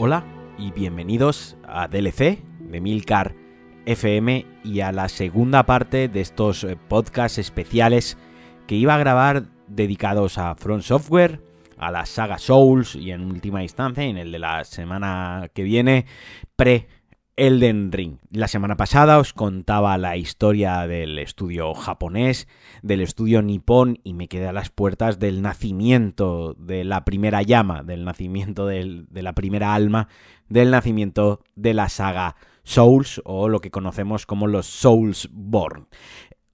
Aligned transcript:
Hola 0.00 0.24
y 0.56 0.70
bienvenidos 0.70 1.58
a 1.66 1.88
DLC 1.88 2.38
de 2.60 2.80
Milcar 2.80 3.47
FM 3.88 4.44
y 4.64 4.80
a 4.80 4.92
la 4.92 5.08
segunda 5.08 5.64
parte 5.64 6.08
de 6.08 6.20
estos 6.20 6.62
eh, 6.62 6.76
podcasts 6.88 7.38
especiales 7.38 8.18
que 8.66 8.74
iba 8.74 8.94
a 8.94 8.98
grabar 8.98 9.44
dedicados 9.66 10.36
a 10.36 10.54
Front 10.56 10.82
Software, 10.82 11.40
a 11.78 11.90
la 11.90 12.04
saga 12.04 12.38
Souls 12.38 12.94
y 12.94 13.12
en 13.12 13.24
última 13.24 13.62
instancia, 13.62 14.04
en 14.04 14.18
el 14.18 14.30
de 14.30 14.40
la 14.40 14.64
semana 14.64 15.50
que 15.54 15.62
viene, 15.62 16.04
pre 16.54 16.86
Elden 17.36 17.90
Ring. 17.90 18.18
La 18.30 18.46
semana 18.46 18.76
pasada 18.76 19.18
os 19.18 19.32
contaba 19.32 19.96
la 19.96 20.18
historia 20.18 20.86
del 20.86 21.18
estudio 21.18 21.72
japonés, 21.72 22.46
del 22.82 23.00
estudio 23.00 23.40
nipón 23.40 24.00
y 24.04 24.12
me 24.12 24.28
quedé 24.28 24.48
a 24.48 24.52
las 24.52 24.68
puertas 24.68 25.18
del 25.18 25.40
nacimiento 25.40 26.54
de 26.58 26.84
la 26.84 27.06
primera 27.06 27.40
llama, 27.42 27.84
del 27.84 28.04
nacimiento 28.04 28.66
de 28.66 29.06
la 29.12 29.32
primera 29.32 29.74
alma, 29.74 30.08
del 30.48 30.72
nacimiento 30.72 31.40
de 31.54 31.74
la 31.74 31.88
saga 31.88 32.36
Souls 32.68 33.22
o 33.24 33.48
lo 33.48 33.60
que 33.60 33.70
conocemos 33.70 34.26
como 34.26 34.46
los 34.46 34.66
Soulsborne. 34.66 35.86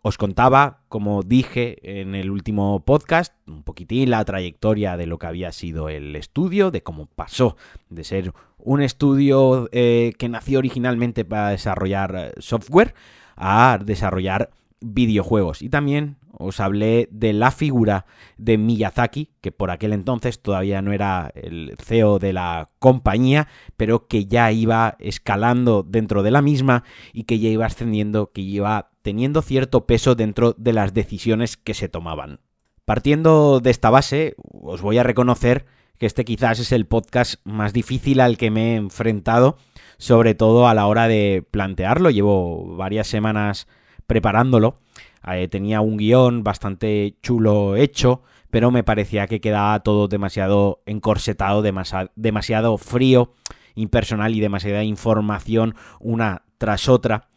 Os 0.01 0.17
contaba, 0.17 0.85
como 0.89 1.23
dije 1.23 2.01
en 2.01 2.15
el 2.15 2.31
último 2.31 2.85
podcast, 2.85 3.35
un 3.49 3.65
poquitín 3.65 4.11
la 4.11 4.25
trayectoria 4.25 4.97
de 4.97 5.07
lo 5.07 5.19
que 5.19 5.27
había 5.27 5.51
sido 5.51 5.89
el 5.89 6.15
estudio, 6.15 6.71
de 6.71 6.83
cómo 6.83 7.07
pasó 7.07 7.57
de 7.89 8.05
ser 8.05 8.33
un 8.59 8.81
estudio 8.81 9.69
eh, 9.73 10.13
que 10.17 10.29
nació 10.29 10.61
originalmente 10.61 11.25
para 11.25 11.49
desarrollar 11.49 12.15
eh, 12.17 12.33
software 12.39 12.95
a 13.35 13.81
desarrollar 13.85 14.51
videojuegos. 14.85 15.63
Y 15.63 15.69
también 15.69 16.17
os 16.31 16.61
hablé 16.61 17.09
de 17.11 17.33
la 17.33 17.51
figura 17.51 18.07
de 18.37 18.59
Miyazaki, 18.59 19.31
que 19.41 19.53
por 19.53 19.71
aquel 19.71 19.93
entonces 19.93 20.41
todavía 20.41 20.83
no 20.83 20.93
era 20.93 21.33
el 21.35 21.77
CEO 21.83 22.19
de 22.19 22.33
la 22.33 22.71
compañía, 22.79 23.49
pero 23.77 24.07
que 24.07 24.27
ya 24.27 24.51
iba 24.53 24.97
escalando 24.99 25.83
dentro 25.83 26.23
de 26.23 26.31
la 26.31 26.43
misma 26.43 26.85
y 27.13 27.25
que 27.25 27.39
ya 27.39 27.49
iba 27.49 27.67
ascendiendo, 27.67 28.33
que 28.33 28.43
iba 28.43 28.91
teniendo 29.03 29.43
cierto 29.43 29.87
peso 29.87 30.15
dentro 30.15 30.55
de 30.59 30.73
las 30.73 30.95
decisiones 30.95 31.57
que 31.57 31.75
se 31.75 31.89
tomaban. 31.89 32.41
Partiendo 32.85 33.61
de 33.61 33.71
esta 33.71 33.91
base, 33.91 34.35
os 34.53 34.83
voy 34.83 34.99
a 34.99 35.03
reconocer 35.03 35.65
que 35.99 36.07
este 36.07 36.25
quizás 36.25 36.59
es 36.59 36.73
el 36.73 36.87
podcast 36.87 37.37
más 37.45 37.73
difícil 37.73 38.21
al 38.21 38.37
que 38.37 38.51
me 38.51 38.73
he 38.73 38.77
enfrentado, 38.77 39.57
sobre 39.97 40.35
todo 40.35 40.69
a 40.69 40.75
la 40.75 40.87
hora 40.87 41.09
de 41.09 41.45
plantearlo. 41.51 42.11
Llevo 42.11 42.77
varias 42.77 43.07
semanas 43.07 43.69
preparándolo. 44.07 44.79
Eh, 45.27 45.49
tenía 45.49 45.81
un 45.81 45.97
guion 45.97 46.45
bastante 46.45 47.17
chulo 47.23 47.77
hecho, 47.77 48.23
pero 48.51 48.71
me 48.71 48.85
parecía 48.85 49.27
que 49.27 49.41
quedaba 49.41 49.81
todo 49.81 50.07
demasiado 50.07 50.83
encorsetado, 50.87 51.63
demasiado, 51.63 52.79
frío, 52.79 53.33
impersonal 53.75 54.35
y 54.35 54.41
demasiada 54.41 54.85
información 54.85 55.75
una 55.99 56.43
tras 56.59 56.89
otra. 56.89 57.29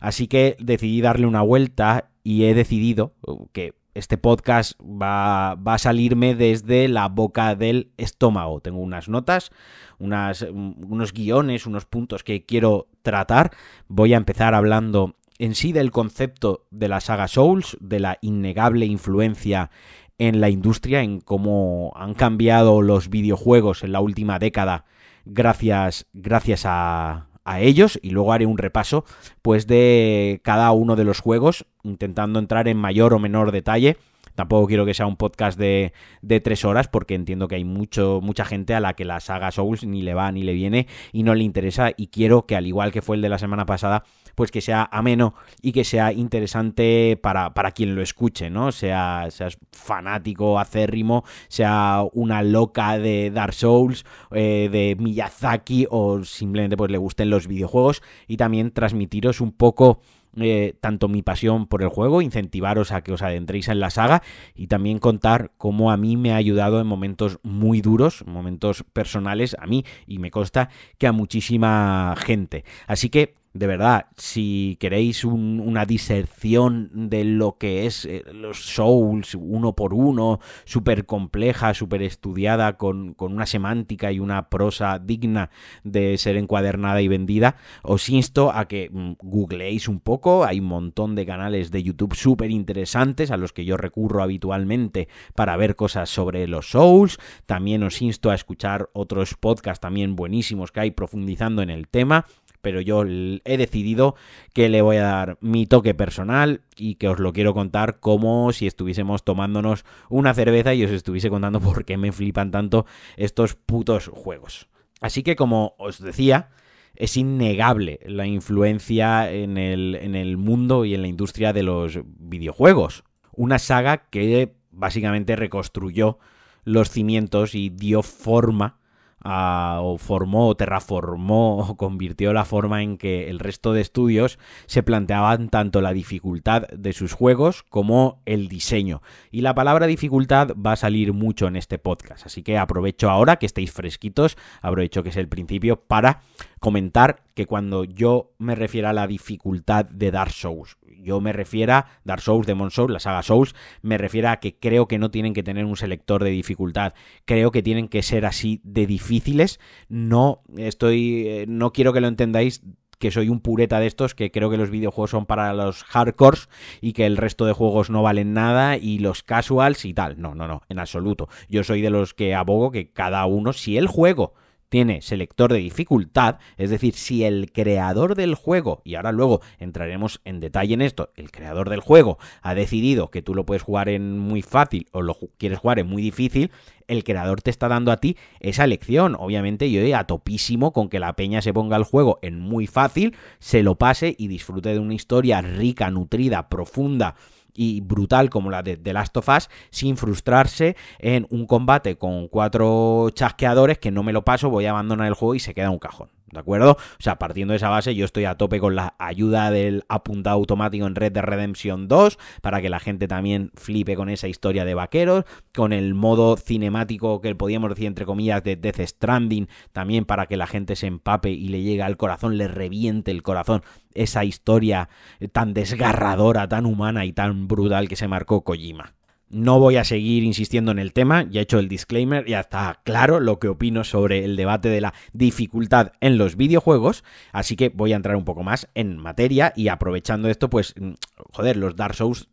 Así 0.00 0.26
que 0.26 0.56
decidí 0.58 1.00
darle 1.00 1.26
una 1.26 1.42
vuelta 1.42 2.10
y 2.22 2.44
he 2.44 2.54
decidido 2.54 3.14
que 3.52 3.74
este 3.94 4.18
podcast 4.18 4.78
va, 4.82 5.54
va, 5.54 5.74
a 5.74 5.78
salirme 5.78 6.34
desde 6.34 6.86
la 6.88 7.08
boca 7.08 7.54
del 7.54 7.92
estómago. 7.96 8.60
Tengo 8.60 8.80
unas 8.80 9.08
notas, 9.08 9.52
unas, 9.98 10.42
unos 10.42 11.14
guiones, 11.14 11.64
unos 11.66 11.86
puntos 11.86 12.22
que 12.22 12.44
quiero 12.44 12.88
tratar. 13.00 13.52
Voy 13.88 14.12
a 14.12 14.18
empezar 14.18 14.54
hablando 14.54 15.14
en 15.38 15.54
sí 15.54 15.72
del 15.72 15.90
concepto 15.90 16.66
de 16.70 16.88
la 16.88 17.00
saga 17.00 17.28
Souls, 17.28 17.76
de 17.80 18.00
la 18.00 18.18
innegable 18.22 18.86
influencia 18.86 19.70
en 20.18 20.40
la 20.40 20.48
industria, 20.48 21.02
en 21.02 21.20
cómo 21.20 21.92
han 21.96 22.14
cambiado 22.14 22.82
los 22.82 23.10
videojuegos 23.10 23.84
en 23.84 23.92
la 23.92 24.00
última 24.00 24.38
década 24.38 24.84
gracias, 25.26 26.06
gracias 26.14 26.62
a, 26.64 27.26
a 27.44 27.60
ellos. 27.60 27.98
Y 28.02 28.10
luego 28.10 28.32
haré 28.32 28.46
un 28.46 28.56
repaso 28.56 29.04
pues 29.42 29.66
de 29.66 30.40
cada 30.42 30.70
uno 30.72 30.96
de 30.96 31.04
los 31.04 31.20
juegos 31.20 31.66
intentando 31.82 32.38
entrar 32.38 32.68
en 32.68 32.78
mayor 32.78 33.12
o 33.12 33.18
menor 33.18 33.52
detalle. 33.52 33.98
Tampoco 34.34 34.66
quiero 34.66 34.84
que 34.84 34.92
sea 34.92 35.06
un 35.06 35.16
podcast 35.16 35.58
de, 35.58 35.94
de, 36.20 36.40
tres 36.40 36.66
horas 36.66 36.88
porque 36.88 37.14
entiendo 37.14 37.48
que 37.48 37.54
hay 37.54 37.64
mucho, 37.64 38.20
mucha 38.22 38.44
gente 38.44 38.74
a 38.74 38.80
la 38.80 38.92
que 38.92 39.06
la 39.06 39.20
saga 39.20 39.50
Souls 39.50 39.84
ni 39.84 40.02
le 40.02 40.12
va 40.12 40.30
ni 40.30 40.42
le 40.42 40.52
viene 40.52 40.88
y 41.12 41.22
no 41.22 41.34
le 41.34 41.42
interesa. 41.42 41.92
Y 41.96 42.08
quiero 42.08 42.46
que 42.46 42.54
al 42.54 42.66
igual 42.66 42.92
que 42.92 43.00
fue 43.00 43.16
el 43.16 43.22
de 43.22 43.30
la 43.30 43.38
semana 43.38 43.64
pasada, 43.64 44.04
pues 44.36 44.52
que 44.52 44.60
sea 44.60 44.88
ameno 44.92 45.34
y 45.60 45.72
que 45.72 45.82
sea 45.82 46.12
interesante 46.12 47.18
para, 47.20 47.54
para 47.54 47.72
quien 47.72 47.96
lo 47.96 48.02
escuche, 48.02 48.50
¿no? 48.50 48.70
Sea, 48.70 49.26
seas 49.30 49.58
fanático, 49.72 50.60
acérrimo, 50.60 51.24
sea 51.48 52.04
una 52.12 52.42
loca 52.42 52.98
de 52.98 53.32
Dark 53.32 53.54
Souls, 53.54 54.04
eh, 54.30 54.68
de 54.70 54.96
Miyazaki 55.00 55.88
o 55.90 56.22
simplemente 56.22 56.76
pues 56.76 56.90
le 56.92 56.98
gusten 56.98 57.30
los 57.30 57.48
videojuegos 57.48 58.02
y 58.28 58.36
también 58.36 58.70
transmitiros 58.70 59.40
un 59.40 59.52
poco 59.52 60.00
eh, 60.38 60.74
tanto 60.80 61.08
mi 61.08 61.22
pasión 61.22 61.66
por 61.66 61.82
el 61.82 61.88
juego, 61.88 62.20
incentivaros 62.20 62.92
a 62.92 63.00
que 63.00 63.12
os 63.12 63.22
adentréis 63.22 63.68
en 63.68 63.80
la 63.80 63.88
saga 63.88 64.22
y 64.54 64.66
también 64.66 64.98
contar 64.98 65.52
cómo 65.56 65.90
a 65.90 65.96
mí 65.96 66.18
me 66.18 66.32
ha 66.32 66.36
ayudado 66.36 66.78
en 66.78 66.86
momentos 66.86 67.38
muy 67.42 67.80
duros, 67.80 68.22
momentos 68.26 68.84
personales 68.92 69.56
a 69.58 69.66
mí 69.66 69.84
y 70.06 70.18
me 70.18 70.30
consta 70.30 70.68
que 70.98 71.06
a 71.06 71.12
muchísima 71.12 72.14
gente. 72.18 72.64
Así 72.86 73.08
que 73.08 73.34
de 73.56 73.66
verdad, 73.66 74.06
si 74.16 74.76
queréis 74.80 75.24
un, 75.24 75.60
una 75.60 75.84
diserción 75.84 76.90
de 76.92 77.24
lo 77.24 77.58
que 77.58 77.86
es 77.86 78.04
eh, 78.04 78.24
los 78.32 78.74
Souls 78.74 79.34
uno 79.34 79.74
por 79.74 79.94
uno, 79.94 80.40
súper 80.64 81.06
compleja, 81.06 81.74
súper 81.74 82.02
estudiada, 82.02 82.76
con, 82.76 83.14
con, 83.14 83.32
una 83.32 83.46
semántica 83.46 84.12
y 84.12 84.18
una 84.18 84.48
prosa 84.48 84.98
digna 84.98 85.50
de 85.84 86.16
ser 86.18 86.36
encuadernada 86.36 87.00
y 87.02 87.08
vendida, 87.08 87.56
os 87.82 88.08
insto 88.08 88.52
a 88.52 88.66
que 88.68 88.90
mm, 88.90 89.12
googleéis 89.22 89.88
un 89.88 90.00
poco. 90.00 90.44
Hay 90.44 90.60
un 90.60 90.66
montón 90.66 91.14
de 91.14 91.26
canales 91.26 91.70
de 91.70 91.82
YouTube 91.82 92.14
súper 92.14 92.50
interesantes 92.50 93.30
a 93.30 93.36
los 93.36 93.52
que 93.52 93.64
yo 93.64 93.76
recurro 93.76 94.22
habitualmente 94.22 95.08
para 95.34 95.56
ver 95.56 95.76
cosas 95.76 96.10
sobre 96.10 96.46
los 96.46 96.70
Souls. 96.70 97.18
También 97.46 97.82
os 97.82 98.02
insto 98.02 98.30
a 98.30 98.34
escuchar 98.34 98.90
otros 98.92 99.34
podcasts 99.34 99.80
también 99.80 100.16
buenísimos 100.16 100.72
que 100.72 100.80
hay 100.80 100.90
profundizando 100.90 101.62
en 101.62 101.70
el 101.70 101.88
tema 101.88 102.26
pero 102.66 102.80
yo 102.80 103.04
he 103.06 103.58
decidido 103.58 104.16
que 104.52 104.68
le 104.68 104.82
voy 104.82 104.96
a 104.96 105.04
dar 105.04 105.38
mi 105.40 105.66
toque 105.66 105.94
personal 105.94 106.62
y 106.76 106.96
que 106.96 107.08
os 107.08 107.20
lo 107.20 107.32
quiero 107.32 107.54
contar 107.54 108.00
como 108.00 108.52
si 108.52 108.66
estuviésemos 108.66 109.22
tomándonos 109.22 109.84
una 110.08 110.34
cerveza 110.34 110.74
y 110.74 110.82
os 110.82 110.90
estuviese 110.90 111.30
contando 111.30 111.60
por 111.60 111.84
qué 111.84 111.96
me 111.96 112.10
flipan 112.10 112.50
tanto 112.50 112.84
estos 113.16 113.54
putos 113.54 114.08
juegos. 114.08 114.66
Así 115.00 115.22
que 115.22 115.36
como 115.36 115.76
os 115.78 116.02
decía, 116.02 116.48
es 116.96 117.16
innegable 117.16 118.00
la 118.04 118.26
influencia 118.26 119.30
en 119.30 119.58
el, 119.58 119.94
en 119.94 120.16
el 120.16 120.36
mundo 120.36 120.84
y 120.84 120.96
en 120.96 121.02
la 121.02 121.08
industria 121.08 121.52
de 121.52 121.62
los 121.62 122.00
videojuegos. 122.18 123.04
Una 123.30 123.60
saga 123.60 124.08
que 124.10 124.56
básicamente 124.72 125.36
reconstruyó 125.36 126.18
los 126.64 126.90
cimientos 126.90 127.54
y 127.54 127.68
dio 127.68 128.02
forma 128.02 128.80
O 129.28 129.98
formó, 129.98 130.48
o 130.48 130.56
terraformó, 130.56 131.58
o 131.68 131.76
convirtió 131.76 132.32
la 132.32 132.44
forma 132.44 132.82
en 132.82 132.96
que 132.96 133.28
el 133.28 133.38
resto 133.38 133.72
de 133.72 133.80
estudios 133.80 134.38
se 134.66 134.82
planteaban 134.82 135.48
tanto 135.48 135.80
la 135.80 135.92
dificultad 135.92 136.68
de 136.68 136.92
sus 136.92 137.12
juegos 137.12 137.62
como 137.64 138.20
el 138.24 138.48
diseño. 138.48 139.02
Y 139.30 139.40
la 139.40 139.54
palabra 139.54 139.86
dificultad 139.86 140.50
va 140.54 140.72
a 140.72 140.76
salir 140.76 141.12
mucho 141.12 141.46
en 141.46 141.56
este 141.56 141.78
podcast, 141.78 142.26
así 142.26 142.42
que 142.42 142.58
aprovecho 142.58 143.10
ahora 143.10 143.36
que 143.36 143.46
estéis 143.46 143.72
fresquitos, 143.72 144.36
aprovecho 144.62 145.02
que 145.02 145.10
es 145.10 145.16
el 145.16 145.28
principio 145.28 145.80
para 145.80 146.22
comentar 146.60 147.22
que 147.34 147.46
cuando 147.46 147.84
yo 147.84 148.32
me 148.38 148.54
refiero 148.54 148.88
a 148.88 148.92
la 148.92 149.06
dificultad 149.06 149.84
de 149.84 150.10
Dark 150.10 150.32
Souls, 150.32 150.76
yo 150.98 151.20
me 151.20 151.32
refiero 151.32 151.74
a 151.74 151.86
Dark 152.04 152.22
Souls, 152.22 152.46
Demon 152.46 152.70
Souls, 152.70 152.92
la 152.92 153.00
saga 153.00 153.22
Souls, 153.22 153.54
me 153.82 153.98
refiero 153.98 154.30
a 154.30 154.36
que 154.36 154.58
creo 154.58 154.88
que 154.88 154.98
no 154.98 155.10
tienen 155.10 155.34
que 155.34 155.42
tener 155.42 155.64
un 155.64 155.76
selector 155.76 156.24
de 156.24 156.30
dificultad, 156.30 156.94
creo 157.24 157.50
que 157.50 157.62
tienen 157.62 157.88
que 157.88 158.02
ser 158.02 158.26
así 158.26 158.60
de 158.64 158.86
difíciles, 158.86 159.60
no 159.88 160.42
estoy, 160.56 161.28
eh, 161.28 161.44
no 161.48 161.72
quiero 161.72 161.92
que 161.92 162.00
lo 162.00 162.08
entendáis 162.08 162.62
que 162.98 163.10
soy 163.10 163.28
un 163.28 163.40
pureta 163.40 163.78
de 163.78 163.86
estos, 163.86 164.14
que 164.14 164.30
creo 164.30 164.50
que 164.50 164.56
los 164.56 164.70
videojuegos 164.70 165.10
son 165.10 165.26
para 165.26 165.52
los 165.52 165.84
hardcores 165.84 166.48
y 166.80 166.92
que 166.92 167.06
el 167.06 167.16
resto 167.16 167.44
de 167.44 167.52
juegos 167.52 167.90
no 167.90 168.02
valen 168.02 168.32
nada 168.32 168.76
y 168.76 168.98
los 168.98 169.22
casuals 169.22 169.84
y 169.84 169.92
tal. 169.92 170.20
No, 170.20 170.34
no, 170.34 170.48
no, 170.48 170.62
en 170.68 170.78
absoluto. 170.78 171.28
Yo 171.48 171.62
soy 171.64 171.82
de 171.82 171.90
los 171.90 172.14
que 172.14 172.34
abogo 172.34 172.70
que 172.70 172.90
cada 172.90 173.26
uno, 173.26 173.52
si 173.52 173.76
el 173.76 173.86
juego 173.86 174.34
tiene 174.68 175.02
selector 175.02 175.52
de 175.52 175.58
dificultad, 175.58 176.38
es 176.56 176.70
decir, 176.70 176.94
si 176.94 177.24
el 177.24 177.52
creador 177.52 178.14
del 178.14 178.34
juego, 178.34 178.82
y 178.84 178.94
ahora 178.94 179.12
luego 179.12 179.40
entraremos 179.58 180.20
en 180.24 180.40
detalle 180.40 180.74
en 180.74 180.82
esto, 180.82 181.10
el 181.16 181.30
creador 181.30 181.70
del 181.70 181.80
juego 181.80 182.18
ha 182.42 182.54
decidido 182.54 183.10
que 183.10 183.22
tú 183.22 183.34
lo 183.34 183.46
puedes 183.46 183.62
jugar 183.62 183.88
en 183.88 184.18
muy 184.18 184.42
fácil 184.42 184.88
o 184.92 185.02
lo 185.02 185.16
quieres 185.38 185.58
jugar 185.58 185.78
en 185.78 185.86
muy 185.86 186.02
difícil, 186.02 186.50
el 186.88 187.04
creador 187.04 187.42
te 187.42 187.50
está 187.50 187.68
dando 187.68 187.90
a 187.90 187.96
ti 187.96 188.16
esa 188.40 188.64
elección. 188.64 189.16
Obviamente 189.18 189.70
yo 189.70 189.80
a 189.96 190.04
topísimo 190.04 190.72
con 190.72 190.88
que 190.88 191.00
la 191.00 191.14
peña 191.14 191.42
se 191.42 191.52
ponga 191.52 191.76
el 191.76 191.84
juego 191.84 192.18
en 192.22 192.40
muy 192.40 192.66
fácil, 192.66 193.16
se 193.38 193.62
lo 193.62 193.76
pase 193.76 194.14
y 194.18 194.28
disfrute 194.28 194.70
de 194.70 194.78
una 194.78 194.94
historia 194.94 195.40
rica, 195.42 195.90
nutrida, 195.90 196.48
profunda 196.48 197.14
y 197.56 197.80
brutal 197.80 198.30
como 198.30 198.50
la 198.50 198.62
de 198.62 198.76
The 198.76 198.92
Last 198.92 199.16
of 199.16 199.28
Us 199.28 199.48
sin 199.70 199.96
frustrarse 199.96 200.76
en 200.98 201.26
un 201.30 201.46
combate 201.46 201.96
con 201.96 202.28
cuatro 202.28 203.10
chasqueadores 203.10 203.78
que 203.78 203.90
no 203.90 204.02
me 204.02 204.12
lo 204.12 204.24
paso, 204.24 204.50
voy 204.50 204.66
a 204.66 204.70
abandonar 204.70 205.06
el 205.08 205.14
juego 205.14 205.34
y 205.34 205.40
se 205.40 205.54
queda 205.54 205.70
un 205.70 205.78
cajón. 205.78 206.15
¿De 206.32 206.40
acuerdo? 206.40 206.72
O 206.72 207.02
sea, 207.02 207.20
partiendo 207.20 207.52
de 207.52 207.58
esa 207.58 207.68
base, 207.68 207.94
yo 207.94 208.04
estoy 208.04 208.24
a 208.24 208.34
tope 208.34 208.58
con 208.58 208.74
la 208.74 208.94
ayuda 208.98 209.52
del 209.52 209.84
apuntado 209.88 210.34
automático 210.34 210.84
en 210.84 210.96
Red 210.96 211.12
de 211.12 211.22
Redemption 211.22 211.86
2 211.86 212.18
para 212.42 212.60
que 212.60 212.68
la 212.68 212.80
gente 212.80 213.06
también 213.06 213.52
flipe 213.54 213.94
con 213.94 214.08
esa 214.08 214.26
historia 214.26 214.64
de 214.64 214.74
vaqueros, 214.74 215.24
con 215.54 215.72
el 215.72 215.94
modo 215.94 216.36
cinemático 216.36 217.20
que 217.20 217.32
podíamos 217.36 217.70
decir 217.70 217.86
entre 217.86 218.06
comillas 218.06 218.42
de 218.42 218.56
Death 218.56 218.80
Stranding, 218.80 219.48
también 219.72 220.04
para 220.04 220.26
que 220.26 220.36
la 220.36 220.48
gente 220.48 220.74
se 220.74 220.88
empape 220.88 221.30
y 221.30 221.46
le 221.46 221.62
llegue 221.62 221.82
al 221.82 221.96
corazón, 221.96 222.36
le 222.38 222.48
reviente 222.48 223.12
el 223.12 223.22
corazón 223.22 223.62
esa 223.94 224.24
historia 224.24 224.88
tan 225.30 225.54
desgarradora, 225.54 226.48
tan 226.48 226.66
humana 226.66 227.04
y 227.04 227.12
tan 227.12 227.46
brutal 227.46 227.88
que 227.88 227.96
se 227.96 228.08
marcó 228.08 228.42
Kojima. 228.42 228.95
No 229.28 229.58
voy 229.58 229.76
a 229.76 229.84
seguir 229.84 230.22
insistiendo 230.22 230.70
en 230.70 230.78
el 230.78 230.92
tema, 230.92 231.26
ya 231.28 231.40
he 231.40 231.42
hecho 231.42 231.58
el 231.58 231.68
disclaimer, 231.68 232.24
ya 232.26 232.40
está 232.40 232.80
claro 232.84 233.18
lo 233.18 233.40
que 233.40 233.48
opino 233.48 233.82
sobre 233.82 234.24
el 234.24 234.36
debate 234.36 234.68
de 234.68 234.80
la 234.80 234.94
dificultad 235.12 235.92
en 236.00 236.16
los 236.16 236.36
videojuegos, 236.36 237.02
así 237.32 237.56
que 237.56 237.70
voy 237.70 237.92
a 237.92 237.96
entrar 237.96 238.14
un 238.14 238.24
poco 238.24 238.44
más 238.44 238.68
en 238.74 238.98
materia 238.98 239.52
y 239.56 239.66
aprovechando 239.68 240.28
esto, 240.28 240.48
pues, 240.48 240.74
mm, 240.78 240.92
joder, 241.32 241.56
los 241.56 241.74
Dark 241.74 241.94
Souls 241.94 242.28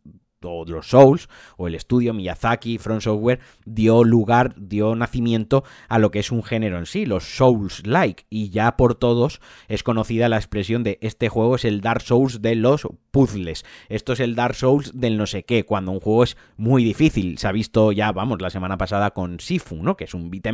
o 0.45 0.65
los 0.65 0.89
Souls, 0.89 1.29
o 1.57 1.67
el 1.67 1.75
estudio 1.75 2.13
Miyazaki, 2.13 2.77
Front 2.77 3.01
Software, 3.01 3.39
dio 3.65 4.03
lugar, 4.03 4.53
dio 4.57 4.95
nacimiento 4.95 5.63
a 5.89 5.99
lo 5.99 6.11
que 6.11 6.19
es 6.19 6.31
un 6.31 6.43
género 6.43 6.77
en 6.77 6.85
sí, 6.85 7.05
los 7.05 7.23
Souls-like, 7.23 8.25
y 8.29 8.49
ya 8.49 8.77
por 8.77 8.95
todos 8.95 9.41
es 9.67 9.83
conocida 9.83 10.29
la 10.29 10.37
expresión 10.37 10.83
de 10.83 10.99
este 11.01 11.29
juego 11.29 11.55
es 11.55 11.65
el 11.65 11.81
Dark 11.81 12.01
Souls 12.01 12.41
de 12.41 12.55
los 12.55 12.87
puzzles, 13.11 13.65
esto 13.89 14.13
es 14.13 14.19
el 14.19 14.35
Dark 14.35 14.55
Souls 14.55 14.91
del 14.99 15.17
no 15.17 15.27
sé 15.27 15.43
qué, 15.43 15.65
cuando 15.65 15.91
un 15.91 15.99
juego 15.99 16.23
es 16.23 16.37
muy 16.57 16.83
difícil, 16.83 17.37
se 17.37 17.47
ha 17.47 17.51
visto 17.51 17.91
ya, 17.91 18.11
vamos, 18.11 18.41
la 18.41 18.49
semana 18.49 18.77
pasada 18.77 19.11
con 19.11 19.39
Sifu, 19.39 19.83
¿no? 19.83 19.97
Que 19.97 20.05
es 20.05 20.13
un 20.13 20.29
beat'em 20.29 20.53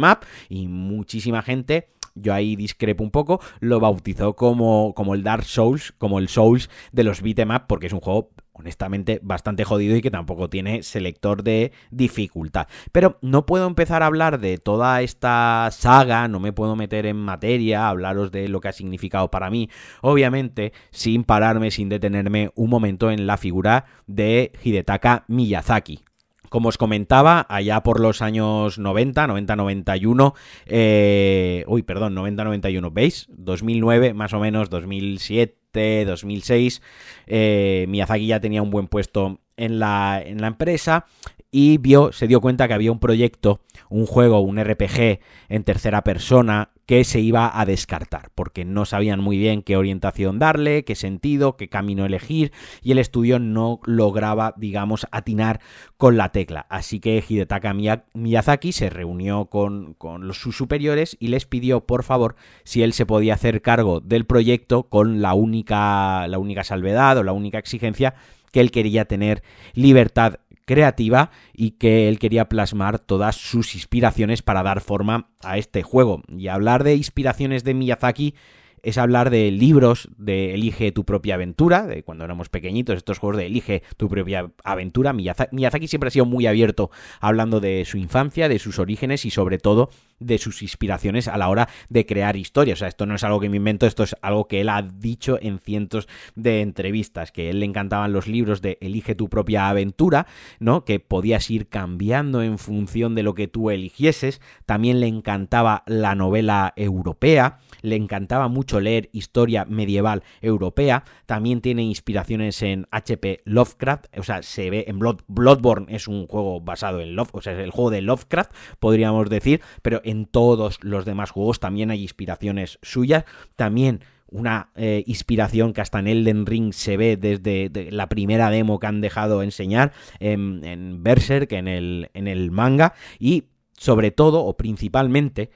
y 0.50 0.68
muchísima 0.68 1.42
gente 1.42 1.90
yo 2.16 2.34
ahí 2.34 2.56
discrepo 2.56 3.04
un 3.04 3.12
poco, 3.12 3.40
lo 3.60 3.80
bautizó 3.80 4.36
como, 4.36 4.94
como 4.96 5.14
el 5.14 5.24
Dark 5.24 5.46
Souls, 5.46 5.94
como 5.98 6.20
el 6.20 6.28
Souls 6.28 6.70
de 6.92 7.04
los 7.04 7.22
beat'em 7.22 7.50
porque 7.68 7.88
es 7.88 7.94
un 7.94 8.00
juego 8.00 8.32
honestamente 8.60 9.20
bastante 9.24 9.64
jodido 9.64 9.96
y 9.96 10.02
que 10.02 10.12
tampoco 10.12 10.50
tiene 10.50 10.84
selector 10.84 11.44
de 11.44 11.72
dificultad. 11.92 12.68
Pero 12.92 13.18
no 13.22 13.46
puedo 13.46 13.68
empezar 13.68 14.04
a 14.04 14.08
hablar 14.08 14.40
de 14.40 14.58
toda 14.58 15.02
esta 15.02 15.70
saga, 15.72 16.28
no 16.28 16.40
me 16.40 16.54
puedo 16.54 16.76
meter 16.76 17.06
en 17.06 17.18
materia, 17.18 17.88
hablaros 17.88 18.32
de 18.32 18.48
lo 18.50 18.60
que 18.60 18.68
ha 18.68 18.74
significado 18.74 19.32
para 19.32 19.50
mí, 19.50 19.70
obviamente 20.02 20.74
sin 20.92 21.24
pararme, 21.24 21.72
sin 21.72 21.90
detenerme 21.90 22.52
un 22.56 22.70
momento 22.70 23.12
en 23.12 23.28
la 23.28 23.38
figura 23.38 23.86
de 24.08 24.52
Hidetaka 24.64 25.24
Miyazaki. 25.28 26.09
Como 26.50 26.70
os 26.70 26.78
comentaba, 26.78 27.46
allá 27.50 27.82
por 27.84 28.00
los 28.00 28.22
años 28.22 28.80
90, 28.80 29.28
90-91, 29.28 30.34
eh, 30.66 31.64
uy, 31.68 31.84
perdón, 31.84 32.16
90-91, 32.16 32.94
¿veis? 32.94 33.28
2009, 33.30 34.14
más 34.14 34.34
o 34.34 34.40
menos, 34.40 34.70
2007, 34.70 36.06
2006, 36.06 36.82
eh, 37.28 37.86
Miyazaki 37.88 38.28
ya 38.28 38.40
tenía 38.40 38.62
un 38.62 38.72
buen 38.72 38.88
puesto 38.88 39.40
en 39.58 39.80
la, 39.80 40.22
en 40.26 40.42
la 40.42 40.48
empresa 40.48 41.06
y 41.52 41.78
vio, 41.78 42.12
se 42.12 42.28
dio 42.28 42.42
cuenta 42.42 42.68
que 42.68 42.74
había 42.74 42.92
un 42.92 43.00
proyecto, 43.00 43.62
un 43.90 44.06
juego, 44.06 44.40
un 44.40 44.64
RPG 44.64 45.20
en 45.50 45.64
tercera 45.64 46.04
persona 46.04 46.72
que 46.90 47.04
se 47.04 47.20
iba 47.20 47.52
a 47.54 47.66
descartar, 47.68 48.32
porque 48.34 48.66
no 48.66 48.84
sabían 48.84 49.20
muy 49.20 49.38
bien 49.38 49.62
qué 49.62 49.78
orientación 49.78 50.40
darle, 50.40 50.86
qué 50.86 50.96
sentido, 50.96 51.56
qué 51.56 51.70
camino 51.70 52.04
elegir, 52.04 52.52
y 52.82 52.94
el 52.94 52.98
estudio 52.98 53.38
no 53.38 53.80
lograba, 53.86 54.56
digamos, 54.58 55.06
atinar 55.12 55.60
con 55.98 56.18
la 56.18 56.32
tecla. 56.32 56.66
Así 56.68 57.00
que 57.00 57.24
Hidetaka 57.30 57.76
Miyazaki 58.16 58.72
se 58.72 58.90
reunió 58.90 59.46
con, 59.52 59.94
con 60.00 60.34
sus 60.34 60.58
superiores 60.58 61.16
y 61.20 61.28
les 61.28 61.46
pidió, 61.46 61.86
por 61.86 62.02
favor, 62.02 62.36
si 62.64 62.82
él 62.82 62.94
se 62.94 63.06
podía 63.06 63.36
hacer 63.36 63.62
cargo 63.62 64.00
del 64.00 64.26
proyecto 64.26 64.90
con 64.90 65.22
la 65.22 65.36
única, 65.36 66.28
la 66.28 66.40
única 66.40 66.64
salvedad 66.64 67.20
o 67.20 67.24
la 67.24 67.34
única 67.34 67.60
exigencia 67.60 68.16
que 68.52 68.62
él 68.62 68.72
quería 68.72 69.06
tener 69.06 69.44
libertad 69.76 70.40
creativa 70.70 71.32
y 71.52 71.72
que 71.72 72.08
él 72.08 72.20
quería 72.20 72.48
plasmar 72.48 73.00
todas 73.00 73.36
sus 73.36 73.74
inspiraciones 73.74 74.44
para 74.44 74.62
dar 74.62 74.82
forma 74.82 75.32
a 75.42 75.58
este 75.58 75.82
juego. 75.82 76.22
Y 76.28 76.48
hablar 76.48 76.84
de 76.84 76.94
inspiraciones 76.94 77.64
de 77.64 77.74
Miyazaki 77.74 78.36
es 78.84 78.98
hablar 78.98 79.30
de 79.30 79.52
libros 79.52 80.10
de 80.18 80.54
Elige 80.54 80.92
tu 80.92 81.06
propia 81.06 81.36
aventura, 81.36 81.86
de 81.86 82.04
cuando 82.04 82.26
éramos 82.26 82.50
pequeñitos, 82.50 82.98
estos 82.98 83.20
juegos 83.20 83.38
de 83.38 83.46
Elige 83.46 83.84
tu 83.98 84.10
propia 84.10 84.52
aventura. 84.64 85.14
Miyazaki, 85.14 85.88
siempre 85.88 86.10
ha 86.10 86.12
sido 86.12 86.26
muy 86.26 86.48
abierto 86.48 86.92
hablando 87.20 87.60
de 87.60 87.86
su 87.86 87.98
infancia, 87.98 88.50
de 88.50 88.60
sus 88.60 88.80
orígenes 88.80 89.26
y 89.26 89.32
sobre 89.32 89.58
todo 89.58 89.90
de 90.20 90.38
sus 90.38 90.62
inspiraciones 90.62 91.28
a 91.28 91.38
la 91.38 91.50
hora 91.50 91.70
de 91.90 92.06
crear 92.06 92.36
historias. 92.36 92.78
O 92.78 92.80
sea, 92.80 92.88
esto 92.88 93.06
no 93.06 93.16
es 93.16 93.24
algo 93.24 93.40
que 93.40 93.50
me 93.50 93.58
invento, 93.58 93.86
esto 93.86 94.04
es 94.04 94.16
algo 94.22 94.48
que 94.48 94.62
él 94.62 94.70
ha 94.70 94.82
dicho 94.82 95.40
en 95.42 95.60
cientos 95.60 96.08
de 96.36 96.62
entrevistas, 96.62 97.32
que 97.32 97.48
a 97.48 97.50
él 97.52 97.60
le 97.62 97.66
encantaban 97.66 98.12
los 98.12 98.28
libros 98.28 98.62
de 98.62 98.78
Elige 98.82 99.16
tu 99.16 99.30
propia 99.30 99.70
aventura, 99.70 100.28
¿no? 100.60 100.84
Que 100.86 101.00
podías 101.00 101.50
ir 101.50 101.68
cambiando 101.68 102.42
en 102.42 102.58
función 102.58 103.16
de 103.16 103.24
lo 103.24 103.34
que 103.34 103.48
tú 103.48 103.70
eligieses. 103.70 104.42
También 104.66 105.00
le 105.00 105.08
encantaba 105.08 105.84
la 105.88 106.16
novela 106.16 106.74
europea, 106.76 107.60
le 107.82 107.96
encantaba 107.96 108.48
mucho 108.48 108.80
leer 108.80 109.10
historia 109.14 109.66
medieval 109.66 110.24
europea, 110.42 111.04
también 111.26 111.62
tiene 111.62 111.84
inspiraciones 111.84 112.62
en 112.62 112.88
HP 112.92 113.42
Lovecraft, 113.46 114.06
o 114.18 114.24
sea, 114.24 114.44
se 114.44 114.70
ve 114.70 114.86
en 114.88 115.00
Blood, 115.00 115.22
Bloodborne 115.28 115.88
es 115.90 116.08
un 116.08 116.28
juego 116.28 116.62
basado 116.62 117.02
en 117.02 117.16
Love, 117.16 117.30
o 117.34 117.42
sea, 117.42 117.54
es 117.54 117.60
el 117.60 117.72
juego 117.72 117.92
de 117.92 118.02
Lovecraft, 118.02 118.52
podríamos 118.80 119.30
decir, 119.30 119.62
pero 119.82 120.02
en 120.04 120.26
todos 120.26 120.80
los 120.82 121.06
demás 121.06 121.32
juegos 121.32 121.60
también 121.60 121.92
hay 121.92 122.02
inspiraciones 122.02 122.80
suyas, 122.82 123.26
también 123.56 124.02
una 124.32 124.70
eh, 124.76 125.04
inspiración 125.08 125.74
que 125.74 125.82
hasta 125.82 126.00
en 126.00 126.08
Elden 126.08 126.46
Ring 126.46 126.74
se 126.74 126.98
ve 126.98 127.18
desde 127.18 127.92
la 127.92 128.10
primera 128.10 128.50
demo 128.50 128.80
que 128.80 128.88
han 128.88 129.02
dejado 129.02 129.42
enseñar 129.42 129.92
en, 130.20 131.04
Berserk, 131.04 131.52
en 131.54 131.68
el, 131.68 132.10
en 132.14 132.28
el 132.28 132.52
manga, 132.52 132.94
y 133.18 133.46
sobre 133.78 134.12
todo 134.12 134.44
o 134.44 134.58
principalmente 134.58 135.50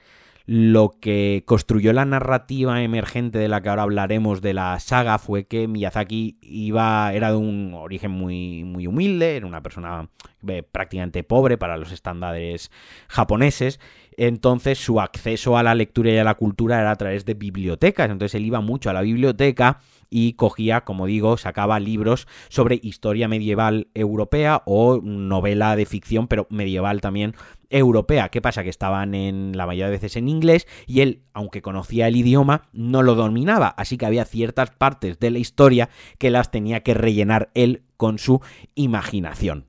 lo 0.46 0.90
que 1.00 1.42
construyó 1.46 1.94
la 1.94 2.04
narrativa 2.04 2.82
emergente 2.82 3.38
de 3.38 3.48
la 3.48 3.62
que 3.62 3.70
ahora 3.70 3.82
hablaremos 3.82 4.42
de 4.42 4.52
la 4.52 4.78
saga 4.78 5.18
fue 5.18 5.46
que 5.46 5.68
Miyazaki 5.68 6.36
iba, 6.42 7.12
era 7.14 7.30
de 7.30 7.38
un 7.38 7.72
origen 7.72 8.10
muy, 8.10 8.62
muy 8.62 8.86
humilde, 8.86 9.36
era 9.36 9.46
una 9.46 9.62
persona 9.62 10.10
eh, 10.46 10.62
prácticamente 10.62 11.22
pobre 11.22 11.56
para 11.56 11.78
los 11.78 11.92
estándares 11.92 12.70
japoneses. 13.08 13.80
Entonces 14.18 14.78
su 14.78 15.00
acceso 15.00 15.56
a 15.56 15.62
la 15.62 15.74
lectura 15.74 16.10
y 16.10 16.18
a 16.18 16.24
la 16.24 16.34
cultura 16.34 16.78
era 16.78 16.90
a 16.90 16.96
través 16.96 17.24
de 17.24 17.32
bibliotecas. 17.32 18.10
Entonces 18.10 18.34
él 18.34 18.44
iba 18.44 18.60
mucho 18.60 18.90
a 18.90 18.92
la 18.92 19.00
biblioteca 19.00 19.80
y 20.10 20.34
cogía, 20.34 20.82
como 20.82 21.06
digo, 21.06 21.38
sacaba 21.38 21.80
libros 21.80 22.28
sobre 22.48 22.78
historia 22.82 23.28
medieval 23.28 23.88
europea 23.94 24.62
o 24.66 25.00
novela 25.02 25.74
de 25.74 25.86
ficción, 25.86 26.28
pero 26.28 26.46
medieval 26.50 27.00
también 27.00 27.34
europea. 27.74 28.28
¿Qué 28.28 28.40
pasa? 28.40 28.62
Que 28.62 28.70
estaban 28.70 29.14
en 29.14 29.56
la 29.56 29.66
mayoría 29.66 29.86
de 29.86 29.92
veces 29.92 30.16
en 30.16 30.28
inglés 30.28 30.66
y 30.86 31.00
él, 31.00 31.22
aunque 31.32 31.60
conocía 31.60 32.08
el 32.08 32.16
idioma, 32.16 32.68
no 32.72 33.02
lo 33.02 33.14
dominaba. 33.16 33.68
Así 33.68 33.98
que 33.98 34.06
había 34.06 34.24
ciertas 34.24 34.70
partes 34.70 35.18
de 35.18 35.30
la 35.30 35.38
historia 35.38 35.90
que 36.18 36.30
las 36.30 36.50
tenía 36.50 36.82
que 36.82 36.94
rellenar 36.94 37.50
él 37.54 37.82
con 37.96 38.18
su 38.18 38.40
imaginación. 38.74 39.66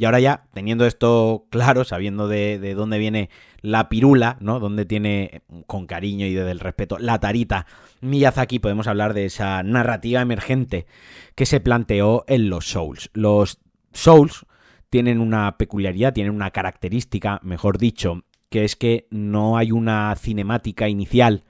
Y 0.00 0.06
ahora 0.06 0.18
ya, 0.18 0.46
teniendo 0.54 0.86
esto 0.86 1.44
claro, 1.50 1.84
sabiendo 1.84 2.26
de, 2.26 2.72
dónde 2.74 2.98
viene 2.98 3.28
la 3.60 3.90
pirula, 3.90 4.38
¿no? 4.40 4.58
Dónde 4.58 4.86
tiene, 4.86 5.42
con 5.66 5.86
cariño 5.86 6.24
y 6.24 6.32
desde 6.32 6.52
el 6.52 6.60
respeto, 6.60 6.96
la 6.98 7.20
tarita 7.20 7.66
Miyazaki, 8.00 8.60
podemos 8.60 8.86
hablar 8.86 9.12
de 9.12 9.26
esa 9.26 9.62
narrativa 9.62 10.22
emergente 10.22 10.86
que 11.34 11.44
se 11.44 11.60
planteó 11.60 12.24
en 12.28 12.48
los 12.48 12.70
Souls. 12.70 13.10
Los 13.12 13.58
Souls 13.92 14.46
tienen 14.90 15.20
una 15.20 15.56
peculiaridad, 15.56 16.12
tienen 16.12 16.34
una 16.34 16.50
característica, 16.50 17.40
mejor 17.42 17.78
dicho, 17.78 18.24
que 18.50 18.64
es 18.64 18.76
que 18.76 19.06
no 19.10 19.56
hay 19.56 19.72
una 19.72 20.14
cinemática 20.16 20.88
inicial 20.88 21.44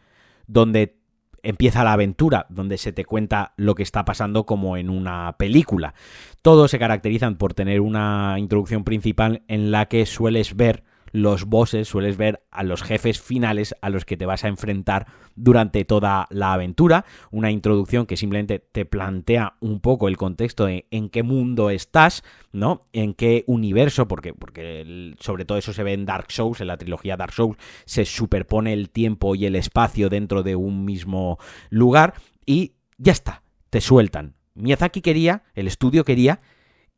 donde 0.47 1.01
empieza 1.43 1.85
la 1.85 1.95
aventura, 1.95 2.47
donde 2.51 2.77
se 2.77 2.93
te 2.93 3.07
cuenta 3.07 3.55
lo 3.57 3.75
que 3.75 3.83
está 3.83 4.05
pasando 4.05 4.45
como 4.45 4.77
en 4.77 4.91
una 4.91 5.37
película. 5.39 5.95
Todos 6.43 6.71
se 6.71 6.79
caracterizan 6.79 7.37
por 7.37 7.55
tener 7.55 7.81
una 7.81 8.37
introducción 8.39 8.85
principal 8.85 9.43
en 9.49 9.71
la 9.71 9.87
que 9.87 10.05
sueles 10.05 10.55
ver 10.55 10.85
los 11.13 11.45
bosses, 11.45 11.89
sueles 11.89 12.17
ver 12.17 12.43
a 12.51 12.63
los 12.63 12.83
jefes 12.83 13.21
finales 13.21 13.75
a 13.81 13.91
los 13.91 14.05
que 14.05 14.17
te 14.17 14.27
vas 14.27 14.45
a 14.45 14.49
enfrentar 14.49 15.07
durante 15.35 15.85
toda 15.85 16.27
la 16.31 16.53
aventura. 16.53 17.05
Una 17.31 17.51
introducción 17.51 18.07
que 18.07 18.17
simplemente 18.17 18.59
te 18.59 18.85
plantea 18.85 19.55
un 19.61 19.81
poco 19.81 20.09
el 20.09 20.17
contexto 20.17 20.67
de 20.67 20.87
en 20.91 21.09
qué 21.09 21.23
mundo 21.23 21.71
estás, 21.71 22.23
¿no? 22.53 22.87
En 22.93 23.15
qué 23.15 23.45
universo, 23.47 24.09
porque, 24.09 24.35
porque 24.35 25.15
sobre 25.21 25.45
todo 25.45 25.59
eso 25.59 25.73
se 25.73 25.83
ve 25.83 25.93
en 25.93 26.07
Dark 26.07 26.31
Souls, 26.31 26.61
en 26.61 26.67
la 26.69 26.77
trilogía 26.77 27.17
Dark 27.17 27.33
Souls, 27.33 27.59
se 27.85 28.05
superpone 28.05 28.73
el 28.73 28.91
tiempo 28.91 29.35
y 29.35 29.47
el 29.47 29.57
espacio 29.57 30.09
dentro 30.09 30.43
de 30.43 30.57
un 30.57 30.85
mismo 30.85 31.39
lugar 31.71 32.15
y 32.47 32.73
ya 32.99 33.13
está, 33.13 33.43
te 33.71 33.81
sueltan. 33.81 34.35
Miyazaki 34.55 35.01
quería, 35.01 35.45
el 35.55 35.67
estudio 35.67 36.05
quería 36.05 36.41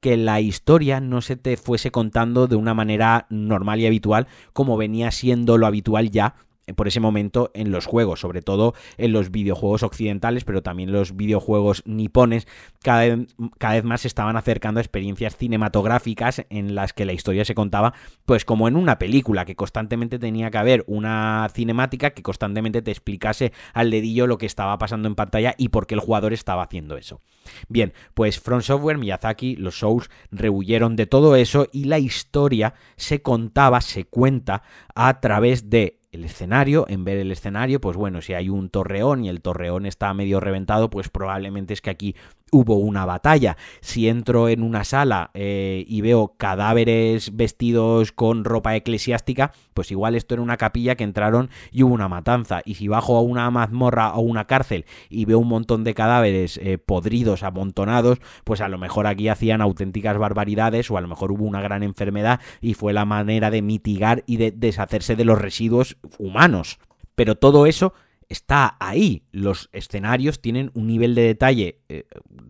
que 0.02 0.16
la 0.16 0.40
historia 0.40 1.00
no 1.00 1.22
se 1.22 1.36
te 1.36 1.56
fuese 1.56 1.92
contando 1.92 2.48
de 2.48 2.56
una 2.56 2.74
manera 2.74 3.26
normal 3.30 3.78
y 3.80 3.86
habitual 3.86 4.26
como 4.52 4.76
venía 4.76 5.12
siendo 5.12 5.56
lo 5.56 5.66
habitual 5.66 6.10
ya 6.10 6.34
por 6.76 6.88
ese 6.88 7.00
momento 7.00 7.50
en 7.54 7.70
los 7.70 7.86
juegos, 7.86 8.20
sobre 8.20 8.42
todo 8.42 8.74
en 8.96 9.12
los 9.12 9.30
videojuegos 9.30 9.82
occidentales, 9.82 10.44
pero 10.44 10.62
también 10.62 10.92
los 10.92 11.16
videojuegos 11.16 11.82
nipones, 11.86 12.46
cada 12.82 13.00
vez, 13.00 13.34
cada 13.58 13.74
vez 13.74 13.84
más 13.84 14.02
se 14.02 14.08
estaban 14.08 14.36
acercando 14.36 14.78
a 14.78 14.82
experiencias 14.82 15.36
cinematográficas 15.36 16.44
en 16.50 16.74
las 16.74 16.92
que 16.92 17.04
la 17.04 17.12
historia 17.12 17.44
se 17.44 17.54
contaba, 17.54 17.94
pues 18.24 18.44
como 18.44 18.68
en 18.68 18.76
una 18.76 18.98
película, 18.98 19.44
que 19.44 19.56
constantemente 19.56 20.18
tenía 20.18 20.50
que 20.50 20.58
haber 20.58 20.84
una 20.86 21.48
cinemática 21.52 22.10
que 22.10 22.22
constantemente 22.22 22.82
te 22.82 22.90
explicase 22.90 23.52
al 23.74 23.90
dedillo 23.90 24.26
lo 24.26 24.38
que 24.38 24.46
estaba 24.46 24.78
pasando 24.78 25.08
en 25.08 25.14
pantalla 25.14 25.54
y 25.58 25.68
por 25.68 25.86
qué 25.86 25.94
el 25.94 26.00
jugador 26.00 26.32
estaba 26.32 26.62
haciendo 26.62 26.96
eso. 26.96 27.20
Bien, 27.68 27.92
pues 28.14 28.40
From 28.40 28.62
Software, 28.62 28.98
Miyazaki, 28.98 29.56
los 29.56 29.74
shows 29.74 30.10
rehuyeron 30.30 30.96
de 30.96 31.06
todo 31.06 31.36
eso 31.36 31.66
y 31.72 31.84
la 31.84 31.98
historia 31.98 32.74
se 32.96 33.22
contaba, 33.22 33.80
se 33.80 34.04
cuenta 34.04 34.62
a 34.94 35.20
través 35.20 35.70
de 35.70 36.01
el 36.12 36.24
escenario, 36.24 36.84
en 36.88 37.04
ver 37.04 37.16
el 37.16 37.32
escenario, 37.32 37.80
pues 37.80 37.96
bueno, 37.96 38.20
si 38.20 38.34
hay 38.34 38.50
un 38.50 38.68
torreón 38.68 39.24
y 39.24 39.30
el 39.30 39.40
torreón 39.40 39.86
está 39.86 40.12
medio 40.12 40.40
reventado, 40.40 40.90
pues 40.90 41.08
probablemente 41.08 41.72
es 41.72 41.80
que 41.80 41.88
aquí 41.88 42.14
hubo 42.52 42.76
una 42.76 43.04
batalla. 43.04 43.56
Si 43.80 44.08
entro 44.08 44.48
en 44.48 44.62
una 44.62 44.84
sala 44.84 45.30
eh, 45.34 45.84
y 45.88 46.02
veo 46.02 46.34
cadáveres 46.36 47.34
vestidos 47.34 48.12
con 48.12 48.44
ropa 48.44 48.76
eclesiástica, 48.76 49.52
pues 49.74 49.90
igual 49.90 50.14
esto 50.14 50.34
era 50.34 50.42
una 50.42 50.58
capilla 50.58 50.94
que 50.94 51.02
entraron 51.02 51.50
y 51.72 51.82
hubo 51.82 51.94
una 51.94 52.08
matanza. 52.08 52.60
Y 52.64 52.74
si 52.74 52.86
bajo 52.86 53.16
a 53.16 53.22
una 53.22 53.50
mazmorra 53.50 54.14
o 54.14 54.20
una 54.20 54.46
cárcel 54.46 54.84
y 55.08 55.24
veo 55.24 55.38
un 55.38 55.48
montón 55.48 55.82
de 55.82 55.94
cadáveres 55.94 56.58
eh, 56.62 56.78
podridos, 56.78 57.42
amontonados, 57.42 58.18
pues 58.44 58.60
a 58.60 58.68
lo 58.68 58.78
mejor 58.78 59.06
aquí 59.06 59.28
hacían 59.28 59.62
auténticas 59.62 60.18
barbaridades 60.18 60.90
o 60.90 60.98
a 60.98 61.00
lo 61.00 61.08
mejor 61.08 61.32
hubo 61.32 61.44
una 61.44 61.62
gran 61.62 61.82
enfermedad 61.82 62.40
y 62.60 62.74
fue 62.74 62.92
la 62.92 63.06
manera 63.06 63.50
de 63.50 63.62
mitigar 63.62 64.24
y 64.26 64.36
de 64.36 64.50
deshacerse 64.50 65.16
de 65.16 65.24
los 65.24 65.40
residuos 65.40 65.96
humanos. 66.18 66.78
Pero 67.14 67.34
todo 67.36 67.64
eso 67.66 67.94
está 68.32 68.76
ahí. 68.80 69.22
Los 69.30 69.68
escenarios 69.72 70.40
tienen 70.40 70.70
un 70.74 70.86
nivel 70.86 71.14
de 71.14 71.22
detalle 71.22 71.80
eh, 71.88 72.04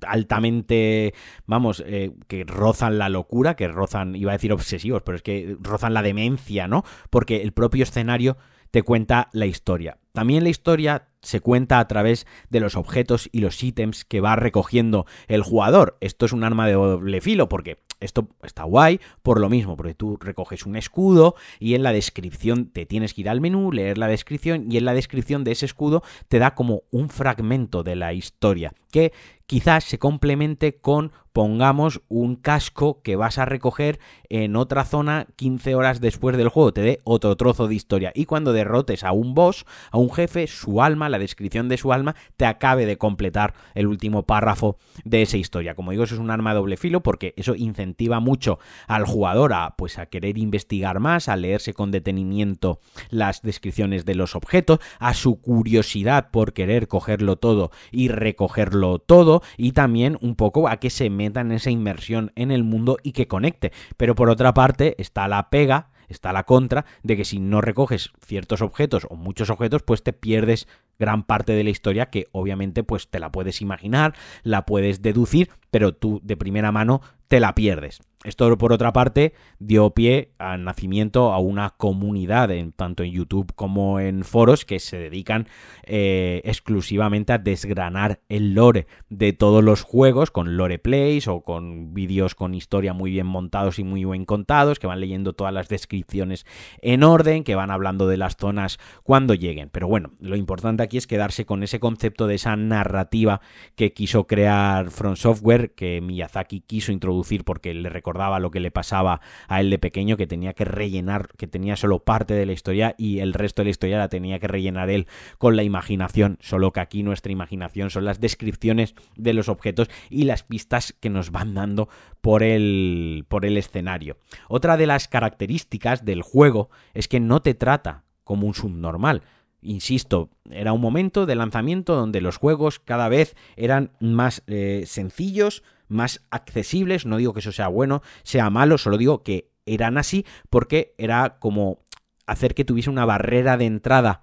altamente, 0.07 1.13
vamos, 1.45 1.83
eh, 1.87 2.13
que 2.29 2.45
rozan 2.45 2.99
la 2.99 3.09
locura, 3.09 3.55
que 3.57 3.69
rozan, 3.69 4.17
iba 4.17 4.31
a 4.33 4.35
decir 4.35 4.53
obsesivos, 4.53 5.03
pero 5.03 5.17
es 5.17 5.23
que 5.23 5.57
rozan 5.61 5.93
la 5.93 6.03
demencia, 6.03 6.69
¿no? 6.69 6.85
Porque 7.11 7.43
el 7.43 7.53
propio 7.53 7.83
escenario 7.83 8.37
te 8.71 8.83
cuenta 8.83 9.29
la 9.33 9.47
historia. 9.47 9.99
También 10.13 10.45
la 10.45 10.51
historia 10.51 11.09
se 11.21 11.41
cuenta 11.41 11.79
a 11.79 11.87
través 11.87 12.27
de 12.49 12.61
los 12.61 12.75
objetos 12.75 13.29
y 13.33 13.41
los 13.41 13.63
ítems 13.63 14.05
que 14.05 14.21
va 14.21 14.35
recogiendo 14.35 15.07
el 15.29 15.43
jugador. 15.43 15.99
Esto 16.01 16.27
es 16.27 16.33
un 16.33 16.43
arma 16.43 16.67
de 16.67 16.73
doble 16.73 17.21
filo 17.21 17.49
porque 17.49 17.83
esto 18.03 18.29
está 18.43 18.65
guay 18.65 19.01
por 19.23 19.41
lo 19.41 19.49
mismo, 19.49 19.77
porque 19.77 19.95
tú 19.95 20.19
recoges 20.21 20.67
un 20.67 20.77
escudo 20.77 21.35
y 21.59 21.75
en 21.75 21.83
la 21.83 21.93
descripción 21.93 22.67
te 22.67 22.87
tienes 22.87 23.15
que 23.15 23.23
ir 23.23 23.29
al 23.29 23.41
menú, 23.41 23.73
leer 23.73 23.99
la 23.99 24.09
descripción 24.09 24.71
y 24.71 24.77
en 24.77 24.85
la 24.85 24.95
descripción 24.95 25.45
de 25.45 25.53
ese 25.53 25.67
escudo 25.67 26.03
te 26.29 26.39
da 26.39 26.55
como 26.55 26.83
un 26.91 27.09
fragmento 27.09 27.83
de 27.83 27.97
la 27.97 28.13
historia 28.13 28.73
que 28.93 29.13
quizás 29.47 29.85
se 29.85 29.99
complemente 29.99 30.77
con 30.77 31.11
pongamos 31.33 32.03
un 32.09 32.37
casco 32.37 33.01
que 33.03 33.17
vas 33.17 33.39
a 33.39 33.47
recoger 33.47 33.99
en 34.29 34.55
otra 34.55 34.85
zona 34.85 35.27
15 35.37 35.75
horas 35.75 36.01
después 36.01 36.37
del 36.37 36.49
juego, 36.49 36.73
te 36.73 36.83
dé 36.83 37.01
otro 37.05 37.37
trozo 37.37 37.69
de 37.69 37.75
historia 37.75 38.13
y 38.15 38.27
cuando 38.27 38.53
derrotes 38.53 39.03
a 39.03 39.13
un 39.13 39.35
boss, 39.35 39.65
a 39.91 39.99
un 39.99 40.13
jefe, 40.13 40.47
su 40.47 40.83
alma, 40.83 41.09
la 41.09 41.19
descripción 41.19 41.69
de 41.71 41.79
su 41.79 41.93
alma 41.93 42.15
te 42.37 42.45
acabe 42.45 42.85
de 42.85 42.99
completar 42.99 43.55
el 43.75 43.87
último 43.87 44.25
párrafo 44.25 44.77
de 45.05 45.23
esa 45.23 45.39
historia. 45.39 45.75
Como 45.75 45.91
digo, 45.91 46.05
eso 46.05 46.15
es 46.15 46.21
un 46.21 46.31
arma 46.31 46.51
de 46.51 46.57
doble 46.57 46.77
filo 46.77 47.03
porque 47.03 47.33
eso 47.37 47.55
incentiva 47.55 47.92
mucho 48.21 48.59
al 48.87 49.05
jugador 49.05 49.53
a 49.53 49.75
pues 49.77 49.99
a 49.99 50.07
querer 50.07 50.39
investigar 50.39 51.01
más, 51.01 51.29
a 51.29 51.37
leerse 51.37 51.75
con 51.75 51.91
detenimiento 51.91 52.81
las 53.11 53.43
descripciones 53.43 54.05
de 54.05 54.15
los 54.15 54.35
objetos, 54.35 54.79
a 54.99 55.15
su 55.15 55.41
curiosidad 55.41 56.31
por 56.31 56.53
querer 56.53 56.89
cogerlo 56.89 57.37
todo 57.37 57.71
y 57.91 58.09
recogerlo 58.09 58.99
todo 58.99 59.43
y 59.57 59.73
también 59.73 60.19
un 60.21 60.35
poco 60.35 60.69
a 60.69 60.79
que 60.79 60.91
se 60.91 61.11
meta 61.11 61.41
en 61.41 61.53
esa 61.53 61.71
inmersión 61.71 62.33
en 62.35 62.51
el 62.51 62.65
mundo 62.65 62.99
y 63.03 63.13
que 63.13 63.29
conecte. 63.29 63.73
Pero 63.97 64.15
por 64.15 64.31
otra 64.31 64.55
parte 64.55 64.95
está 64.99 65.29
la 65.29 65.51
pega 65.51 65.93
está 66.13 66.33
la 66.33 66.45
contra 66.45 66.85
de 67.03 67.17
que 67.17 67.25
si 67.25 67.41
no 67.41 67.61
recoges 67.61 68.11
ciertos 68.25 68.63
objetos 68.63 69.07
o 69.11 69.17
muchos 69.17 69.51
objetos, 69.51 69.83
pues 69.83 70.03
te 70.03 70.13
pierdes 70.13 70.69
gran 70.99 71.25
parte 71.25 71.53
de 71.53 71.65
la 71.65 71.71
historia 71.71 72.11
que 72.11 72.29
obviamente 72.33 72.85
pues 72.85 73.09
te 73.09 73.19
la 73.19 73.33
puedes 73.33 73.61
imaginar, 73.61 74.15
la 74.45 74.65
puedes 74.65 75.03
deducir, 75.03 75.51
pero 75.71 75.95
tú 75.95 76.21
de 76.23 76.37
primera 76.37 76.71
mano 76.71 77.01
te 77.33 77.41
la 77.41 77.55
pierdes. 77.55 78.03
Esto, 78.25 78.57
por 78.57 78.73
otra 78.73 78.93
parte, 78.93 79.33
dio 79.59 79.91
pie 79.91 80.31
al 80.39 80.63
nacimiento 80.63 81.33
a 81.33 81.39
una 81.39 81.71
comunidad, 81.71 82.51
tanto 82.77 83.03
en 83.03 83.11
YouTube 83.11 83.53
como 83.57 83.99
en 83.99 84.23
foros, 84.23 84.65
que 84.65 84.79
se 84.79 84.99
dedican 84.99 85.49
eh, 85.83 86.41
exclusivamente 86.45 87.33
a 87.33 87.39
desgranar 87.39 88.21
el 88.29 88.55
lore 88.55 88.87
de 89.09 89.33
todos 89.33 89.65
los 89.65 89.83
juegos, 89.83 90.31
con 90.31 90.57
lore 90.57 90.79
plays 90.79 91.27
o 91.27 91.41
con 91.41 91.95
vídeos 91.95 92.37
con 92.37 92.55
historia 92.55 92.93
muy 92.93 93.11
bien 93.11 93.27
montados 93.27 93.81
y 93.81 93.85
muy 93.85 94.05
bien 94.05 94.25
contados, 94.25 94.79
que 94.79 94.87
van 94.87 95.01
leyendo 95.01 95.33
todas 95.33 95.53
las 95.53 95.69
descripciones 95.69 96.47
en 96.81 97.03
orden, 97.03 97.43
que 97.43 97.57
van 97.57 97.73
hablando 97.73 98.07
de 98.07 98.19
las 98.19 98.37
zonas 98.37 98.79
cuando 99.03 99.35
lleguen. 99.35 99.69
Pero 99.71 99.89
bueno, 99.89 100.13
lo 100.21 100.37
importante 100.37 100.85
aquí 100.85 100.97
es 100.97 101.09
quedarse 101.09 101.45
con 101.45 101.65
ese 101.65 101.81
concepto 101.81 102.29
de 102.29 102.37
esa 102.37 102.55
narrativa 102.55 103.41
que 103.75 103.93
quiso 103.93 104.29
crear 104.29 104.93
From 104.93 105.17
Software, 105.17 105.73
que 105.75 106.01
Miyazaki 106.01 106.61
quiso 106.61 106.93
introducir 106.93 107.22
porque 107.45 107.75
le 107.75 107.89
recordaba 107.89 108.41
lo 108.41 108.51
que 108.51 108.61
le 108.61 108.71
pasaba 108.71 109.21
a 109.49 109.61
él 109.61 109.71
de 109.71 109.79
pequeño, 109.79 110.17
que 110.17 110.27
tenía 110.27 110.53
que 110.53 110.65
rellenar, 110.65 111.29
que 111.37 111.47
tenía 111.47 111.77
solo 111.77 112.01
parte 112.01 112.35
de 112.35 112.47
la 112.47 112.53
historia 112.53 112.95
y 112.99 113.21
el 113.21 113.35
resto 113.35 113.63
de 113.63 113.65
la 113.65 113.71
historia 113.71 113.99
la 113.99 114.09
tenía 114.09 114.39
que 114.39 114.49
rellenar 114.49 114.91
él 114.91 115.07
con 115.39 115.57
la 115.57 115.63
imaginación, 115.63 116.39
solo 116.41 116.73
que 116.73 116.81
aquí 116.81 117.03
nuestra 117.03 117.33
imaginación 117.33 117.91
son 117.91 118.05
las 118.05 118.21
descripciones 118.21 118.95
de 119.17 119.33
los 119.33 119.49
objetos 119.49 119.89
y 120.11 120.25
las 120.25 120.43
pistas 120.43 120.95
que 120.99 121.11
nos 121.11 121.31
van 121.31 121.55
dando 121.55 121.89
por 122.21 122.43
el, 122.43 123.25
por 123.29 123.45
el 123.45 123.57
escenario. 123.57 124.17
Otra 124.49 124.77
de 124.77 124.87
las 124.87 125.09
características 125.09 126.05
del 126.05 126.23
juego 126.23 126.71
es 126.95 127.09
que 127.09 127.21
no 127.21 127.43
te 127.43 127.55
trata 127.55 128.05
como 128.25 128.47
un 128.47 128.55
subnormal. 128.55 129.23
Insisto, 129.63 130.31
era 130.51 130.73
un 130.73 130.81
momento 130.81 131.25
de 131.25 131.37
lanzamiento 131.37 131.95
donde 131.95 132.21
los 132.21 132.37
juegos 132.37 132.81
cada 132.81 133.09
vez 133.09 133.37
eran 133.57 133.93
más 134.01 134.43
eh, 134.49 134.83
sencillos, 134.87 135.63
más 135.93 136.25
accesibles. 136.31 137.07
No 137.07 137.17
digo 137.17 137.33
que 137.33 137.41
eso 137.41 137.53
sea 137.53 137.69
bueno, 137.69 138.03
sea 138.23 138.51
malo, 138.51 138.79
solo 138.79 138.99
digo 138.99 139.23
que 139.23 139.51
eran 139.67 139.99
así 139.99 140.27
porque 140.51 140.95
era 140.99 141.39
como 141.39 141.85
hacer 142.27 142.55
que 142.55 142.65
tuviese 142.65 142.91
una 142.91 143.05
barrera 143.05 143.57
de 143.57 143.67
entrada 143.67 144.23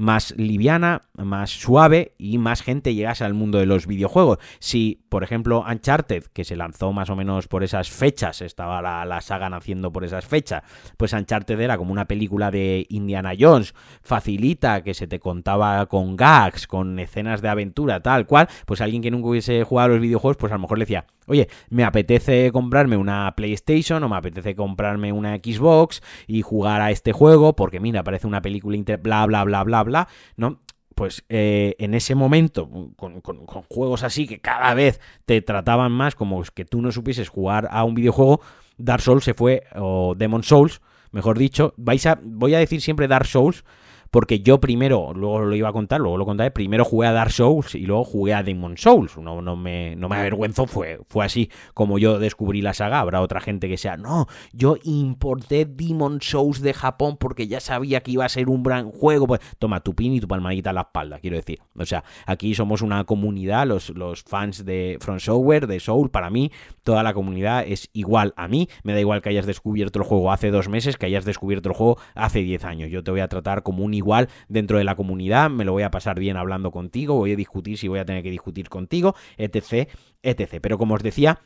más 0.00 0.34
liviana, 0.38 1.02
más 1.14 1.50
suave 1.50 2.14
y 2.16 2.38
más 2.38 2.62
gente 2.62 2.94
llegase 2.94 3.22
al 3.22 3.34
mundo 3.34 3.58
de 3.58 3.66
los 3.66 3.86
videojuegos. 3.86 4.38
Si, 4.58 5.04
por 5.10 5.22
ejemplo, 5.22 5.62
Uncharted, 5.68 6.24
que 6.32 6.44
se 6.44 6.56
lanzó 6.56 6.92
más 6.92 7.10
o 7.10 7.16
menos 7.16 7.48
por 7.48 7.62
esas 7.62 7.90
fechas, 7.90 8.40
estaba 8.40 8.80
la, 8.80 9.04
la 9.04 9.20
saga 9.20 9.50
naciendo 9.50 9.92
por 9.92 10.04
esas 10.04 10.26
fechas, 10.26 10.62
pues 10.96 11.12
Uncharted 11.12 11.60
era 11.60 11.76
como 11.76 11.92
una 11.92 12.06
película 12.06 12.50
de 12.50 12.86
Indiana 12.88 13.32
Jones, 13.38 13.74
facilita, 14.00 14.82
que 14.82 14.94
se 14.94 15.06
te 15.06 15.20
contaba 15.20 15.84
con 15.86 16.16
gags, 16.16 16.66
con 16.66 16.98
escenas 16.98 17.42
de 17.42 17.50
aventura, 17.50 18.00
tal 18.00 18.26
cual, 18.26 18.48
pues 18.64 18.80
alguien 18.80 19.02
que 19.02 19.10
nunca 19.10 19.28
hubiese 19.28 19.62
jugado 19.64 19.90
a 19.90 19.92
los 19.92 20.00
videojuegos, 20.00 20.38
pues 20.38 20.50
a 20.50 20.56
lo 20.56 20.62
mejor 20.62 20.78
le 20.78 20.84
decía, 20.84 21.04
oye, 21.30 21.48
me 21.68 21.84
apetece 21.84 22.50
comprarme 22.52 22.96
una 22.96 23.32
PlayStation 23.36 24.02
o 24.02 24.08
me 24.08 24.16
apetece 24.16 24.56
comprarme 24.56 25.12
una 25.12 25.36
Xbox 25.36 26.02
y 26.26 26.42
jugar 26.42 26.82
a 26.82 26.90
este 26.90 27.12
juego 27.12 27.54
porque 27.54 27.78
mira, 27.78 28.02
parece 28.02 28.26
una 28.26 28.42
película 28.42 28.76
inter 28.76 28.98
bla 28.98 29.24
bla 29.26 29.44
bla 29.44 29.62
bla 29.62 29.84
bla, 29.84 30.08
¿no? 30.36 30.60
Pues 30.96 31.24
eh, 31.28 31.76
en 31.78 31.94
ese 31.94 32.14
momento, 32.14 32.68
con, 32.96 33.22
juegos 33.68 34.02
así 34.02 34.26
que 34.26 34.40
cada 34.40 34.74
vez 34.74 35.00
te 35.24 35.40
trataban 35.40 35.92
más 35.92 36.14
como 36.14 36.42
que 36.52 36.64
tú 36.64 36.82
no 36.82 36.90
supieses 36.92 37.28
jugar 37.28 37.68
a 37.70 37.84
un 37.84 37.94
videojuego, 37.94 38.40
Dark 38.76 39.00
Souls 39.00 39.24
se 39.24 39.32
fue, 39.32 39.62
o 39.76 40.14
Demon 40.16 40.42
Souls, 40.42 40.82
mejor 41.12 41.38
dicho, 41.38 41.74
vais 41.76 42.04
a, 42.06 42.18
voy 42.22 42.54
a 42.54 42.58
decir 42.58 42.80
siempre 42.82 43.08
Dark 43.08 43.26
Souls, 43.26 43.64
porque 44.10 44.40
yo 44.40 44.60
primero, 44.60 45.12
luego 45.14 45.40
lo 45.40 45.54
iba 45.54 45.68
a 45.68 45.72
contar, 45.72 46.00
luego 46.00 46.18
lo 46.18 46.26
contaré, 46.26 46.50
primero 46.50 46.84
jugué 46.84 47.06
a 47.06 47.12
Dark 47.12 47.30
Souls 47.30 47.74
y 47.74 47.86
luego 47.86 48.04
jugué 48.04 48.34
a 48.34 48.42
Demon 48.42 48.76
Souls. 48.76 49.16
No, 49.18 49.40
no, 49.40 49.56
me, 49.56 49.94
no 49.96 50.08
me 50.08 50.16
avergüenzo, 50.16 50.66
fue, 50.66 51.00
fue 51.08 51.24
así 51.24 51.50
como 51.74 51.98
yo 51.98 52.18
descubrí 52.18 52.60
la 52.60 52.74
saga. 52.74 53.00
Habrá 53.00 53.20
otra 53.20 53.40
gente 53.40 53.68
que 53.68 53.76
sea, 53.76 53.96
no, 53.96 54.26
yo 54.52 54.76
importé 54.82 55.64
Demon 55.64 56.20
Souls 56.20 56.60
de 56.60 56.74
Japón 56.74 57.16
porque 57.18 57.46
ya 57.46 57.60
sabía 57.60 58.00
que 58.00 58.10
iba 58.10 58.24
a 58.24 58.28
ser 58.28 58.48
un 58.48 58.62
gran 58.62 58.90
juego. 58.90 59.26
Pues 59.26 59.40
toma 59.58 59.80
tu 59.80 59.94
pin 59.94 60.12
y 60.14 60.20
tu 60.20 60.26
palmadita 60.26 60.70
a 60.70 60.72
la 60.72 60.82
espalda, 60.82 61.20
quiero 61.20 61.36
decir. 61.36 61.60
O 61.76 61.86
sea, 61.86 62.02
aquí 62.26 62.54
somos 62.54 62.82
una 62.82 63.04
comunidad, 63.04 63.66
los, 63.66 63.90
los 63.90 64.22
fans 64.22 64.64
de 64.64 64.98
From 65.00 65.20
Software, 65.20 65.68
de 65.68 65.78
Soul, 65.78 66.10
para 66.10 66.30
mí, 66.30 66.50
toda 66.82 67.02
la 67.02 67.14
comunidad 67.14 67.64
es 67.66 67.88
igual 67.92 68.34
a 68.36 68.48
mí. 68.48 68.68
Me 68.82 68.92
da 68.92 69.00
igual 69.00 69.22
que 69.22 69.28
hayas 69.28 69.46
descubierto 69.46 70.00
el 70.00 70.04
juego 70.04 70.32
hace 70.32 70.50
dos 70.50 70.68
meses, 70.68 70.96
que 70.96 71.06
hayas 71.06 71.24
descubierto 71.24 71.68
el 71.68 71.76
juego 71.76 71.98
hace 72.14 72.40
diez 72.40 72.64
años. 72.64 72.90
Yo 72.90 73.04
te 73.04 73.12
voy 73.12 73.20
a 73.20 73.28
tratar 73.28 73.62
como 73.62 73.84
un 73.84 73.99
igual 74.00 74.28
dentro 74.48 74.78
de 74.78 74.84
la 74.84 74.96
comunidad, 74.96 75.50
me 75.50 75.64
lo 75.64 75.72
voy 75.72 75.84
a 75.84 75.90
pasar 75.90 76.18
bien 76.18 76.36
hablando 76.36 76.70
contigo, 76.70 77.14
voy 77.14 77.32
a 77.32 77.36
discutir 77.36 77.78
si 77.78 77.88
voy 77.88 78.00
a 78.00 78.04
tener 78.04 78.22
que 78.22 78.30
discutir 78.30 78.68
contigo, 78.68 79.14
etc, 79.36 79.88
etc. 80.22 80.58
Pero 80.60 80.78
como 80.78 80.94
os 80.94 81.02
decía, 81.02 81.40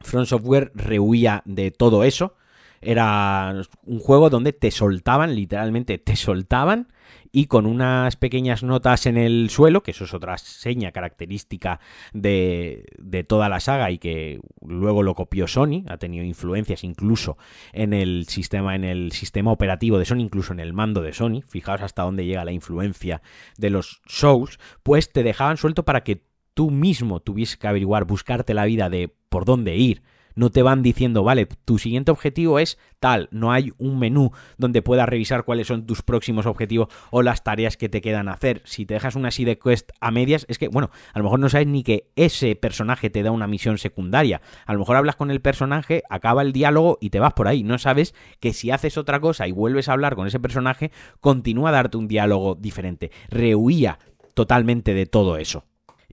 Front 0.00 0.26
Software 0.26 0.72
rehuía 0.74 1.42
de 1.46 1.70
todo 1.70 2.04
eso. 2.04 2.34
Era 2.80 3.54
un 3.84 3.98
juego 3.98 4.30
donde 4.30 4.52
te 4.52 4.70
soltaban, 4.70 5.34
literalmente 5.34 5.98
te 5.98 6.16
soltaban, 6.16 6.88
y 7.32 7.46
con 7.46 7.66
unas 7.66 8.16
pequeñas 8.16 8.62
notas 8.62 9.04
en 9.04 9.16
el 9.16 9.50
suelo, 9.50 9.82
que 9.82 9.90
eso 9.90 10.04
es 10.04 10.14
otra 10.14 10.38
seña 10.38 10.92
característica 10.92 11.80
de, 12.14 12.86
de, 12.98 13.24
toda 13.24 13.48
la 13.48 13.60
saga 13.60 13.90
y 13.90 13.98
que 13.98 14.40
luego 14.66 15.02
lo 15.02 15.14
copió 15.14 15.46
Sony, 15.46 15.84
ha 15.88 15.98
tenido 15.98 16.24
influencias 16.24 16.82
incluso 16.82 17.36
en 17.72 17.92
el 17.92 18.26
sistema, 18.26 18.74
en 18.74 18.84
el 18.84 19.12
sistema 19.12 19.52
operativo 19.52 19.98
de 19.98 20.06
Sony, 20.06 20.20
incluso 20.20 20.52
en 20.52 20.60
el 20.60 20.72
mando 20.72 21.02
de 21.02 21.12
Sony, 21.12 21.42
fijaos 21.46 21.82
hasta 21.82 22.04
dónde 22.04 22.24
llega 22.24 22.44
la 22.44 22.52
influencia 22.52 23.20
de 23.58 23.70
los 23.70 24.00
Souls, 24.06 24.58
pues 24.82 25.12
te 25.12 25.22
dejaban 25.22 25.58
suelto 25.58 25.84
para 25.84 26.04
que 26.04 26.22
tú 26.54 26.70
mismo 26.70 27.20
tuvieses 27.20 27.58
que 27.58 27.68
averiguar, 27.68 28.06
buscarte 28.06 28.54
la 28.54 28.64
vida 28.64 28.88
de 28.88 29.14
por 29.28 29.44
dónde 29.44 29.76
ir, 29.76 30.02
no 30.36 30.50
te 30.50 30.62
van 30.62 30.82
diciendo, 30.82 31.24
vale, 31.24 31.46
tu 31.46 31.78
siguiente 31.78 32.12
objetivo 32.12 32.60
es 32.60 32.78
tal, 33.00 33.28
no 33.32 33.50
hay 33.52 33.72
un 33.78 33.98
menú 33.98 34.30
donde 34.58 34.82
puedas 34.82 35.08
revisar 35.08 35.44
cuáles 35.44 35.66
son 35.66 35.86
tus 35.86 36.02
próximos 36.02 36.46
objetivos 36.46 36.88
o 37.10 37.22
las 37.22 37.42
tareas 37.42 37.76
que 37.76 37.88
te 37.88 38.00
quedan 38.00 38.28
hacer. 38.28 38.62
Si 38.64 38.86
te 38.86 38.94
dejas 38.94 39.16
una 39.16 39.30
side 39.30 39.58
quest 39.58 39.90
a 40.00 40.10
medias, 40.10 40.46
es 40.48 40.58
que, 40.58 40.68
bueno, 40.68 40.90
a 41.12 41.18
lo 41.18 41.24
mejor 41.24 41.40
no 41.40 41.48
sabes 41.48 41.66
ni 41.66 41.82
que 41.82 42.10
ese 42.14 42.54
personaje 42.54 43.10
te 43.10 43.22
da 43.22 43.30
una 43.30 43.48
misión 43.48 43.78
secundaria. 43.78 44.40
A 44.66 44.72
lo 44.74 44.78
mejor 44.78 44.96
hablas 44.96 45.16
con 45.16 45.30
el 45.30 45.40
personaje, 45.40 46.02
acaba 46.08 46.42
el 46.42 46.52
diálogo 46.52 46.98
y 47.00 47.10
te 47.10 47.18
vas 47.18 47.32
por 47.32 47.48
ahí. 47.48 47.62
No 47.62 47.78
sabes 47.78 48.14
que 48.38 48.52
si 48.52 48.70
haces 48.70 48.98
otra 48.98 49.20
cosa 49.20 49.48
y 49.48 49.52
vuelves 49.52 49.88
a 49.88 49.94
hablar 49.94 50.14
con 50.14 50.26
ese 50.26 50.38
personaje, 50.38 50.92
continúa 51.20 51.70
a 51.70 51.72
darte 51.72 51.96
un 51.96 52.08
diálogo 52.08 52.54
diferente. 52.54 53.10
Rehuía 53.30 53.98
totalmente 54.34 54.92
de 54.92 55.06
todo 55.06 55.38
eso. 55.38 55.64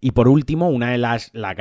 Y 0.04 0.12
por 0.12 0.28
último, 0.28 0.68
una 0.68 0.92
de 0.92 0.98
las 0.98 1.30
la 1.32 1.56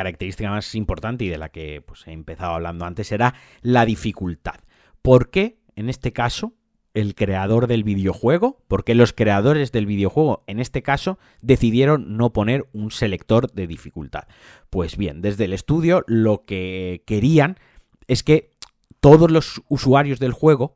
más 0.51 0.75
importante 0.75 1.25
y 1.25 1.29
de 1.29 1.39
la 1.39 1.51
que 1.51 1.81
pues, 1.81 2.09
he 2.09 2.11
empezado 2.11 2.55
hablando 2.55 2.85
antes 2.85 3.13
era 3.13 3.35
la 3.61 3.87
dificultad. 3.87 4.57
¿Por 5.01 5.31
qué, 5.31 5.61
en 5.77 5.89
este 5.89 6.13
caso, 6.13 6.53
el 6.93 7.15
creador 7.15 7.69
del 7.69 7.85
videojuego? 7.85 8.61
¿Por 8.67 8.83
qué 8.83 8.97
los 8.97 9.13
creadores 9.13 9.71
del 9.71 9.87
videojuego, 9.87 10.43
en 10.49 10.59
este 10.59 10.83
caso, 10.83 11.21
decidieron 11.41 12.17
no 12.17 12.33
poner 12.33 12.67
un 12.73 12.91
selector 12.91 13.49
de 13.53 13.69
dificultad? 13.69 14.25
Pues 14.71 14.97
bien, 14.97 15.23
desde 15.23 15.45
el 15.45 15.53
estudio 15.53 16.03
lo 16.09 16.45
que 16.45 17.05
querían 17.07 17.61
es 18.09 18.25
que 18.25 18.51
todos 18.99 19.31
los 19.31 19.63
usuarios 19.69 20.19
del 20.19 20.33
juego 20.33 20.75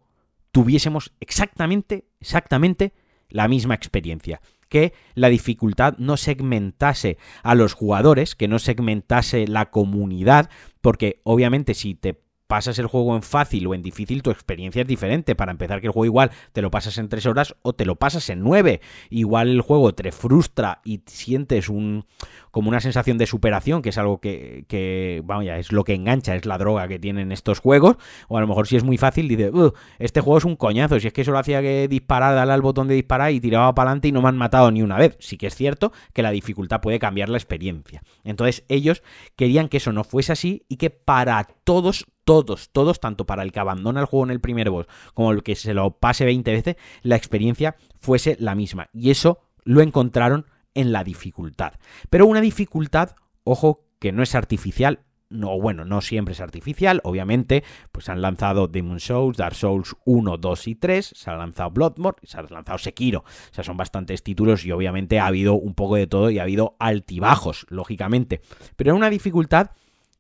tuviésemos 0.53 1.13
exactamente, 1.19 2.05
exactamente 2.21 2.93
la 3.29 3.49
misma 3.49 3.75
experiencia 3.75 4.41
que 4.69 4.93
la 5.15 5.29
dificultad 5.29 5.97
no 5.99 6.17
segmentase 6.17 7.19
a 7.43 7.55
los 7.55 7.73
jugadores, 7.73 8.35
que 8.35 8.49
no 8.49 8.59
segmentase 8.59 9.47
la 9.47 9.71
comunidad, 9.71 10.51
porque 10.81 11.21
obviamente 11.25 11.75
si 11.75 11.95
te 11.95 12.26
pasas 12.47 12.79
el 12.79 12.87
juego 12.87 13.17
en 13.17 13.23
fácil 13.23 13.67
o 13.67 13.75
en 13.75 13.83
difícil, 13.83 14.23
tu 14.23 14.31
experiencia 14.31 14.83
es 14.83 14.89
diferente. 14.89 15.35
Para 15.35 15.53
empezar, 15.53 15.81
que 15.81 15.87
el 15.87 15.93
juego 15.93 16.07
igual 16.07 16.31
te 16.53 16.63
lo 16.63 16.71
pasas 16.71 16.99
en 16.99 17.09
3 17.09 17.27
horas 17.27 17.55
o 17.63 17.73
te 17.73 17.85
lo 17.85 17.97
pasas 17.97 18.29
en 18.31 18.41
9. 18.41 18.81
Igual 19.11 19.49
el 19.49 19.61
juego 19.61 19.95
te 19.95 20.13
frustra 20.13 20.81
y 20.85 21.03
sientes 21.07 21.69
un 21.69 22.05
como 22.51 22.71
una 22.71 22.81
sensación 22.81 23.19
de 23.19 23.27
superación, 23.27 23.83
que 23.83 23.91
es 23.91 23.99
algo 23.99 24.19
que, 24.19 24.65
que 24.67 25.21
vamos, 25.27 25.45
es 25.45 25.73
lo 25.73 25.85
que 25.85 25.93
engancha, 25.93 26.35
es 26.35 26.47
la 26.47 26.57
droga 26.57 26.89
que 26.89 26.99
tienen 26.99 27.31
estos 27.31 27.59
juegos. 27.59 27.97
O 28.29 28.39
a 28.39 28.41
lo 28.41 28.47
mejor 28.47 28.67
si 28.67 28.77
es 28.77 28.85
muy 28.85 28.97
fácil, 28.97 29.29
dices, 29.29 29.53
este 29.99 30.23
juego 30.23 30.39
es 30.39 30.45
un 30.47 30.57
coñazo. 30.57 30.99
Si 30.99 31.07
es 31.07 31.13
que 31.13 31.23
solo 31.23 31.39
hacía 31.39 31.61
que 31.61 31.87
disparar, 31.87 32.35
darle 32.35 32.55
al 32.55 32.63
botón 32.63 32.89
de 32.89 32.95
disparar 32.95 33.33
y 33.33 33.41
tiraba 33.41 33.75
para 33.75 33.91
adelante 33.91 34.09
y 34.09 34.13
no 34.13 34.23
me 34.23 34.29
han 34.29 34.39
matado 34.39 34.71
ni 34.71 34.81
una 34.81 34.97
vez. 34.97 35.19
Sí 35.21 35.37
que 35.37 35.49
es 35.49 35.55
cierto 35.55 35.93
que 36.15 36.23
la 36.23 36.31
dificultad 36.31 36.81
puede 36.81 36.99
cambiar 36.99 37.29
la 37.29 37.37
experiencia. 37.37 38.03
Entonces 38.25 38.65
ellos 38.69 39.03
querían 39.37 39.69
que 39.69 39.77
eso 39.77 39.93
no 39.93 40.03
fuese 40.03 40.33
así 40.33 40.65
y 40.67 40.77
que 40.77 40.89
para 40.89 41.47
todos 41.67 42.07
todos, 42.27 42.71
todos, 42.71 42.99
tanto 42.99 43.25
para 43.25 43.45
el 43.45 43.53
que 43.53 43.61
abandona 43.61 44.01
el 44.01 44.07
juego 44.07 44.25
en 44.25 44.33
el 44.33 44.41
primer 44.41 44.69
boss 44.69 44.87
como 45.15 45.31
el 45.31 45.45
que 45.45 45.55
se 45.55 45.75
lo 45.75 45.93
pase 45.93 46.25
20 46.25 46.51
veces, 46.51 46.77
la 47.03 47.15
experiencia 47.15 47.77
fuese 48.01 48.37
la 48.41 48.57
misma. 48.57 48.91
Y 48.93 49.11
eso 49.11 49.39
lo 49.63 49.81
encontraron 49.81 50.47
en 50.75 50.91
la 50.93 51.05
dificultad. 51.05 51.75
Pero 52.11 52.27
una 52.27 52.41
dificultad, 52.41 53.15
ojo, 53.45 53.85
que 54.01 54.11
no 54.11 54.25
es 54.25 54.35
artificial, 54.35 55.05
no, 55.29 55.59
bueno, 55.61 55.85
no 55.85 56.01
siempre 56.01 56.33
es 56.33 56.41
artificial, 56.41 57.01
obviamente, 57.05 57.63
pues 57.93 58.09
han 58.09 58.23
lanzado 58.23 58.67
Demon 58.67 58.99
Souls, 58.99 59.37
Dark 59.37 59.55
Souls 59.55 59.95
1, 60.05 60.37
2 60.37 60.69
y 60.69 60.75
3, 60.75 61.13
se 61.15 61.31
ha 61.31 61.37
lanzado 61.37 61.71
Bloodborne, 61.71 62.19
se 62.25 62.39
ha 62.39 62.43
lanzado 62.43 62.79
Sekiro, 62.79 63.21
o 63.21 63.55
sea, 63.55 63.63
son 63.63 63.77
bastantes 63.77 64.23
títulos 64.23 64.65
y 64.65 64.73
obviamente 64.73 65.21
ha 65.21 65.27
habido 65.27 65.55
un 65.55 65.75
poco 65.75 65.95
de 65.95 66.09
todo 66.09 66.31
y 66.31 66.39
ha 66.39 66.43
habido 66.43 66.77
altibajos, 66.79 67.67
lógicamente, 67.69 68.41
pero 68.77 68.91
era 68.91 68.97
una 68.97 69.11
dificultad 69.11 69.71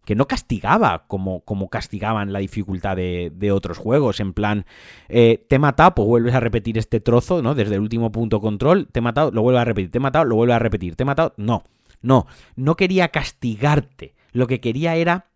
que 0.06 0.14
no 0.14 0.28
castigaba 0.28 1.04
como, 1.08 1.40
como 1.40 1.68
castigaban 1.68 2.32
la 2.32 2.38
dificultad 2.38 2.96
de, 2.96 3.50
otros 3.52 3.76
juegos. 3.76 4.20
En 4.20 4.32
plan, 4.32 4.64
eh, 5.08 5.44
te 5.48 5.56
he 5.56 5.58
matado, 5.58 5.96
pues 5.96 6.06
vuelves 6.06 6.32
a 6.32 6.40
repetir 6.40 6.78
este 6.78 7.00
trozo, 7.00 7.42
¿no? 7.42 7.56
Desde 7.56 7.74
el 7.74 7.80
último 7.80 8.12
punto 8.12 8.40
control, 8.40 8.86
te 8.86 9.00
he 9.00 9.02
matado, 9.02 9.32
lo 9.32 9.42
vuelvo 9.42 9.58
a 9.58 9.64
repetir, 9.64 9.90
te 9.90 9.98
he 9.98 10.00
matado, 10.00 10.24
lo 10.24 10.36
vuelvo 10.36 10.54
a 10.54 10.60
repetir, 10.60 10.94
te 10.94 11.02
he 11.02 11.06
matado. 11.06 11.34
No, 11.36 11.64
no, 12.02 12.26
no 12.54 12.76
quería 12.76 13.08
castigarte. 13.08 14.14
Lo 14.32 14.46
que 14.46 14.60
quería 14.60 14.94
era 14.94 15.26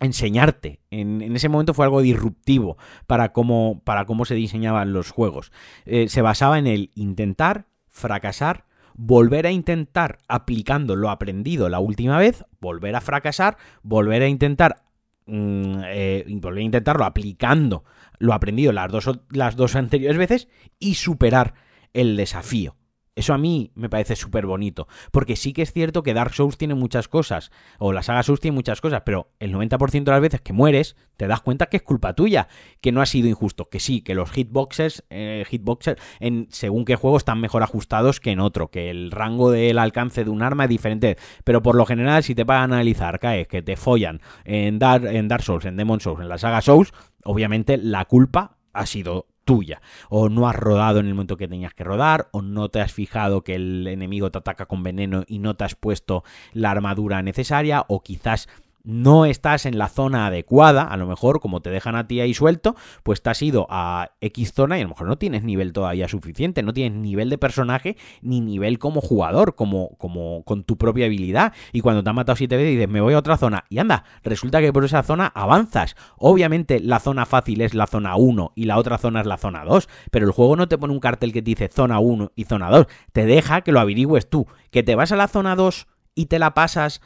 enseñarte. 0.00 0.80
En, 0.90 1.22
ese 1.34 1.48
momento 1.48 1.72
fue 1.72 1.86
algo 1.86 2.02
disruptivo 2.02 2.76
para 3.06 3.32
cómo, 3.32 3.80
para 3.84 4.04
cómo 4.04 4.26
se 4.26 4.34
diseñaban 4.34 4.92
los 4.92 5.12
juegos. 5.12 5.50
Eh, 5.86 6.10
se 6.10 6.20
basaba 6.20 6.58
en 6.58 6.66
el 6.66 6.90
intentar, 6.94 7.64
fracasar, 7.88 8.66
volver 8.94 9.46
a 9.46 9.50
intentar 9.50 10.18
aplicando 10.28 10.96
lo 10.96 11.10
aprendido 11.10 11.68
la 11.68 11.80
última 11.80 12.18
vez, 12.18 12.44
volver 12.60 12.96
a 12.96 13.00
fracasar, 13.00 13.56
volver 13.82 14.22
a 14.22 14.28
intentar 14.28 14.82
mm, 15.26 15.82
eh, 15.86 16.24
volver 16.40 16.60
a 16.60 16.64
intentarlo 16.64 17.04
aplicando 17.04 17.84
lo 18.18 18.32
aprendido 18.32 18.72
las 18.72 18.90
dos, 18.90 19.20
las 19.30 19.56
dos 19.56 19.76
anteriores 19.76 20.16
veces 20.16 20.48
y 20.78 20.94
superar 20.94 21.54
el 21.92 22.16
desafío. 22.16 22.76
Eso 23.16 23.32
a 23.32 23.38
mí 23.38 23.70
me 23.76 23.88
parece 23.88 24.16
súper 24.16 24.44
bonito. 24.44 24.88
Porque 25.12 25.36
sí 25.36 25.52
que 25.52 25.62
es 25.62 25.72
cierto 25.72 26.02
que 26.02 26.14
Dark 26.14 26.34
Souls 26.34 26.58
tiene 26.58 26.74
muchas 26.74 27.06
cosas. 27.06 27.52
O 27.78 27.92
la 27.92 28.02
saga 28.02 28.24
Souls 28.24 28.40
tiene 28.40 28.56
muchas 28.56 28.80
cosas. 28.80 29.02
Pero 29.04 29.28
el 29.38 29.54
90% 29.54 30.04
de 30.04 30.10
las 30.10 30.20
veces 30.20 30.40
que 30.40 30.52
mueres, 30.52 30.96
te 31.16 31.28
das 31.28 31.40
cuenta 31.40 31.66
que 31.66 31.76
es 31.76 31.82
culpa 31.82 32.14
tuya. 32.14 32.48
Que 32.80 32.90
no 32.90 33.00
ha 33.00 33.06
sido 33.06 33.28
injusto. 33.28 33.68
Que 33.68 33.78
sí, 33.78 34.00
que 34.00 34.16
los 34.16 34.30
hitboxers, 34.32 35.04
eh, 35.10 35.44
hitboxers 35.48 36.00
en 36.18 36.48
según 36.50 36.84
qué 36.84 36.96
juego 36.96 37.16
están 37.16 37.40
mejor 37.40 37.62
ajustados 37.62 38.18
que 38.18 38.32
en 38.32 38.40
otro. 38.40 38.68
Que 38.68 38.90
el 38.90 39.12
rango 39.12 39.52
del 39.52 39.78
alcance 39.78 40.24
de 40.24 40.30
un 40.30 40.42
arma 40.42 40.64
es 40.64 40.70
diferente. 40.70 41.16
Pero 41.44 41.62
por 41.62 41.76
lo 41.76 41.86
general, 41.86 42.24
si 42.24 42.34
te 42.34 42.42
van 42.42 42.58
a 42.58 42.64
analizar, 42.64 43.20
caes 43.20 43.46
que 43.46 43.62
te 43.62 43.76
follan 43.76 44.20
en 44.44 44.80
Dark, 44.80 45.04
en 45.06 45.28
Dark 45.28 45.44
Souls, 45.44 45.64
en 45.66 45.76
Demon 45.76 46.00
Souls, 46.00 46.20
en 46.20 46.28
la 46.28 46.38
saga 46.38 46.60
Souls, 46.62 46.92
obviamente 47.24 47.76
la 47.76 48.06
culpa 48.06 48.58
ha 48.72 48.86
sido 48.86 49.28
tuya. 49.44 49.80
O 50.08 50.28
no 50.28 50.48
has 50.48 50.56
rodado 50.56 51.00
en 51.00 51.06
el 51.06 51.14
momento 51.14 51.36
que 51.36 51.48
tenías 51.48 51.74
que 51.74 51.84
rodar, 51.84 52.28
o 52.32 52.42
no 52.42 52.68
te 52.68 52.80
has 52.80 52.92
fijado 52.92 53.42
que 53.42 53.54
el 53.54 53.86
enemigo 53.86 54.30
te 54.30 54.38
ataca 54.38 54.66
con 54.66 54.82
veneno 54.82 55.24
y 55.26 55.38
no 55.38 55.54
te 55.54 55.64
has 55.64 55.74
puesto 55.74 56.24
la 56.52 56.70
armadura 56.70 57.22
necesaria, 57.22 57.84
o 57.88 58.02
quizás 58.02 58.48
no 58.84 59.24
estás 59.24 59.66
en 59.66 59.78
la 59.78 59.88
zona 59.88 60.26
adecuada, 60.26 60.82
a 60.82 60.96
lo 60.96 61.06
mejor 61.06 61.40
como 61.40 61.60
te 61.60 61.70
dejan 61.70 61.96
a 61.96 62.06
ti 62.06 62.20
ahí 62.20 62.34
suelto, 62.34 62.76
pues 63.02 63.22
te 63.22 63.30
has 63.30 63.42
ido 63.42 63.66
a 63.70 64.10
X 64.20 64.52
zona 64.52 64.76
y 64.78 64.82
a 64.82 64.84
lo 64.84 64.90
mejor 64.90 65.08
no 65.08 65.16
tienes 65.16 65.42
nivel 65.42 65.72
todavía 65.72 66.06
suficiente, 66.06 66.62
no 66.62 66.72
tienes 66.72 67.00
nivel 67.00 67.30
de 67.30 67.38
personaje 67.38 67.96
ni 68.20 68.40
nivel 68.40 68.78
como 68.78 69.00
jugador, 69.00 69.54
como, 69.54 69.96
como 69.96 70.44
con 70.44 70.64
tu 70.64 70.76
propia 70.76 71.06
habilidad. 71.06 71.54
Y 71.72 71.80
cuando 71.80 72.04
te 72.04 72.10
han 72.10 72.16
matado 72.16 72.36
siete 72.36 72.56
veces 72.56 72.72
dices, 72.72 72.88
me 72.88 73.00
voy 73.00 73.14
a 73.14 73.18
otra 73.18 73.38
zona 73.38 73.64
y 73.70 73.78
anda, 73.78 74.04
resulta 74.22 74.60
que 74.60 74.72
por 74.72 74.84
esa 74.84 75.02
zona 75.02 75.26
avanzas. 75.26 75.96
Obviamente 76.18 76.78
la 76.80 77.00
zona 77.00 77.24
fácil 77.24 77.62
es 77.62 77.74
la 77.74 77.86
zona 77.86 78.16
1 78.16 78.52
y 78.54 78.64
la 78.64 78.76
otra 78.76 78.98
zona 78.98 79.20
es 79.20 79.26
la 79.26 79.38
zona 79.38 79.64
2, 79.64 79.88
pero 80.10 80.26
el 80.26 80.32
juego 80.32 80.56
no 80.56 80.68
te 80.68 80.76
pone 80.76 80.92
un 80.92 81.00
cartel 81.00 81.32
que 81.32 81.40
te 81.40 81.46
dice 81.46 81.68
zona 81.68 81.98
1 82.00 82.32
y 82.36 82.44
zona 82.44 82.70
2, 82.70 82.86
te 83.12 83.24
deja 83.24 83.62
que 83.62 83.72
lo 83.72 83.80
averigües 83.80 84.28
tú, 84.28 84.46
que 84.70 84.82
te 84.82 84.94
vas 84.94 85.10
a 85.12 85.16
la 85.16 85.28
zona 85.28 85.56
2 85.56 85.86
y 86.14 86.26
te 86.26 86.38
la 86.38 86.54
pasas 86.54 87.00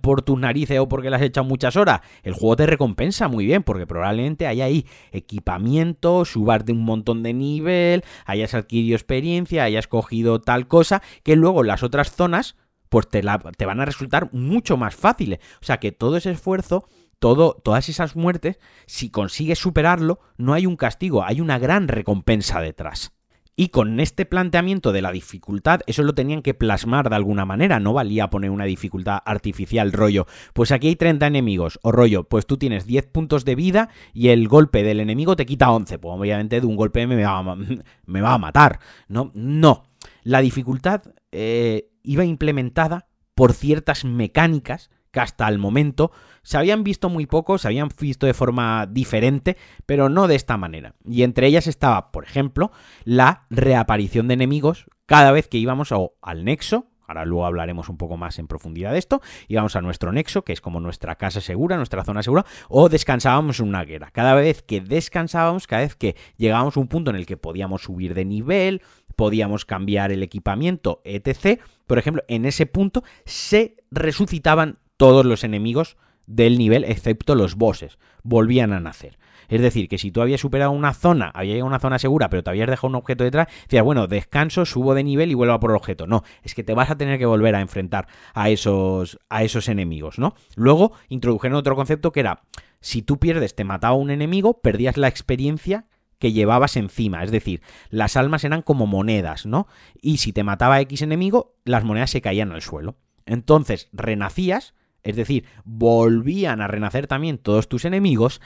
por 0.00 0.22
tus 0.22 0.38
narices 0.38 0.78
o 0.78 0.88
porque 0.88 1.10
le 1.10 1.16
has 1.16 1.22
echado 1.22 1.46
muchas 1.46 1.76
horas, 1.76 2.00
el 2.22 2.32
juego 2.32 2.56
te 2.56 2.66
recompensa 2.66 3.28
muy 3.28 3.46
bien, 3.46 3.62
porque 3.62 3.86
probablemente 3.86 4.46
hay 4.46 4.60
ahí 4.60 4.86
equipamiento, 5.12 6.24
subas 6.24 6.64
de 6.64 6.72
un 6.72 6.84
montón 6.84 7.22
de 7.22 7.32
nivel, 7.32 8.04
hayas 8.26 8.54
adquirido 8.54 8.96
experiencia, 8.96 9.64
hayas 9.64 9.86
cogido 9.86 10.40
tal 10.40 10.66
cosa, 10.66 11.02
que 11.22 11.36
luego 11.36 11.62
las 11.62 11.82
otras 11.82 12.12
zonas, 12.14 12.56
pues 12.88 13.08
te, 13.08 13.22
te 13.56 13.66
van 13.66 13.80
a 13.80 13.84
resultar 13.84 14.32
mucho 14.32 14.76
más 14.76 14.94
fáciles. 14.94 15.38
O 15.60 15.64
sea 15.64 15.78
que 15.78 15.92
todo 15.92 16.16
ese 16.16 16.30
esfuerzo 16.30 16.86
todo, 17.22 17.54
todas 17.62 17.88
esas 17.88 18.16
muertes, 18.16 18.58
si 18.86 19.08
consigues 19.08 19.60
superarlo, 19.60 20.18
no 20.38 20.54
hay 20.54 20.66
un 20.66 20.74
castigo, 20.74 21.24
hay 21.24 21.40
una 21.40 21.56
gran 21.56 21.86
recompensa 21.86 22.60
detrás. 22.60 23.12
Y 23.54 23.68
con 23.68 24.00
este 24.00 24.24
planteamiento 24.24 24.92
de 24.92 25.02
la 25.02 25.12
dificultad, 25.12 25.80
eso 25.86 26.02
lo 26.02 26.14
tenían 26.14 26.40
que 26.40 26.54
plasmar 26.54 27.10
de 27.10 27.16
alguna 27.16 27.44
manera, 27.44 27.80
no 27.80 27.92
valía 27.92 28.30
poner 28.30 28.50
una 28.50 28.64
dificultad 28.64 29.18
artificial, 29.24 29.92
rollo. 29.92 30.26
Pues 30.54 30.72
aquí 30.72 30.88
hay 30.88 30.96
30 30.96 31.26
enemigos, 31.26 31.78
o 31.82 31.92
rollo, 31.92 32.24
pues 32.24 32.46
tú 32.46 32.56
tienes 32.56 32.86
10 32.86 33.08
puntos 33.08 33.44
de 33.44 33.54
vida 33.54 33.90
y 34.14 34.28
el 34.28 34.48
golpe 34.48 34.82
del 34.82 35.00
enemigo 35.00 35.36
te 35.36 35.44
quita 35.44 35.70
11. 35.70 35.98
Pues 35.98 36.18
obviamente 36.18 36.60
de 36.60 36.66
un 36.66 36.76
golpe 36.76 37.06
me 37.06 37.22
va 37.22 37.38
a, 37.38 37.56
me 38.06 38.20
va 38.22 38.34
a 38.34 38.38
matar, 38.38 38.78
¿no? 39.08 39.30
No. 39.34 39.84
La 40.22 40.40
dificultad 40.40 41.02
eh, 41.30 41.90
iba 42.02 42.24
implementada 42.24 43.06
por 43.34 43.52
ciertas 43.52 44.04
mecánicas 44.04 44.90
que 45.12 45.20
hasta 45.20 45.46
el 45.48 45.58
momento 45.58 46.10
se 46.42 46.58
habían 46.58 46.82
visto 46.82 47.08
muy 47.08 47.26
poco, 47.26 47.58
se 47.58 47.68
habían 47.68 47.88
visto 48.00 48.26
de 48.26 48.34
forma 48.34 48.86
diferente, 48.86 49.56
pero 49.86 50.08
no 50.08 50.26
de 50.26 50.34
esta 50.34 50.56
manera. 50.56 50.94
Y 51.06 51.22
entre 51.22 51.46
ellas 51.46 51.66
estaba, 51.66 52.10
por 52.10 52.24
ejemplo, 52.24 52.72
la 53.04 53.46
reaparición 53.50 54.26
de 54.26 54.34
enemigos 54.34 54.86
cada 55.06 55.30
vez 55.30 55.46
que 55.46 55.58
íbamos 55.58 55.92
al 56.22 56.44
nexo, 56.44 56.86
ahora 57.06 57.26
luego 57.26 57.44
hablaremos 57.44 57.90
un 57.90 57.98
poco 57.98 58.16
más 58.16 58.38
en 58.38 58.46
profundidad 58.46 58.92
de 58.92 58.98
esto, 58.98 59.20
íbamos 59.48 59.76
a 59.76 59.82
nuestro 59.82 60.10
nexo, 60.12 60.42
que 60.42 60.54
es 60.54 60.62
como 60.62 60.80
nuestra 60.80 61.16
casa 61.16 61.42
segura, 61.42 61.76
nuestra 61.76 62.04
zona 62.04 62.22
segura, 62.22 62.46
o 62.70 62.88
descansábamos 62.88 63.60
en 63.60 63.68
una 63.68 63.84
guerra. 63.84 64.10
Cada 64.10 64.34
vez 64.34 64.62
que 64.62 64.80
descansábamos, 64.80 65.66
cada 65.66 65.82
vez 65.82 65.94
que 65.94 66.16
llegábamos 66.38 66.76
a 66.76 66.80
un 66.80 66.88
punto 66.88 67.10
en 67.10 67.16
el 67.16 67.26
que 67.26 67.36
podíamos 67.36 67.82
subir 67.82 68.14
de 68.14 68.24
nivel, 68.24 68.80
podíamos 69.14 69.66
cambiar 69.66 70.10
el 70.10 70.22
equipamiento, 70.22 71.02
etc., 71.04 71.60
por 71.86 71.98
ejemplo, 71.98 72.22
en 72.28 72.46
ese 72.46 72.64
punto 72.64 73.04
se 73.26 73.76
resucitaban 73.90 74.78
todos 75.02 75.26
los 75.26 75.42
enemigos 75.42 75.96
del 76.28 76.58
nivel, 76.58 76.84
excepto 76.84 77.34
los 77.34 77.56
bosses, 77.56 77.98
volvían 78.22 78.72
a 78.72 78.78
nacer. 78.78 79.18
Es 79.48 79.60
decir, 79.60 79.88
que 79.88 79.98
si 79.98 80.12
tú 80.12 80.22
habías 80.22 80.40
superado 80.40 80.70
una 80.70 80.94
zona, 80.94 81.32
había 81.34 81.54
llegado 81.54 81.66
a 81.66 81.70
una 81.70 81.80
zona 81.80 81.98
segura, 81.98 82.30
pero 82.30 82.44
te 82.44 82.50
habías 82.50 82.68
dejado 82.68 82.86
un 82.86 82.94
objeto 82.94 83.24
detrás, 83.24 83.48
decías, 83.64 83.82
bueno, 83.82 84.06
descanso, 84.06 84.64
subo 84.64 84.94
de 84.94 85.02
nivel 85.02 85.32
y 85.32 85.34
vuelvo 85.34 85.54
a 85.54 85.58
por 85.58 85.72
el 85.72 85.76
objeto. 85.76 86.06
No, 86.06 86.22
es 86.44 86.54
que 86.54 86.62
te 86.62 86.72
vas 86.74 86.88
a 86.88 86.96
tener 86.96 87.18
que 87.18 87.26
volver 87.26 87.56
a 87.56 87.60
enfrentar 87.60 88.06
a 88.32 88.48
esos, 88.50 89.18
a 89.28 89.42
esos 89.42 89.68
enemigos, 89.68 90.20
¿no? 90.20 90.36
Luego 90.54 90.92
introdujeron 91.08 91.58
otro 91.58 91.74
concepto 91.74 92.12
que 92.12 92.20
era, 92.20 92.44
si 92.78 93.02
tú 93.02 93.18
pierdes, 93.18 93.56
te 93.56 93.64
mataba 93.64 93.96
un 93.96 94.12
enemigo, 94.12 94.60
perdías 94.60 94.96
la 94.98 95.08
experiencia 95.08 95.86
que 96.20 96.30
llevabas 96.30 96.76
encima, 96.76 97.24
es 97.24 97.32
decir, 97.32 97.60
las 97.90 98.16
almas 98.16 98.44
eran 98.44 98.62
como 98.62 98.86
monedas, 98.86 99.46
¿no? 99.46 99.66
Y 100.00 100.18
si 100.18 100.32
te 100.32 100.44
mataba 100.44 100.80
X 100.82 101.02
enemigo, 101.02 101.56
las 101.64 101.82
monedas 101.82 102.10
se 102.12 102.20
caían 102.20 102.52
al 102.52 102.62
suelo. 102.62 102.94
Entonces, 103.26 103.88
renacías, 103.92 104.74
es 105.04 105.16
decir, 105.16 105.44
volvían 105.64 106.60
a 106.60 106.68
renacer 106.68 107.06
también 107.06 107.38
todos 107.38 107.68
tus 107.68 107.84
enemigos, 107.84 108.40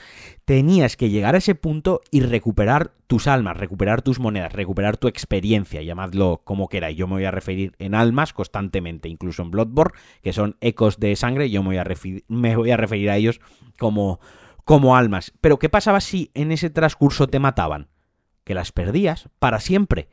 tenías 0.45 0.97
que 0.97 1.09
llegar 1.09 1.35
a 1.35 1.37
ese 1.37 1.55
punto 1.55 2.01
y 2.09 2.21
recuperar 2.21 2.93
tus 3.05 3.27
almas, 3.27 3.57
recuperar 3.57 4.01
tus 4.01 4.19
monedas, 4.19 4.53
recuperar 4.53 4.97
tu 4.97 5.07
experiencia, 5.07 5.81
llamadlo 5.81 6.41
como 6.43 6.67
queráis. 6.67 6.97
Yo 6.97 7.07
me 7.07 7.13
voy 7.13 7.25
a 7.25 7.31
referir 7.31 7.73
en 7.77 7.93
almas 7.93 8.33
constantemente, 8.33 9.07
incluso 9.07 9.43
en 9.43 9.51
Bloodborne, 9.51 9.97
que 10.23 10.33
son 10.33 10.57
ecos 10.59 10.99
de 10.99 11.15
sangre, 11.15 11.49
yo 11.49 11.61
me 11.61 11.69
voy 11.69 11.77
a, 11.77 11.83
referir, 11.83 12.25
me 12.27 12.55
voy 12.55 12.71
a 12.71 12.77
referir 12.77 13.09
a 13.09 13.17
ellos 13.17 13.39
como, 13.77 14.19
como 14.65 14.97
almas. 14.97 15.33
Pero 15.41 15.59
¿qué 15.59 15.69
pasaba 15.69 16.01
si 16.01 16.31
en 16.33 16.51
ese 16.51 16.69
transcurso 16.69 17.27
te 17.27 17.39
mataban? 17.39 17.87
Que 18.43 18.55
las 18.55 18.71
perdías 18.71 19.29
para 19.39 19.59
siempre. 19.59 20.09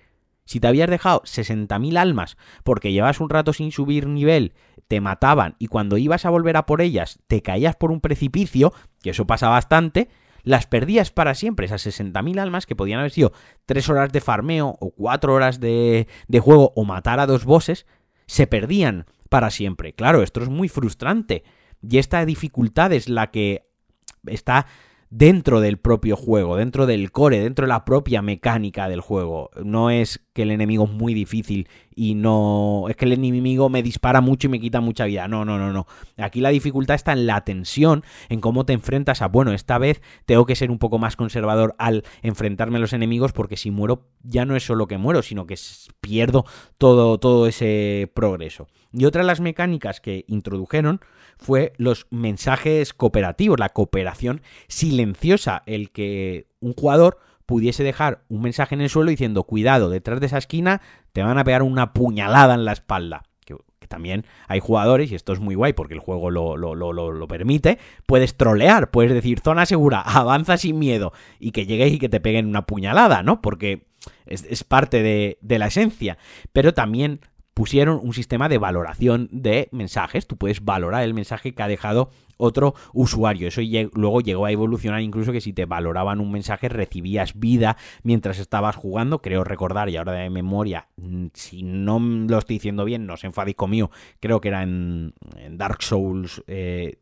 Si 0.46 0.60
te 0.60 0.66
habías 0.66 0.90
dejado 0.90 1.22
60.000 1.22 1.96
almas 1.96 2.36
porque 2.64 2.92
llevas 2.92 3.20
un 3.20 3.30
rato 3.30 3.52
sin 3.52 3.72
subir 3.72 4.06
nivel, 4.06 4.52
te 4.88 5.00
mataban 5.00 5.56
y 5.58 5.68
cuando 5.68 5.96
ibas 5.96 6.24
a 6.24 6.30
volver 6.30 6.56
a 6.56 6.66
por 6.66 6.80
ellas 6.80 7.18
te 7.26 7.42
caías 7.42 7.76
por 7.76 7.90
un 7.90 8.00
precipicio, 8.00 8.72
que 9.02 9.10
eso 9.10 9.26
pasa 9.26 9.48
bastante, 9.48 10.08
las 10.42 10.66
perdías 10.66 11.10
para 11.10 11.34
siempre, 11.34 11.66
esas 11.66 11.86
60.000 11.86 12.38
almas 12.38 12.66
que 12.66 12.76
podían 12.76 13.00
haber 13.00 13.10
sido 13.10 13.32
3 13.66 13.88
horas 13.88 14.12
de 14.12 14.20
farmeo 14.20 14.76
o 14.78 14.90
4 14.90 15.32
horas 15.32 15.58
de, 15.58 16.06
de 16.28 16.40
juego 16.40 16.72
o 16.76 16.84
matar 16.84 17.18
a 17.18 17.26
dos 17.26 17.44
bosses, 17.44 17.86
se 18.26 18.46
perdían 18.46 19.06
para 19.30 19.50
siempre. 19.50 19.94
Claro, 19.94 20.22
esto 20.22 20.42
es 20.42 20.48
muy 20.48 20.68
frustrante 20.68 21.44
y 21.82 21.98
esta 21.98 22.24
dificultad 22.24 22.92
es 22.92 23.08
la 23.08 23.30
que 23.30 23.70
está 24.26 24.66
dentro 25.16 25.60
del 25.60 25.78
propio 25.78 26.16
juego, 26.16 26.56
dentro 26.56 26.86
del 26.86 27.12
core, 27.12 27.38
dentro 27.38 27.66
de 27.66 27.68
la 27.68 27.84
propia 27.84 28.20
mecánica 28.20 28.88
del 28.88 29.00
juego. 29.00 29.50
No 29.62 29.90
es 29.90 30.20
que 30.32 30.42
el 30.42 30.50
enemigo 30.50 30.86
es 30.86 30.90
muy 30.90 31.14
difícil 31.14 31.68
y 31.94 32.16
no 32.16 32.86
es 32.88 32.96
que 32.96 33.04
el 33.04 33.12
enemigo 33.12 33.68
me 33.68 33.84
dispara 33.84 34.20
mucho 34.20 34.48
y 34.48 34.50
me 34.50 34.58
quita 34.58 34.80
mucha 34.80 35.04
vida. 35.04 35.28
No, 35.28 35.44
no, 35.44 35.56
no, 35.56 35.72
no. 35.72 35.86
Aquí 36.16 36.40
la 36.40 36.48
dificultad 36.48 36.96
está 36.96 37.12
en 37.12 37.28
la 37.28 37.44
tensión, 37.44 38.02
en 38.28 38.40
cómo 38.40 38.66
te 38.66 38.72
enfrentas 38.72 39.22
a, 39.22 39.28
bueno, 39.28 39.52
esta 39.52 39.78
vez 39.78 40.02
tengo 40.26 40.46
que 40.46 40.56
ser 40.56 40.72
un 40.72 40.80
poco 40.80 40.98
más 40.98 41.14
conservador 41.14 41.76
al 41.78 42.02
enfrentarme 42.22 42.78
a 42.78 42.80
los 42.80 42.92
enemigos 42.92 43.32
porque 43.32 43.56
si 43.56 43.70
muero 43.70 44.08
ya 44.24 44.44
no 44.44 44.56
es 44.56 44.64
solo 44.64 44.88
que 44.88 44.98
muero, 44.98 45.22
sino 45.22 45.46
que 45.46 45.54
pierdo 46.00 46.44
todo 46.76 47.18
todo 47.18 47.46
ese 47.46 48.10
progreso. 48.14 48.66
Y 48.92 49.06
otra 49.06 49.22
de 49.22 49.26
las 49.26 49.40
mecánicas 49.40 50.00
que 50.00 50.24
introdujeron 50.28 51.00
fue 51.36 51.72
los 51.76 52.06
mensajes 52.10 52.94
cooperativos, 52.94 53.58
la 53.58 53.70
cooperación 53.70 54.40
silenciosa, 54.68 55.03
el 55.66 55.90
que 55.90 56.48
un 56.60 56.72
jugador 56.72 57.18
pudiese 57.46 57.84
dejar 57.84 58.24
un 58.28 58.42
mensaje 58.42 58.74
en 58.74 58.80
el 58.80 58.90
suelo 58.90 59.10
diciendo, 59.10 59.44
cuidado, 59.44 59.90
detrás 59.90 60.20
de 60.20 60.26
esa 60.26 60.38
esquina 60.38 60.80
te 61.12 61.22
van 61.22 61.38
a 61.38 61.44
pegar 61.44 61.62
una 61.62 61.92
puñalada 61.92 62.54
en 62.54 62.64
la 62.64 62.72
espalda. 62.72 63.24
Que, 63.44 63.56
también 63.86 64.24
hay 64.48 64.60
jugadores, 64.60 65.12
y 65.12 65.14
esto 65.14 65.34
es 65.34 65.40
muy 65.40 65.54
guay 65.54 65.74
porque 65.74 65.92
el 65.92 66.00
juego 66.00 66.30
lo, 66.30 66.56
lo, 66.56 66.74
lo, 66.74 66.92
lo, 66.92 67.28
permite, 67.28 67.78
puedes 68.06 68.34
trolear, 68.34 68.90
puedes 68.90 69.12
decir 69.12 69.40
zona 69.40 69.66
segura, 69.66 70.00
avanza 70.04 70.56
sin 70.56 70.78
miedo 70.78 71.12
y 71.38 71.50
que 71.50 71.66
llegues 71.66 71.92
y 71.92 71.98
que 71.98 72.08
te 72.08 72.20
peguen 72.20 72.46
una 72.46 72.66
puñalada, 72.66 73.22
¿no? 73.22 73.42
Porque 73.42 73.86
es, 74.24 74.44
es 74.44 74.64
parte 74.64 75.02
de, 75.02 75.38
de 75.42 75.58
la 75.58 75.66
esencia. 75.66 76.16
Pero 76.52 76.72
también 76.72 77.20
pusieron 77.52 78.00
un 78.02 78.12
sistema 78.14 78.48
de 78.48 78.58
valoración 78.58 79.28
de 79.30 79.68
mensajes. 79.70 80.26
Tú 80.26 80.36
puedes 80.36 80.64
valorar 80.64 81.04
el 81.04 81.14
mensaje 81.14 81.54
que 81.54 81.62
ha 81.62 81.68
dejado 81.68 82.10
otro 82.36 82.74
usuario. 82.92 83.48
Eso 83.48 83.60
luego 83.94 84.20
llegó 84.20 84.46
a 84.46 84.50
evolucionar 84.50 85.00
incluso 85.00 85.32
que 85.32 85.40
si 85.40 85.52
te 85.52 85.64
valoraban 85.64 86.20
un 86.20 86.30
mensaje 86.32 86.68
recibías 86.68 87.38
vida 87.38 87.76
mientras 88.02 88.38
estabas 88.38 88.76
jugando. 88.76 89.20
Creo 89.20 89.44
recordar, 89.44 89.88
y 89.88 89.96
ahora 89.96 90.12
de 90.12 90.30
memoria, 90.30 90.88
mm, 90.96 91.26
si 91.32 91.62
no 91.62 91.98
lo 91.98 92.38
estoy 92.38 92.56
diciendo 92.56 92.84
bien, 92.84 93.06
no 93.06 93.14
os 93.14 93.24
enfadéis 93.24 93.56
conmigo, 93.56 93.90
creo 94.20 94.40
que 94.40 94.48
era 94.48 94.62
en, 94.62 95.14
Dark 95.50 95.82
Souls 95.82 96.36
2. 96.36 96.44
Eh, 96.46 96.98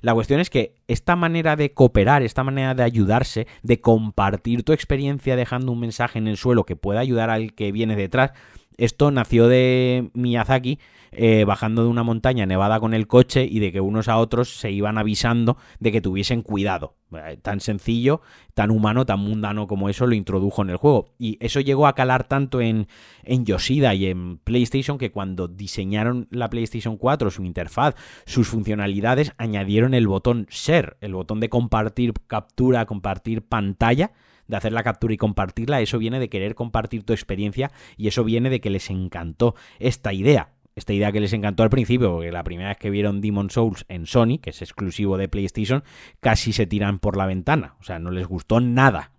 La 0.00 0.14
cuestión 0.14 0.40
es 0.40 0.50
que 0.50 0.74
esta 0.88 1.16
manera 1.16 1.56
de 1.56 1.72
cooperar, 1.72 2.22
esta 2.22 2.44
manera 2.44 2.74
de 2.74 2.82
ayudarse, 2.82 3.46
de 3.62 3.80
compartir 3.80 4.62
tu 4.62 4.72
experiencia 4.72 5.36
dejando 5.36 5.72
un 5.72 5.80
mensaje 5.80 6.18
en 6.18 6.28
el 6.28 6.36
suelo 6.36 6.64
que 6.64 6.76
pueda 6.76 7.00
ayudar 7.00 7.30
al 7.30 7.54
que 7.54 7.72
viene 7.72 7.96
detrás, 7.96 8.32
esto 8.76 9.10
nació 9.10 9.48
de 9.48 10.10
Miyazaki 10.14 10.78
eh, 11.14 11.44
bajando 11.44 11.82
de 11.82 11.90
una 11.90 12.02
montaña 12.02 12.46
nevada 12.46 12.80
con 12.80 12.94
el 12.94 13.06
coche 13.06 13.46
y 13.48 13.58
de 13.58 13.70
que 13.70 13.82
unos 13.82 14.08
a 14.08 14.16
otros 14.16 14.48
se 14.48 14.70
iban 14.70 14.96
avisando 14.96 15.58
de 15.78 15.92
que 15.92 16.00
tuviesen 16.00 16.40
cuidado. 16.40 16.94
Eh, 17.14 17.38
tan 17.42 17.60
sencillo, 17.60 18.22
tan 18.54 18.70
humano, 18.70 19.04
tan 19.04 19.20
mundano 19.20 19.66
como 19.66 19.90
eso 19.90 20.06
lo 20.06 20.14
introdujo 20.14 20.62
en 20.62 20.70
el 20.70 20.78
juego. 20.78 21.10
Y 21.18 21.36
eso 21.44 21.60
llegó 21.60 21.86
a 21.86 21.94
calar 21.94 22.24
tanto 22.24 22.62
en, 22.62 22.88
en 23.24 23.44
Yoshida 23.44 23.94
y 23.94 24.06
en 24.06 24.38
PlayStation 24.38 24.96
que 24.96 25.12
cuando 25.12 25.48
diseñaron 25.48 26.28
la 26.30 26.48
PlayStation 26.48 26.96
4, 26.96 27.30
su 27.30 27.44
interfaz, 27.44 27.94
sus 28.24 28.48
funcionalidades, 28.48 29.34
añadieron 29.36 29.92
el 29.92 30.08
botón 30.08 30.46
Share, 30.48 30.96
el 31.02 31.12
botón 31.12 31.40
de 31.40 31.50
compartir 31.50 32.14
captura, 32.26 32.86
compartir 32.86 33.42
pantalla 33.42 34.12
de 34.52 34.58
hacer 34.58 34.72
la 34.72 34.82
captura 34.82 35.14
y 35.14 35.16
compartirla, 35.16 35.80
eso 35.80 35.98
viene 35.98 36.20
de 36.20 36.28
querer 36.28 36.54
compartir 36.54 37.04
tu 37.04 37.14
experiencia 37.14 37.72
y 37.96 38.08
eso 38.08 38.22
viene 38.22 38.50
de 38.50 38.60
que 38.60 38.68
les 38.68 38.90
encantó 38.90 39.54
esta 39.78 40.12
idea. 40.12 40.50
Esta 40.74 40.92
idea 40.92 41.10
que 41.10 41.20
les 41.20 41.32
encantó 41.32 41.62
al 41.62 41.70
principio, 41.70 42.12
porque 42.12 42.32
la 42.32 42.44
primera 42.44 42.68
vez 42.68 42.78
que 42.78 42.90
vieron 42.90 43.22
Demon 43.22 43.48
Souls 43.48 43.86
en 43.88 44.06
Sony, 44.06 44.38
que 44.42 44.50
es 44.50 44.60
exclusivo 44.60 45.16
de 45.16 45.28
PlayStation, 45.28 45.84
casi 46.20 46.52
se 46.52 46.66
tiran 46.66 46.98
por 46.98 47.16
la 47.16 47.26
ventana. 47.26 47.76
O 47.80 47.82
sea, 47.82 47.98
no 47.98 48.10
les 48.10 48.26
gustó 48.26 48.60
nada. 48.60 49.11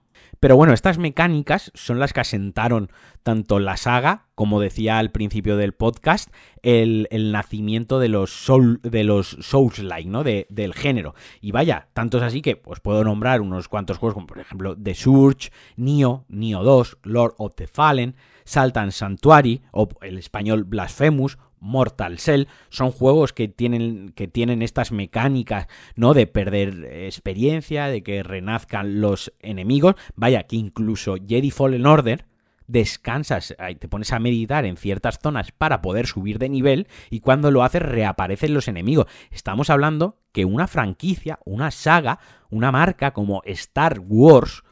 Pero 0.43 0.57
bueno, 0.57 0.73
estas 0.73 0.97
mecánicas 0.97 1.71
son 1.73 1.99
las 1.99 2.11
que 2.11 2.19
asentaron 2.19 2.91
tanto 3.23 3.59
la 3.59 3.77
saga, 3.77 4.25
como 4.35 4.59
decía 4.59 4.97
al 4.97 5.09
principio 5.09 5.55
del 5.55 5.71
podcast, 5.71 6.29
el, 6.63 7.07
nacimiento 7.31 7.97
de 7.97 8.09
los, 8.09 8.29
soul, 8.29 8.81
de 8.83 9.05
los 9.05 9.37
Souls-like, 9.39 10.09
¿no? 10.09 10.25
De, 10.25 10.45
del 10.49 10.73
género. 10.73 11.15
Y 11.39 11.53
vaya, 11.53 11.87
tantos 11.93 12.21
así 12.23 12.41
que 12.41 12.57
pues 12.57 12.81
puedo 12.81 13.05
nombrar 13.05 13.39
unos 13.39 13.69
cuantos 13.69 13.97
juegos, 13.99 14.15
como 14.15 14.27
por 14.27 14.39
ejemplo 14.39 14.75
The 14.75 14.95
Surge, 14.95 15.49
Nio, 15.77 16.25
Nio 16.27 16.61
2, 16.61 16.97
Lord 17.03 17.35
of 17.37 17.55
the 17.55 17.67
Fallen, 17.67 18.17
Saltan 18.43 18.91
Sanctuary, 18.91 19.61
o 19.71 19.87
el 20.01 20.17
español 20.17 20.65
Blasphemous, 20.65 21.37
Mortal 21.63 22.19
Cell, 22.19 22.47
son 22.69 22.91
juegos 22.91 23.31
que 23.31 23.47
tienen, 23.47 24.11
que 24.15 24.27
tienen 24.27 24.61
estas 24.61 24.91
mecánicas, 24.91 25.67
¿no? 25.95 26.13
De 26.13 26.27
perder 26.27 26.85
experiencia, 26.85 27.87
de 27.87 28.03
que 28.03 28.21
renazcan 28.21 28.99
los 28.99 29.33
enemigos. 29.39 29.95
Vaya, 30.15 30.43
que 30.43 30.57
incluso 30.57 31.15
Jedi 31.15 31.51
Fallen 31.51 31.85
Order, 31.85 32.25
descansas, 32.67 33.55
te 33.79 33.87
pones 33.87 34.11
a 34.13 34.19
meditar 34.19 34.65
en 34.65 34.77
ciertas 34.77 35.19
zonas 35.21 35.51
para 35.51 35.81
poder 35.81 36.05
subir 36.07 36.37
de 36.37 36.49
nivel 36.49 36.87
y 37.09 37.21
cuando 37.21 37.49
lo 37.49 37.63
haces 37.63 37.81
reaparecen 37.81 38.53
los 38.53 38.67
enemigos. 38.67 39.07
Estamos 39.31 39.69
hablando 39.69 40.17
que 40.31 40.45
una 40.45 40.67
franquicia, 40.67 41.39
una 41.45 41.71
saga, 41.71 42.19
una 42.49 42.71
marca 42.71 43.11
como 43.11 43.41
Star 43.45 43.99
Wars 43.99 44.63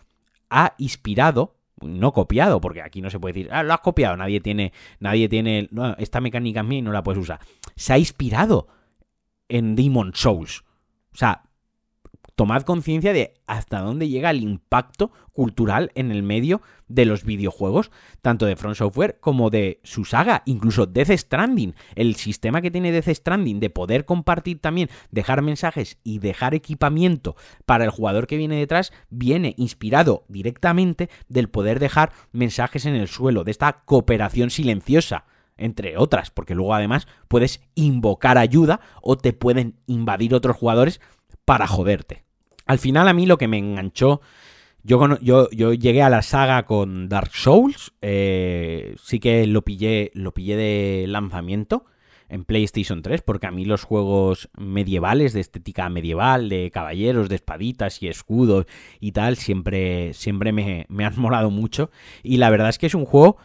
ha 0.49 0.73
inspirado 0.77 1.55
no 1.83 2.11
copiado, 2.13 2.61
porque 2.61 2.81
aquí 2.81 3.01
no 3.01 3.09
se 3.09 3.19
puede 3.19 3.33
decir, 3.33 3.49
ah, 3.51 3.63
lo 3.63 3.73
has 3.73 3.81
copiado, 3.81 4.17
nadie 4.17 4.39
tiene, 4.41 4.73
nadie 4.99 5.29
tiene, 5.29 5.69
esta 5.97 6.21
mecánica 6.21 6.61
es 6.61 6.65
mía 6.65 6.79
y 6.79 6.81
no 6.81 6.91
la 6.91 7.03
puedes 7.03 7.21
usar. 7.21 7.39
Se 7.75 7.93
ha 7.93 7.97
inspirado 7.97 8.67
en 9.49 9.75
Demon 9.75 10.11
Souls. 10.15 10.63
O 11.13 11.17
sea, 11.17 11.43
tomad 12.41 12.63
conciencia 12.63 13.13
de 13.13 13.35
hasta 13.45 13.81
dónde 13.81 14.09
llega 14.09 14.31
el 14.31 14.41
impacto 14.41 15.11
cultural 15.31 15.91
en 15.93 16.09
el 16.09 16.23
medio 16.23 16.63
de 16.87 17.05
los 17.05 17.23
videojuegos, 17.23 17.91
tanto 18.23 18.47
de 18.47 18.55
Front 18.55 18.77
Software 18.77 19.19
como 19.19 19.51
de 19.51 19.79
su 19.83 20.05
saga, 20.05 20.41
incluso 20.47 20.87
Death 20.87 21.11
Stranding. 21.11 21.75
El 21.93 22.15
sistema 22.15 22.63
que 22.63 22.71
tiene 22.71 22.91
Death 22.91 23.09
Stranding 23.09 23.59
de 23.59 23.69
poder 23.69 24.05
compartir 24.05 24.57
también, 24.59 24.89
dejar 25.11 25.43
mensajes 25.43 25.99
y 26.03 26.17
dejar 26.17 26.55
equipamiento 26.55 27.35
para 27.67 27.83
el 27.83 27.91
jugador 27.91 28.25
que 28.25 28.37
viene 28.37 28.55
detrás, 28.55 28.91
viene 29.11 29.53
inspirado 29.57 30.25
directamente 30.27 31.11
del 31.29 31.47
poder 31.47 31.77
dejar 31.77 32.11
mensajes 32.31 32.87
en 32.87 32.95
el 32.95 33.07
suelo, 33.07 33.43
de 33.43 33.51
esta 33.51 33.83
cooperación 33.85 34.49
silenciosa 34.49 35.25
entre 35.57 35.95
otras, 35.95 36.31
porque 36.31 36.55
luego 36.55 36.73
además 36.73 37.07
puedes 37.27 37.61
invocar 37.75 38.39
ayuda 38.39 38.79
o 39.03 39.15
te 39.15 39.31
pueden 39.31 39.75
invadir 39.85 40.33
otros 40.33 40.57
jugadores 40.57 40.99
para 41.45 41.67
joderte. 41.67 42.23
Al 42.65 42.79
final 42.79 43.07
a 43.07 43.13
mí 43.13 43.25
lo 43.25 43.37
que 43.37 43.47
me 43.47 43.57
enganchó, 43.57 44.21
yo, 44.83 45.49
llegué 45.49 46.01
a 46.01 46.09
la 46.09 46.21
saga 46.21 46.63
con 46.65 47.07
Dark 47.07 47.31
Souls, 47.33 47.93
eh, 48.01 48.95
sí 49.01 49.19
que 49.19 49.45
lo 49.45 49.63
pillé, 49.63 50.11
lo 50.13 50.33
pillé 50.33 50.55
de 50.55 51.05
lanzamiento 51.07 51.85
en 52.29 52.45
PlayStation 52.45 53.01
3, 53.01 53.21
porque 53.21 53.47
a 53.47 53.51
mí 53.51 53.65
los 53.65 53.83
juegos 53.83 54.49
medievales, 54.57 55.33
de 55.33 55.41
estética 55.41 55.89
medieval, 55.89 56.47
de 56.47 56.71
caballeros, 56.71 57.27
de 57.27 57.35
espaditas 57.35 58.01
y 58.01 58.07
escudos 58.07 58.65
y 59.01 59.11
tal, 59.11 59.35
siempre, 59.35 60.13
siempre 60.13 60.53
me, 60.53 60.85
me 60.89 61.05
han 61.05 61.13
molado 61.19 61.51
mucho. 61.51 61.91
Y 62.23 62.37
la 62.37 62.49
verdad 62.49 62.69
es 62.69 62.77
que 62.77 62.87
es 62.87 62.95
un 62.95 63.05
juego 63.05 63.37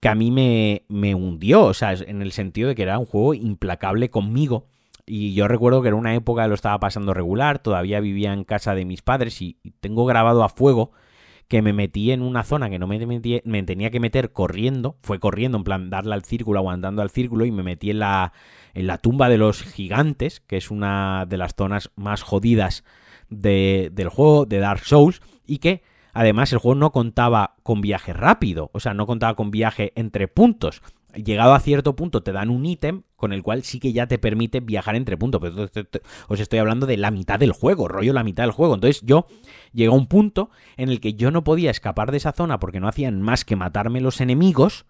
que 0.00 0.08
a 0.08 0.14
mí 0.14 0.30
me, 0.30 0.84
me 0.88 1.14
hundió, 1.14 1.64
o 1.64 1.74
sea, 1.74 1.92
en 1.92 2.22
el 2.22 2.32
sentido 2.32 2.68
de 2.68 2.74
que 2.74 2.82
era 2.82 2.98
un 2.98 3.06
juego 3.06 3.34
implacable 3.34 4.08
conmigo 4.08 4.68
y 5.06 5.34
yo 5.34 5.48
recuerdo 5.48 5.82
que 5.82 5.88
era 5.88 5.96
una 5.96 6.14
época 6.14 6.46
lo 6.46 6.54
estaba 6.54 6.78
pasando 6.78 7.14
regular, 7.14 7.58
todavía 7.58 8.00
vivía 8.00 8.32
en 8.32 8.44
casa 8.44 8.74
de 8.74 8.84
mis 8.84 9.02
padres 9.02 9.40
y, 9.42 9.58
tengo 9.80 10.06
grabado 10.06 10.44
a 10.44 10.48
fuego 10.48 10.92
que 11.48 11.60
me 11.60 11.72
metí 11.72 12.12
en 12.12 12.22
una 12.22 12.44
zona 12.44 12.70
que 12.70 12.78
no 12.78 12.86
me, 12.86 12.98
me 13.44 13.62
tenía 13.64 13.90
que 13.90 14.00
meter 14.00 14.32
corriendo, 14.32 14.96
fue 15.02 15.18
corriendo, 15.18 15.58
en 15.58 15.64
plan 15.64 15.90
darle 15.90 16.14
al 16.14 16.24
círculo, 16.24 16.60
aguantando 16.60 17.02
al 17.02 17.10
círculo, 17.10 17.44
y 17.44 17.50
me 17.50 17.62
metí 17.62 17.90
en 17.90 17.98
la, 17.98 18.32
en 18.72 18.86
la 18.86 18.96
tumba 18.96 19.28
de 19.28 19.36
los 19.36 19.62
gigantes, 19.62 20.40
que 20.40 20.56
es 20.56 20.70
una 20.70 21.26
de 21.26 21.36
las 21.36 21.54
zonas 21.54 21.90
más 21.94 22.22
jodidas 22.22 22.84
de, 23.28 23.90
del 23.92 24.08
juego, 24.08 24.46
de 24.46 24.60
Dark 24.60 24.84
Souls, 24.84 25.20
y 25.44 25.58
que 25.58 25.82
además 26.14 26.52
el 26.52 26.58
juego 26.58 26.76
no 26.76 26.90
contaba 26.90 27.56
con 27.62 27.82
viaje 27.82 28.14
rápido, 28.14 28.70
o 28.72 28.80
sea, 28.80 28.94
no 28.94 29.06
contaba 29.06 29.34
con 29.34 29.50
viaje 29.50 29.92
entre 29.94 30.28
puntos, 30.28 30.80
llegado 31.14 31.54
a 31.54 31.60
cierto 31.60 31.96
punto 31.96 32.22
te 32.22 32.32
dan 32.32 32.50
un 32.50 32.64
ítem 32.66 33.02
con 33.16 33.32
el 33.32 33.42
cual 33.42 33.62
sí 33.62 33.78
que 33.78 33.92
ya 33.92 34.06
te 34.06 34.18
permite 34.18 34.60
viajar 34.60 34.96
entre 34.96 35.16
puntos. 35.16 35.40
Pero 35.40 35.68
os 36.28 36.40
estoy 36.40 36.58
hablando 36.58 36.86
de 36.86 36.96
la 36.96 37.10
mitad 37.10 37.38
del 37.38 37.52
juego, 37.52 37.88
rollo 37.88 38.12
la 38.12 38.24
mitad 38.24 38.44
del 38.44 38.52
juego. 38.52 38.74
Entonces 38.74 39.02
yo 39.04 39.26
llegué 39.72 39.90
a 39.90 39.96
un 39.96 40.06
punto 40.06 40.50
en 40.76 40.88
el 40.88 41.00
que 41.00 41.14
yo 41.14 41.30
no 41.30 41.44
podía 41.44 41.70
escapar 41.70 42.10
de 42.10 42.16
esa 42.16 42.32
zona 42.32 42.58
porque 42.58 42.80
no 42.80 42.88
hacían 42.88 43.22
más 43.22 43.44
que 43.44 43.56
matarme 43.56 44.00
los 44.00 44.20
enemigos, 44.20 44.86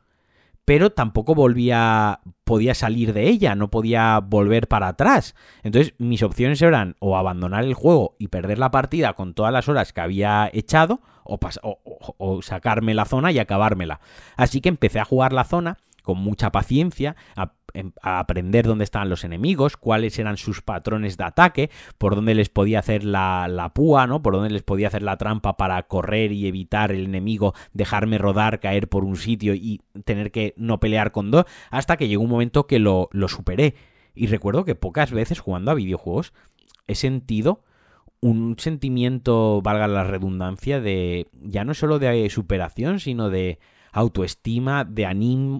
pero 0.64 0.90
tampoco 0.90 1.35
volvía, 1.35 2.20
podía 2.44 2.74
salir 2.74 3.12
de 3.12 3.28
ella, 3.28 3.54
no 3.54 3.70
podía 3.70 4.20
volver 4.20 4.68
para 4.68 4.88
atrás. 4.88 5.35
Entonces 5.62 5.94
mis 5.98 6.22
opciones 6.22 6.62
eran 6.62 6.96
o 7.00 7.16
abandonar 7.16 7.64
el 7.64 7.74
juego 7.74 8.14
y 8.18 8.28
perder 8.28 8.58
la 8.58 8.70
partida 8.70 9.14
con 9.14 9.35
todas 9.35 9.52
las 9.52 9.68
horas 9.68 9.92
que 9.92 10.00
había 10.00 10.48
echado, 10.52 11.00
o, 11.24 11.38
o, 11.62 12.14
o 12.18 12.42
sacarme 12.42 12.94
la 12.94 13.04
zona 13.04 13.32
y 13.32 13.38
acabármela. 13.38 14.00
Así 14.37 14.61
que 14.61 14.68
empecé 14.68 15.00
a 15.00 15.04
jugar 15.04 15.32
la 15.32 15.44
zona 15.44 15.78
con 16.03 16.19
mucha 16.19 16.53
paciencia, 16.53 17.17
em, 17.75 17.93
a, 18.03 18.19
aprender 18.19 18.67
dónde 18.67 18.85
estaban 18.85 19.09
los 19.09 19.25
enemigos, 19.25 19.77
cuáles 19.77 20.19
eran 20.19 20.37
sus 20.37 20.61
patrones 20.62 21.17
de 21.17 21.25
ataque, 21.25 21.71
por 21.99 22.15
dónde 22.15 22.35
les 22.35 22.49
podía 22.49 22.81
hacer 22.81 23.05
la, 23.05 23.49
la, 23.49 23.73
púa, 23.73 24.07
¿no? 24.07 24.23
Por 24.23 24.35
dónde 24.35 24.51
les 24.51 24.62
podía 24.62 24.88
hacer 24.88 25.03
la 25.03 25.17
trampa 25.17 25.57
para 25.57 25.83
correr 25.85 26.33
y 26.33 26.47
evitar 26.47 26.93
el 26.93 27.05
enemigo, 27.05 27.55
dejarme 27.73 28.19
rodar, 28.19 28.61
caer 28.61 28.88
por 28.88 29.05
un 29.05 29.17
sitio 29.17 29.55
y 29.55 29.81
tener 30.05 30.31
que 30.31 30.55
no 30.57 30.81
pelear 30.81 31.12
con 31.12 31.31
dos, 31.31 31.47
hasta 31.71 31.97
que 31.97 32.09
llegó 32.09 32.23
un 32.23 32.31
momento 32.31 32.67
que 32.67 32.79
lo, 32.79 33.09
lo 33.12 33.29
superé. 33.29 33.75
Y 34.15 34.27
recuerdo 34.27 34.65
que 34.65 34.75
pocas 34.75 35.11
veces 35.11 35.41
jugando 35.41 35.71
a 35.71 35.75
videojuegos 35.75 36.35
he 36.87 36.95
sentido 36.95 37.62
un 38.23 38.55
sentimiento, 38.59 39.61
valga 39.62 39.88
la 39.88 40.05
redundancia, 40.05 40.81
de 40.81 41.27
ya 41.43 41.65
no 41.65 41.75
solo 41.75 41.99
de 41.99 42.31
superación, 42.31 43.01
sino 43.01 43.31
de 43.31 43.59
autoestima, 43.92 44.85
de, 44.85 45.02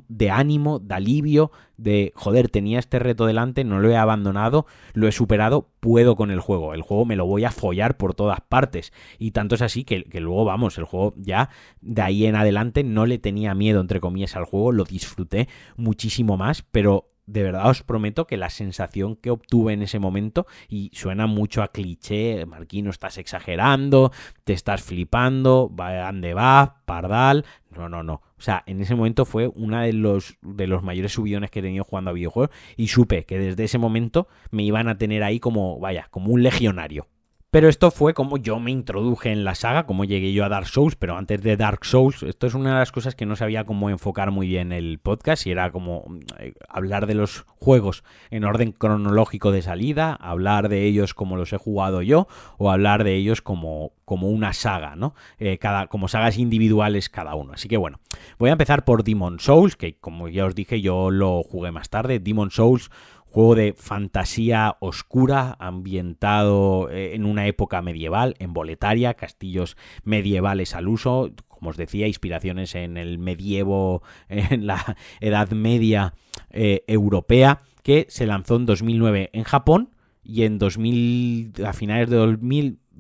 de 0.09 0.31
ánimo, 0.31 0.79
de 0.81 0.95
alivio, 0.95 1.53
de 1.77 2.12
joder, 2.14 2.49
tenía 2.49 2.79
este 2.79 2.99
reto 2.99 3.27
delante, 3.27 3.64
no 3.64 3.79
lo 3.79 3.90
he 3.90 3.97
abandonado, 3.97 4.66
lo 4.95 5.07
he 5.07 5.12
superado, 5.12 5.68
puedo 5.81 6.16
con 6.16 6.31
el 6.31 6.40
juego. 6.40 6.75
El 6.75 6.83
juego 6.83 7.05
me 7.05 7.16
lo 7.16 7.27
voy 7.27 7.45
a 7.45 7.51
follar 7.51 7.97
por 7.97 8.14
todas 8.14 8.40
partes. 8.40 8.92
Y 9.18 9.33
tanto 9.33 9.55
es 9.55 9.62
así 9.62 9.85
que, 9.85 10.05
que 10.05 10.21
luego, 10.21 10.45
vamos, 10.45 10.79
el 10.79 10.85
juego 10.85 11.14
ya 11.16 11.51
de 11.81 12.03
ahí 12.03 12.27
en 12.27 12.37
adelante 12.37 12.85
no 12.85 13.07
le 13.07 13.18
tenía 13.18 13.55
miedo, 13.55 13.81
entre 13.81 14.01
comillas, 14.01 14.35
al 14.35 14.45
juego, 14.45 14.73
lo 14.73 14.85
disfruté 14.85 15.49
muchísimo 15.77 16.37
más, 16.37 16.62
pero 16.62 17.12
de 17.27 17.43
verdad 17.43 17.69
os 17.69 17.83
prometo 17.83 18.27
que 18.27 18.37
la 18.37 18.51
sensación 18.51 19.17
que 19.17 19.31
obtuve 19.31 19.73
en 19.73 19.83
ese 19.83 19.99
momento, 19.99 20.47
y 20.69 20.91
suena 20.93 21.27
mucho 21.27 21.63
a 21.63 21.69
cliché, 21.69 22.45
Marquino, 22.47 22.91
estás 22.91 23.19
exagerando, 23.19 24.13
te 24.45 24.53
estás 24.53 24.83
flipando, 24.83 25.71
va 25.75 26.13
de 26.13 26.35
va, 26.35 26.83
pardal, 26.85 27.45
no, 27.71 27.89
no, 27.89 28.03
no. 28.03 28.15
O 28.15 28.41
sea, 28.45 28.65
en 28.67 28.81
ese 28.81 28.95
momento 28.95 29.25
fue 29.25 29.49
uno 29.49 29.81
de 29.81 29.93
los, 29.93 30.37
de 30.43 30.67
los 30.67 30.83
mayores 30.83 31.13
subidones 31.13 31.51
que 31.51 31.61
he 31.61 31.63
tenido 31.63 31.85
jugando 31.85 32.11
a 32.11 32.15
videojuegos 32.15 32.55
y 32.77 32.89
supe 32.89 33.25
que 33.25 33.39
desde 33.39 33.65
ese 33.65 33.79
momento 33.79 34.29
me 34.51 34.63
iban 34.63 34.89
a 34.89 34.99
tener 34.99 35.23
ahí 35.23 35.41
como, 35.41 35.79
vaya, 35.79 36.09
como 36.11 36.33
un 36.33 36.43
legionario. 36.43 37.07
Pero 37.53 37.69
esto 37.69 37.91
fue 37.91 38.15
como 38.15 38.38
yo 38.38 38.59
me 38.61 38.71
introduje 38.71 39.31
en 39.31 39.45
la 39.45 39.55
saga, 39.55 39.85
como 39.85 40.07
llegué 40.07 40.33
yo 40.33 40.47
a 40.47 40.49
Dark 40.49 40.69
Souls, 40.69 40.97
pero 40.97 41.19
antes 41.19 41.43
de 41.43 41.59
Dark 41.59 41.85
Souls, 41.85 42.23
esto 42.23 42.47
es 42.47 42.55
una 42.55 42.73
de 42.73 42.79
las 42.79 42.93
cosas 42.93 43.15
que 43.15 43.27
no 43.27 43.37
sabía 43.37 43.67
cómo 43.67 43.91
enfocar 43.91 44.31
muy 44.31 44.47
bien 44.47 44.73
el 44.73 44.99
podcast, 44.99 45.47
y 45.47 45.51
era 45.51 45.71
como 45.71 46.07
eh, 46.38 46.55
hablar 46.67 47.07
de 47.07 47.12
los 47.12 47.45
juegos 47.59 48.05
en 48.31 48.45
orden 48.45 48.73
cronológico 48.73 49.53
de 49.53 49.61
salida, 49.61 50.15
hablar 50.15 50.71
de 50.71 50.87
ellos 50.87 51.12
como 51.12 51.37
los 51.37 51.53
he 51.53 51.59
jugado 51.59 52.01
yo, 52.01 52.27
o 52.57 52.71
hablar 52.71 53.05
de 53.05 53.17
ellos 53.17 53.43
como, 53.43 53.93
como 54.07 54.31
una 54.31 54.55
saga, 54.55 54.97
¿no? 54.97 55.15
Eh, 55.38 55.59
cada, 55.59 55.88
como 55.88 56.09
sagas 56.09 56.38
individuales 56.38 57.11
cada 57.11 57.35
uno. 57.35 57.53
Así 57.53 57.69
que 57.69 57.77
bueno, 57.77 58.01
voy 58.38 58.49
a 58.49 58.53
empezar 58.53 58.87
por 58.87 59.05
Demon 59.05 59.41
Souls, 59.41 59.77
que 59.77 59.99
como 59.99 60.29
ya 60.29 60.47
os 60.47 60.55
dije, 60.55 60.81
yo 60.81 61.11
lo 61.11 61.43
jugué 61.43 61.71
más 61.71 61.91
tarde. 61.91 62.19
Demon 62.19 62.51
Souls 62.51 62.91
Juego 63.33 63.55
de 63.55 63.73
fantasía 63.73 64.77
oscura, 64.81 65.57
ambientado 65.59 66.90
eh, 66.90 67.14
en 67.14 67.25
una 67.25 67.47
época 67.47 67.81
medieval, 67.81 68.35
en 68.40 68.53
boletaria, 68.53 69.14
castillos 69.14 69.79
medievales 70.05 70.75
al 70.75 70.87
uso, 70.87 71.33
como 71.49 71.71
os 71.71 71.79
decía, 71.79 72.07
inspiraciones 72.07 72.75
en 72.75 72.99
el 72.99 73.18
medievo, 73.18 74.03
en 74.29 74.66
la 74.66 74.99
Edad 75.21 75.51
Media 75.53 76.12
eh, 76.51 76.85
europea, 76.87 77.62
que 77.83 78.05
se 78.11 78.27
lanzó 78.27 78.57
en 78.57 78.66
2009 78.66 79.31
en 79.33 79.45
Japón 79.45 79.95
y 80.23 80.42
en 80.42 80.59
2000, 80.59 81.55
a 81.64 81.73
finales 81.73 82.11
de 82.11 82.18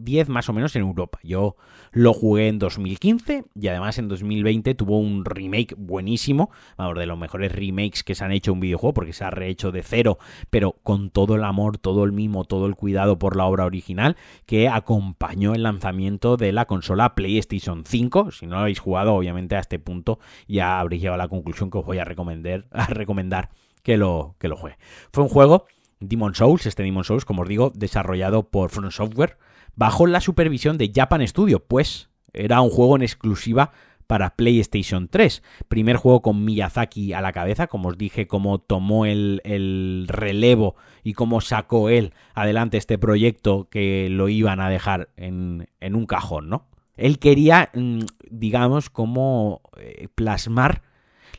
2010 0.02 0.28
más 0.28 0.48
o 0.48 0.52
menos 0.52 0.74
en 0.76 0.82
Europa. 0.82 1.18
Yo 1.22 1.56
lo 1.92 2.12
jugué 2.12 2.48
en 2.48 2.58
2015 2.58 3.44
y 3.54 3.68
además 3.68 3.98
en 3.98 4.08
2020 4.08 4.74
tuvo 4.74 4.98
un 4.98 5.24
remake 5.24 5.74
buenísimo, 5.76 6.50
vamos, 6.76 6.98
de 6.98 7.06
los 7.06 7.18
mejores 7.18 7.52
remakes 7.52 8.02
que 8.02 8.14
se 8.14 8.24
han 8.24 8.32
hecho 8.32 8.52
un 8.52 8.60
videojuego 8.60 8.94
porque 8.94 9.12
se 9.12 9.24
ha 9.24 9.30
rehecho 9.30 9.72
de 9.72 9.82
cero, 9.82 10.18
pero 10.50 10.76
con 10.82 11.10
todo 11.10 11.36
el 11.36 11.44
amor, 11.44 11.78
todo 11.78 12.04
el 12.04 12.12
mimo, 12.12 12.44
todo 12.44 12.66
el 12.66 12.74
cuidado 12.74 13.18
por 13.18 13.36
la 13.36 13.46
obra 13.46 13.64
original 13.64 14.16
que 14.46 14.68
acompañó 14.68 15.54
el 15.54 15.62
lanzamiento 15.62 16.36
de 16.36 16.52
la 16.52 16.66
consola 16.66 17.14
PlayStation 17.14 17.84
5. 17.86 18.32
Si 18.32 18.46
no 18.46 18.56
lo 18.56 18.62
habéis 18.62 18.80
jugado, 18.80 19.14
obviamente 19.14 19.56
a 19.56 19.60
este 19.60 19.78
punto 19.78 20.18
ya 20.48 20.80
habréis 20.80 21.02
llegado 21.02 21.14
a 21.14 21.24
la 21.24 21.28
conclusión 21.28 21.70
que 21.70 21.78
os 21.78 21.86
voy 21.86 21.98
a 21.98 22.04
recomendar, 22.04 22.66
a 22.72 22.86
recomendar 22.86 23.50
que 23.82 23.96
lo, 23.96 24.36
que 24.38 24.48
lo 24.48 24.56
juegue. 24.56 24.78
Fue 25.12 25.24
un 25.24 25.28
juego 25.28 25.66
Demon 26.00 26.34
Souls, 26.34 26.66
este 26.66 26.82
Demon 26.82 27.04
Souls, 27.04 27.24
como 27.24 27.42
os 27.42 27.48
digo, 27.48 27.72
desarrollado 27.74 28.48
por 28.48 28.70
From 28.70 28.90
Software, 28.90 29.38
bajo 29.74 30.06
la 30.06 30.20
supervisión 30.20 30.78
de 30.78 30.92
Japan 30.94 31.26
Studio, 31.26 31.60
pues 31.60 32.10
era 32.32 32.60
un 32.60 32.70
juego 32.70 32.96
en 32.96 33.02
exclusiva 33.02 33.72
para 34.06 34.36
PlayStation 34.36 35.08
3. 35.08 35.42
Primer 35.68 35.96
juego 35.96 36.22
con 36.22 36.44
Miyazaki 36.44 37.12
a 37.12 37.20
la 37.20 37.32
cabeza, 37.32 37.66
como 37.66 37.88
os 37.88 37.98
dije, 37.98 38.26
cómo 38.26 38.58
tomó 38.58 39.06
el, 39.06 39.40
el 39.44 40.06
relevo 40.08 40.76
y 41.02 41.14
cómo 41.14 41.40
sacó 41.40 41.88
él 41.88 42.12
adelante 42.34 42.76
este 42.76 42.98
proyecto 42.98 43.68
que 43.70 44.08
lo 44.10 44.28
iban 44.28 44.60
a 44.60 44.68
dejar 44.68 45.08
en, 45.16 45.68
en 45.80 45.94
un 45.94 46.06
cajón, 46.06 46.48
¿no? 46.48 46.66
Él 46.96 47.18
quería, 47.18 47.70
mm, 47.74 48.00
digamos, 48.30 48.90
como 48.90 49.62
eh, 49.78 50.08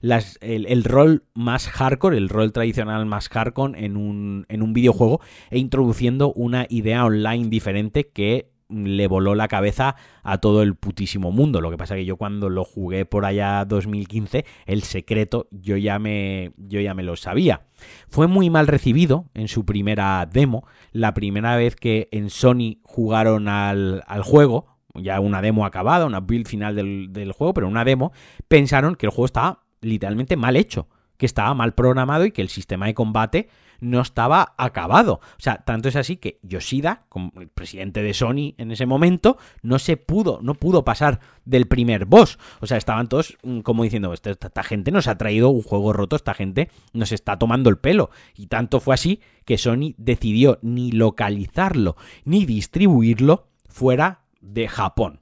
el, 0.03 0.83
rol 0.83 1.23
más 1.33 1.67
hardcore, 1.67 2.17
el 2.17 2.29
rol 2.29 2.51
tradicional 2.51 3.05
más 3.05 3.29
hardcore 3.29 3.85
en 3.85 3.97
un, 3.97 4.45
en 4.49 4.61
un 4.61 4.73
videojuego 4.73 5.21
e 5.49 5.59
introduciendo 5.59 6.33
una 6.33 6.65
idea 6.69 7.05
online 7.05 7.47
diferente 7.47 8.09
que 8.09 8.53
le 8.69 9.07
voló 9.07 9.35
la 9.35 9.47
cabeza 9.47 9.95
a 10.23 10.39
todo 10.39 10.61
el 10.61 10.75
putísimo 10.75 11.31
mundo. 11.31 11.61
Lo 11.61 11.69
que 11.69 11.77
pasa 11.77 11.95
que 11.95 12.05
yo 12.05 12.17
cuando 12.17 12.49
lo 12.49 12.63
jugué 12.63 13.05
por 13.05 13.25
allá 13.25 13.65
2015, 13.65 14.45
el 14.65 14.83
secreto 14.83 15.47
yo 15.51 15.77
ya 15.77 15.99
me 15.99 16.51
yo 16.57 16.81
ya 16.81 16.93
me 16.93 17.03
lo 17.03 17.15
sabía. 17.15 17.61
Fue 18.09 18.27
muy 18.27 18.49
mal 18.49 18.67
recibido 18.67 19.29
en 19.33 19.47
su 19.47 19.65
primera 19.65 20.27
demo, 20.31 20.65
la 20.91 21.13
primera 21.13 21.55
vez 21.55 21.75
que 21.75 22.09
en 22.11 22.29
Sony 22.29 22.79
jugaron 22.83 23.47
al, 23.47 24.03
al 24.07 24.23
juego, 24.23 24.77
ya 24.95 25.19
una 25.19 25.41
demo 25.41 25.65
acabada, 25.65 26.05
una 26.05 26.19
build 26.19 26.47
final 26.47 26.75
del, 26.75 27.11
del 27.11 27.31
juego, 27.31 27.53
pero 27.53 27.67
una 27.67 27.85
demo, 27.85 28.11
pensaron 28.47 28.95
que 28.95 29.05
el 29.05 29.11
juego 29.11 29.25
estaba 29.25 29.62
literalmente 29.83 30.35
mal 30.35 30.55
hecho, 30.55 30.87
que 31.17 31.25
estaba 31.25 31.53
mal 31.53 31.73
programado 31.73 32.25
y 32.25 32.31
que 32.31 32.41
el 32.41 32.49
sistema 32.49 32.87
de 32.87 32.93
combate 32.93 33.49
no 33.83 34.01
estaba 34.01 34.55
acabado. 34.57 35.15
O 35.15 35.39
sea, 35.39 35.57
tanto 35.57 35.89
es 35.89 35.95
así 35.95 36.17
que 36.17 36.39
Yoshida, 36.41 37.05
como 37.09 37.31
el 37.39 37.49
presidente 37.49 38.01
de 38.01 38.13
Sony 38.13 38.55
en 38.57 38.71
ese 38.71 38.85
momento, 38.85 39.37
no 39.61 39.77
se 39.77 39.97
pudo, 39.97 40.39
no 40.41 40.55
pudo 40.55 40.85
pasar 40.85 41.19
del 41.45 41.67
primer 41.67 42.05
boss. 42.05 42.39
O 42.61 42.65
sea, 42.67 42.77
estaban 42.77 43.09
todos 43.09 43.37
mm, 43.43 43.59
como 43.59 43.83
diciendo, 43.83 44.13
esta, 44.13 44.31
esta 44.31 44.63
gente 44.63 44.91
nos 44.91 45.07
ha 45.07 45.17
traído 45.17 45.49
un 45.49 45.63
juego 45.63 45.93
roto, 45.93 46.15
esta 46.15 46.33
gente 46.33 46.69
nos 46.93 47.11
está 47.11 47.37
tomando 47.37 47.69
el 47.69 47.77
pelo. 47.77 48.09
Y 48.35 48.47
tanto 48.47 48.79
fue 48.79 48.93
así 48.93 49.19
que 49.45 49.57
Sony 49.57 49.93
decidió 49.97 50.59
ni 50.61 50.91
localizarlo 50.91 51.97
ni 52.23 52.45
distribuirlo 52.45 53.47
fuera 53.67 54.21
de 54.39 54.67
Japón. 54.67 55.19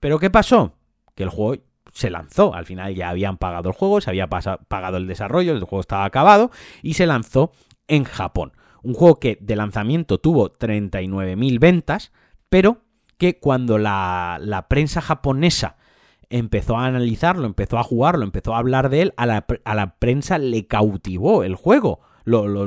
Pero 0.00 0.18
¿qué 0.18 0.30
pasó? 0.30 0.74
Que 1.14 1.22
el 1.22 1.28
juego 1.28 1.62
se 1.92 2.10
lanzó. 2.10 2.54
Al 2.54 2.66
final 2.66 2.94
ya 2.94 3.10
habían 3.10 3.36
pagado 3.36 3.70
el 3.70 3.74
juego, 3.74 4.00
se 4.00 4.10
había 4.10 4.28
pagado 4.28 4.96
el 4.96 5.06
desarrollo, 5.06 5.52
el 5.52 5.64
juego 5.64 5.80
estaba 5.80 6.04
acabado 6.04 6.50
y 6.82 6.94
se 6.94 7.06
lanzó 7.06 7.52
en 7.88 8.04
Japón. 8.04 8.52
Un 8.82 8.94
juego 8.94 9.20
que 9.20 9.38
de 9.40 9.56
lanzamiento 9.56 10.18
tuvo 10.18 10.52
39.000 10.52 11.58
ventas, 11.58 12.12
pero 12.48 12.78
que 13.18 13.38
cuando 13.38 13.78
la, 13.78 14.38
la, 14.40 14.68
prensa 14.68 15.02
japonesa 15.02 15.76
empezó 16.30 16.78
a 16.78 16.86
analizarlo, 16.86 17.46
empezó 17.46 17.78
a 17.78 17.82
jugarlo, 17.82 18.24
empezó 18.24 18.54
a 18.54 18.58
hablar 18.58 18.88
de 18.88 19.02
él, 19.02 19.14
a 19.18 19.26
la, 19.26 19.46
a 19.64 19.74
la 19.74 19.96
prensa 19.98 20.38
le 20.38 20.66
cautivó 20.66 21.44
el 21.44 21.54
juego 21.54 22.00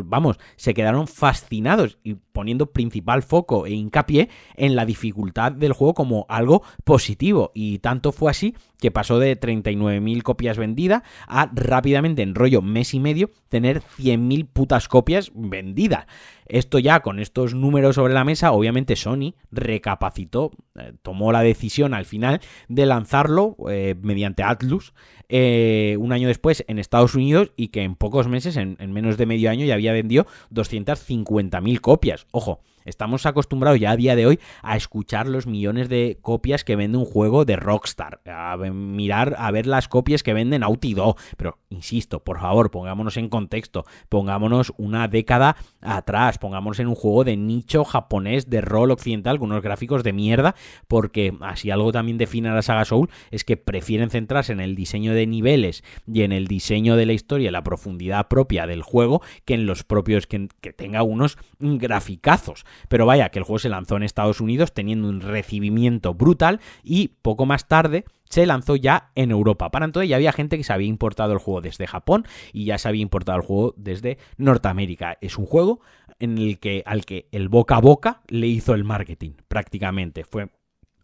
vamos, 0.04 0.40
se 0.56 0.74
quedaron 0.74 1.08
fascinados 1.08 1.98
y 2.04 2.18
poniendo 2.34 2.72
principal 2.72 3.24
foco 3.24 3.66
e 3.66 3.72
hincapié 3.72 4.30
en 4.56 4.76
la 4.76 4.86
dificultad 4.86 5.52
del 5.54 5.74
juego 5.74 5.94
como 5.94 6.26
algo 6.28 6.64
positivo. 6.84 7.52
Y 7.54 7.80
tanto 7.80 8.12
fue 8.12 8.32
así 8.32 8.56
que 8.80 8.92
pasó 8.92 9.18
de 9.18 9.40
39.000 9.40 10.24
copias 10.24 10.58
vendidas 10.58 11.04
a 11.26 11.50
rápidamente 11.54 12.22
en 12.22 12.36
rollo 12.36 12.62
mes 12.62 12.94
y 12.94 13.00
medio 13.00 13.32
tener 13.48 13.82
100.000 13.82 14.50
putas 14.52 14.90
copias 14.90 15.32
vendidas. 15.34 16.06
Esto 16.48 16.80
ya 16.80 17.00
con 17.00 17.20
estos 17.20 17.56
números 17.56 17.96
sobre 17.96 18.14
la 18.14 18.26
mesa, 18.26 18.52
obviamente 18.52 18.96
Sony 18.96 19.36
recapacitó, 19.52 20.52
eh, 20.78 20.94
tomó 21.02 21.32
la 21.32 21.42
decisión 21.42 21.94
al 21.94 22.06
final 22.06 22.42
de 22.68 22.86
lanzarlo 22.86 23.56
eh, 23.70 23.96
mediante 24.02 24.44
Atlus 24.44 24.94
eh, 25.30 25.96
un 26.00 26.12
año 26.12 26.28
después 26.28 26.66
en 26.68 26.80
Estados 26.80 27.16
Unidos 27.16 27.52
y 27.56 27.70
que 27.70 27.84
en 27.84 27.96
pocos 27.96 28.28
meses, 28.28 28.58
en, 28.58 28.76
en 28.80 28.92
menos 28.92 29.18
de 29.18 29.26
medio 29.26 29.50
año, 29.50 29.66
ya 29.66 29.76
había 29.76 29.94
vendido 29.94 30.28
250.000 30.52 31.80
copias. 31.80 32.23
Ojo, 32.32 32.60
Estamos 32.86 33.26
acostumbrados 33.26 33.80
ya 33.80 33.92
a 33.92 33.96
día 33.96 34.16
de 34.16 34.26
hoy 34.26 34.40
a 34.62 34.76
escuchar 34.76 35.28
los 35.28 35.48
millones 35.48 35.90
de 35.90 36.18
copias 36.22 36.64
que 36.64 36.76
vende 36.76 36.98
un 36.98 37.06
juego 37.06 37.46
de 37.46 37.56
Rockstar, 37.56 38.22
a 38.26 38.58
mirar, 38.58 39.36
a 39.38 39.52
ver 39.52 39.68
las 39.68 39.88
copias 39.88 40.24
que 40.24 40.34
venden 40.34 40.62
Naughty 40.62 40.94
Dog. 40.94 41.18
Pero, 41.38 41.60
insisto, 41.70 42.24
por 42.24 42.40
favor, 42.40 42.72
pongámonos 42.72 43.18
en 43.18 43.30
contexto, 43.30 43.86
pongámonos 44.10 44.74
una 44.78 45.08
década 45.08 45.56
atrás, 45.82 46.38
pongámonos 46.38 46.80
en 46.80 46.88
un 46.88 46.96
juego 46.96 47.24
de 47.24 47.38
nicho 47.38 47.84
japonés 47.84 48.50
de 48.50 48.62
rol 48.62 48.92
occidental 48.92 49.40
con 49.40 49.52
unos 49.52 49.64
gráficos 49.64 50.04
de 50.04 50.14
mierda, 50.14 50.56
porque 50.88 51.34
así 51.42 51.72
algo 51.72 51.92
también 51.92 52.18
define 52.18 52.50
a 52.50 52.54
la 52.54 52.62
saga 52.62 52.86
Soul 52.86 53.10
es 53.32 53.44
que 53.44 53.58
prefieren 53.58 54.10
centrarse 54.10 54.54
en 54.54 54.60
el 54.60 54.76
diseño 54.76 55.14
de 55.14 55.28
niveles 55.28 55.84
y 56.08 56.22
en 56.24 56.32
el 56.32 56.48
diseño 56.48 56.96
de 56.96 57.06
la 57.06 57.14
historia, 57.14 57.52
la 57.52 57.64
profundidad 57.64 58.28
propia 58.28 58.68
del 58.68 58.82
juego, 58.82 59.22
que 59.46 59.54
en 59.54 59.66
los 59.66 59.84
propios 59.84 60.28
que, 60.28 60.48
que 60.62 60.74
tenga 60.74 61.04
unos 61.04 61.38
graficazos. 61.60 62.66
Pero 62.88 63.06
vaya, 63.06 63.30
que 63.30 63.40
el 63.40 63.46
juego 63.46 63.60
se 63.60 63.70
lanzó 63.70 63.98
en 63.98 64.04
Estados 64.04 64.42
Unidos 64.42 64.74
teniendo 64.74 65.08
un 65.08 65.22
recibimiento 65.22 66.14
brutal 66.14 66.60
y 66.84 67.10
poco 67.22 67.46
más 67.46 67.68
tarde 67.68 68.06
se 68.30 68.46
lanzó 68.48 68.76
ya 68.76 69.12
en 69.14 69.30
Europa. 69.30 69.70
Para 69.70 69.86
entonces 69.86 70.10
ya 70.10 70.16
había 70.16 70.32
gente 70.32 70.58
que 70.58 70.64
se 70.64 70.74
había 70.74 70.88
importado 70.88 71.34
el 71.34 71.40
juego 71.40 71.62
desde 71.62 71.86
Japón 71.86 72.26
y 72.52 72.66
ya 72.66 72.80
se 72.80 72.88
había 72.88 73.04
importado 73.04 73.38
el 73.38 73.46
juego 73.46 73.76
desde 73.78 74.18
Norteamérica. 74.38 75.18
Es 75.22 75.38
un 75.38 75.46
juego 75.46 75.82
en 76.20 76.38
el 76.38 76.60
que 76.60 76.82
al 76.86 77.06
que 77.06 77.28
el 77.32 77.50
boca 77.50 77.76
a 77.76 77.82
boca 77.82 78.22
le 78.28 78.48
hizo 78.48 78.74
el 78.74 78.84
marketing 78.84 79.34
prácticamente. 79.48 80.24
Fue 80.24 80.50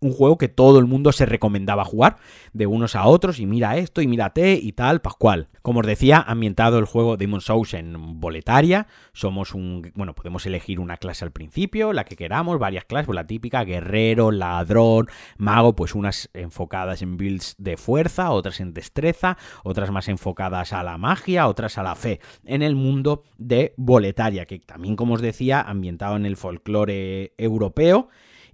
un 0.02 0.14
juego 0.14 0.38
que 0.38 0.48
todo 0.48 0.80
el 0.80 0.86
mundo 0.86 1.12
se 1.12 1.26
recomendaba 1.26 1.84
jugar 1.86 2.18
de 2.54 2.68
unos 2.68 2.96
a 2.96 3.06
otros 3.06 3.40
y 3.40 3.46
mira 3.46 3.78
esto 3.78 4.02
y 4.02 4.08
mírate 4.08 4.54
y 4.54 4.72
tal, 4.72 5.02
pascual. 5.02 5.50
Como 5.62 5.82
os 5.82 5.86
decía, 5.86 6.24
ambientado 6.26 6.80
el 6.80 6.86
juego 6.86 7.18
Demon 7.18 7.42
Souls 7.42 7.74
en 7.74 8.20
boletaria, 8.20 8.88
somos 9.14 9.54
un, 9.54 9.92
bueno, 9.96 10.16
podemos 10.16 10.46
elegir 10.46 10.80
una 10.80 10.98
clase 10.98 11.26
al 11.26 11.32
principio, 11.32 11.94
la 11.94 12.06
que 12.06 12.16
queramos, 12.16 12.60
varias 12.60 12.86
clases, 12.86 13.08
pues 13.08 13.16
la 13.16 13.28
típica 13.28 13.64
guerrero, 13.64 14.32
ladrón, 14.32 15.08
mago, 15.38 15.76
pues 15.76 15.96
unas 15.96 16.30
enfocadas 16.34 17.02
en 17.02 17.18
builds 17.18 17.56
de 17.58 17.78
fuerza, 17.78 18.32
otras 18.32 18.60
en 18.60 18.74
destreza, 18.74 19.38
otras 19.64 19.92
más 19.92 20.08
enfocadas 20.08 20.74
a 20.74 20.84
la 20.84 20.98
magia, 20.98 21.48
otras 21.48 21.78
a 21.78 21.84
la 21.84 21.96
fe, 21.96 22.20
en 22.46 22.62
el 22.62 22.76
mundo 22.76 23.24
de 23.38 23.74
boletaria, 23.78 24.46
que 24.46 24.60
también 24.60 24.96
como 24.96 25.16
os 25.16 25.22
decía, 25.22 25.62
ambientado 25.62 26.16
en 26.16 26.26
el 26.26 26.38
folclore 26.38 27.34
europeo 27.38 28.10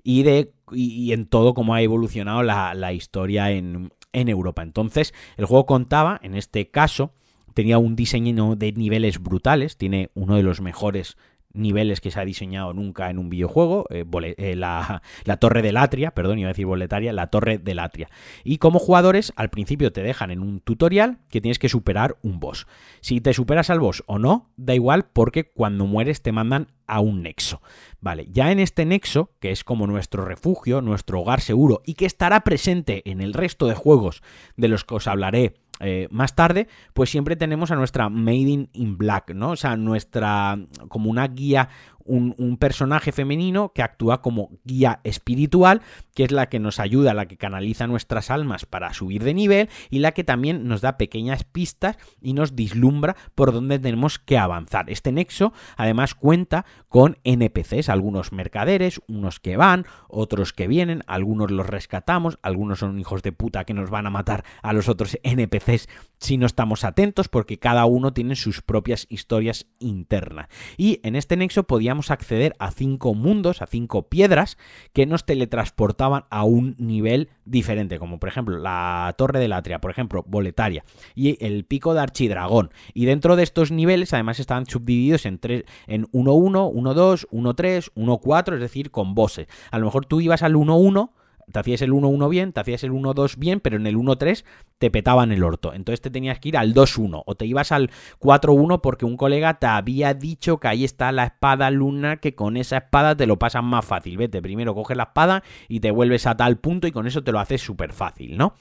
y, 0.06 0.22
de, 0.22 0.54
y, 0.72 1.12
en 1.14 1.26
todo 1.26 1.56
cómo 1.56 1.74
ha 1.74 1.82
evolucionado 1.82 2.44
la, 2.44 2.94
historia 2.94 3.50
en, 3.50 3.92
en 4.14 4.30
Europa. 4.30 4.62
Entonces, 4.62 5.16
el 5.36 5.46
juego 5.46 5.66
contaba, 5.66 6.20
en 6.22 6.36
este 6.36 6.70
caso, 6.70 7.12
tenía 7.56 7.80
un 7.80 7.96
diseño 7.96 8.56
de 8.56 8.72
niveles 8.74 9.20
brutales, 9.20 9.78
tiene 9.78 10.12
uno 10.14 10.36
de 10.36 10.44
los 10.44 10.62
mejores 10.62 11.18
niveles 11.56 12.02
que 12.02 12.12
se 12.12 12.20
ha 12.20 12.26
diseñado 12.26 12.74
nunca 12.74 13.10
en 13.10 13.18
un 13.18 13.30
videojuego, 13.30 13.86
eh, 13.90 14.06
eh, 14.38 14.56
la, 14.56 15.02
torre 15.40 15.62
de 15.62 15.72
Latria, 15.72 16.12
perdón, 16.12 16.40
iba 16.40 16.50
a 16.50 16.54
decir 16.54 16.66
boletaria, 16.66 17.14
la 17.14 17.28
torre 17.28 17.58
de 17.58 17.74
Latria. 17.74 18.10
Y 18.44 18.58
como 18.58 18.80
jugadores, 18.80 19.34
al 19.36 19.50
principio 19.50 19.92
te 19.92 20.04
dejan 20.04 20.32
en 20.32 20.42
un 20.42 20.60
tutorial 20.60 21.20
que 21.30 21.42
tienes 21.42 21.60
que 21.60 21.70
superar 21.70 22.18
un 22.22 22.40
boss. 22.40 22.68
Si 23.02 23.22
te 23.22 23.34
superas 23.34 23.70
al 23.70 23.80
boss 23.80 24.04
o 24.08 24.20
no, 24.20 24.52
da 24.58 24.76
igual 24.76 25.08
porque 25.12 25.52
cuando 25.52 25.86
mueres 25.86 26.22
te 26.22 26.32
mandan 26.32 26.68
a 26.88 27.00
un 27.00 27.24
nexo. 27.24 27.62
Vale, 28.00 28.28
ya 28.32 28.52
en 28.52 28.60
este 28.60 28.86
nexo, 28.86 29.32
que 29.40 29.52
es 29.52 29.64
como 29.64 29.88
nuestro 29.88 30.26
refugio, 30.26 30.82
nuestro 30.82 31.22
hogar 31.22 31.42
seguro 31.42 31.82
y 31.86 31.96
que 31.96 32.06
estará 32.06 32.44
presente 32.44 33.10
en 33.10 33.22
el 33.22 33.34
resto 33.34 33.68
de 33.68 33.76
juegos 33.76 34.22
de 34.58 34.68
los 34.68 34.84
que 34.84 34.96
os 34.96 35.08
hablaré 35.08 35.56
eh, 35.80 36.08
más 36.10 36.36
tarde, 36.36 36.68
pues 36.94 37.10
siempre 37.10 37.36
tenemos 37.36 37.72
a 37.72 37.76
nuestra 37.76 38.10
Made 38.10 38.70
in 38.72 38.98
Black, 38.98 39.34
¿no? 39.34 39.52
O 39.52 39.56
sea, 39.56 39.76
nuestra, 39.76 40.58
como 40.88 41.10
una 41.10 41.28
guía, 41.28 41.70
un, 42.06 42.58
personaje 42.58 43.12
femenino 43.12 43.74
que 43.74 43.82
actúa 43.82 44.22
como 44.22 44.52
guía 44.64 45.00
espiritual, 45.04 45.82
que 46.14 46.24
es 46.24 46.32
la 46.32 46.48
que 46.48 46.60
nos 46.60 46.80
ayuda, 46.80 47.14
la 47.14 47.28
que 47.28 47.38
canaliza 47.38 47.88
nuestras 47.88 48.32
almas 48.32 48.66
para 48.66 48.94
subir 48.94 49.24
de 49.24 49.34
nivel 49.34 49.70
y 49.90 50.00
la 50.00 50.12
que 50.14 50.24
también 50.24 50.68
nos 50.68 50.82
da 50.82 50.98
pequeñas 50.98 51.44
pistas 51.44 51.98
y 52.22 52.34
nos 52.34 52.56
dislumbra 52.56 53.16
por 53.34 53.52
dónde 53.52 53.80
tenemos 53.80 54.20
que 54.20 54.38
avanzar. 54.38 54.90
Este 54.90 55.12
nexo 55.12 55.52
además 55.76 56.16
cuenta 56.16 56.66
con 56.88 57.18
NPCs, 57.24 57.90
algunos 57.90 58.32
mercaderes, 58.32 59.02
unos 59.08 59.40
que 59.40 59.58
van, 59.58 59.86
otros 60.08 60.54
que 60.54 60.68
vienen, 60.68 61.04
algunos 61.08 61.52
los 61.52 61.68
rescatamos, 61.68 62.40
algunos 62.42 62.80
son 62.80 63.00
hijos 63.00 63.24
de 63.24 63.32
puta 63.32 63.66
que 63.66 63.74
nos 63.74 63.90
van 63.90 64.08
a 64.08 64.12
matar 64.12 64.46
a 64.62 64.74
los 64.74 64.88
otros 64.88 65.18
NPCs 65.24 65.90
si 66.20 66.38
no 66.38 66.46
estamos 66.46 66.84
atentos 66.84 67.28
porque 67.28 67.60
cada 67.60 67.86
uno 67.86 68.14
tiene 68.14 68.36
sus 68.36 68.62
propias 68.62 69.08
historias 69.10 69.68
internas. 69.80 70.48
Y 70.78 71.00
en 71.04 71.16
este 71.16 71.36
nexo 71.36 71.64
podíamos 71.64 71.95
acceder 72.12 72.56
a 72.60 72.72
cinco 72.72 73.14
mundos, 73.14 73.62
a 73.62 73.68
cinco 73.68 74.04
piedras 74.10 74.58
que 74.94 75.06
nos 75.06 75.26
teletransportaban 75.26 76.26
a 76.30 76.44
un 76.44 76.76
nivel 76.78 77.30
diferente, 77.46 78.00
como 78.00 78.20
por 78.20 78.30
ejemplo 78.30 78.58
la 78.58 79.14
Torre 79.18 79.40
de 79.40 79.48
Latria, 79.48 79.80
por 79.80 79.92
ejemplo, 79.92 80.24
Boletaria, 80.28 80.84
y 81.16 81.44
el 81.46 81.66
Pico 81.66 81.94
de 81.94 82.02
Archidragón. 82.02 82.72
Y 82.94 83.06
dentro 83.06 83.36
de 83.36 83.44
estos 83.44 83.72
niveles, 83.72 84.14
además, 84.14 84.40
están 84.40 84.66
subdivididos 84.66 85.26
en 85.26 85.40
1-1, 85.40 85.72
1-2, 86.12 87.28
1-3, 87.30 87.92
1-4, 87.96 88.54
es 88.56 88.62
decir, 88.62 88.92
con 88.92 89.16
bosses. 89.16 89.48
A 89.72 89.80
lo 89.80 89.86
mejor 89.86 90.06
tú 90.06 90.22
ibas 90.22 90.44
al 90.44 90.56
1-1 90.56 91.12
te 91.52 91.60
hacías 91.60 91.82
el 91.82 91.92
1-1 91.92 92.30
bien, 92.30 92.54
te 92.54 92.60
hacías 92.60 92.84
el 92.84 92.92
1-2 92.92 93.38
bien, 93.38 93.60
pero 93.60 93.78
en 93.78 93.88
el 93.88 93.96
1-3 93.96 94.44
te 94.78 94.92
petaban 94.92 95.32
el 95.32 95.44
orto. 95.44 95.74
Entonces 95.74 96.02
te 96.02 96.10
tenías 96.10 96.40
que 96.40 96.50
ir 96.50 96.58
al 96.58 96.74
2-1 96.74 97.24
o 97.26 97.36
te 97.36 97.46
ibas 97.46 97.72
al 97.72 97.90
4-1 98.20 98.82
porque 98.82 99.06
un 99.06 99.18
colega 99.18 99.56
te 99.56 99.68
había 99.68 100.14
dicho 100.14 100.60
que 100.60 100.68
ahí 100.68 100.84
está 100.84 101.12
la 101.12 101.26
espada 101.26 101.72
luna, 101.72 102.18
que 102.18 102.36
con 102.36 102.58
esa 102.58 102.78
espada 102.78 103.16
te 103.16 103.28
lo 103.28 103.38
pasas 103.40 103.64
más 103.64 103.86
fácil. 103.86 104.18
Vete, 104.18 104.42
primero 104.42 104.76
coges 104.76 104.98
la 104.98 105.04
espada 105.04 105.44
y 105.68 105.80
te 105.80 105.92
vuelves 105.92 106.28
a 106.28 106.36
tal 106.36 106.58
punto 106.58 106.88
y 106.88 106.92
con 106.92 107.08
eso 107.08 107.24
te 107.24 107.32
lo 107.32 107.40
haces 107.40 107.62
súper 107.62 107.94
fácil, 107.94 108.38
¿no? 108.38 108.54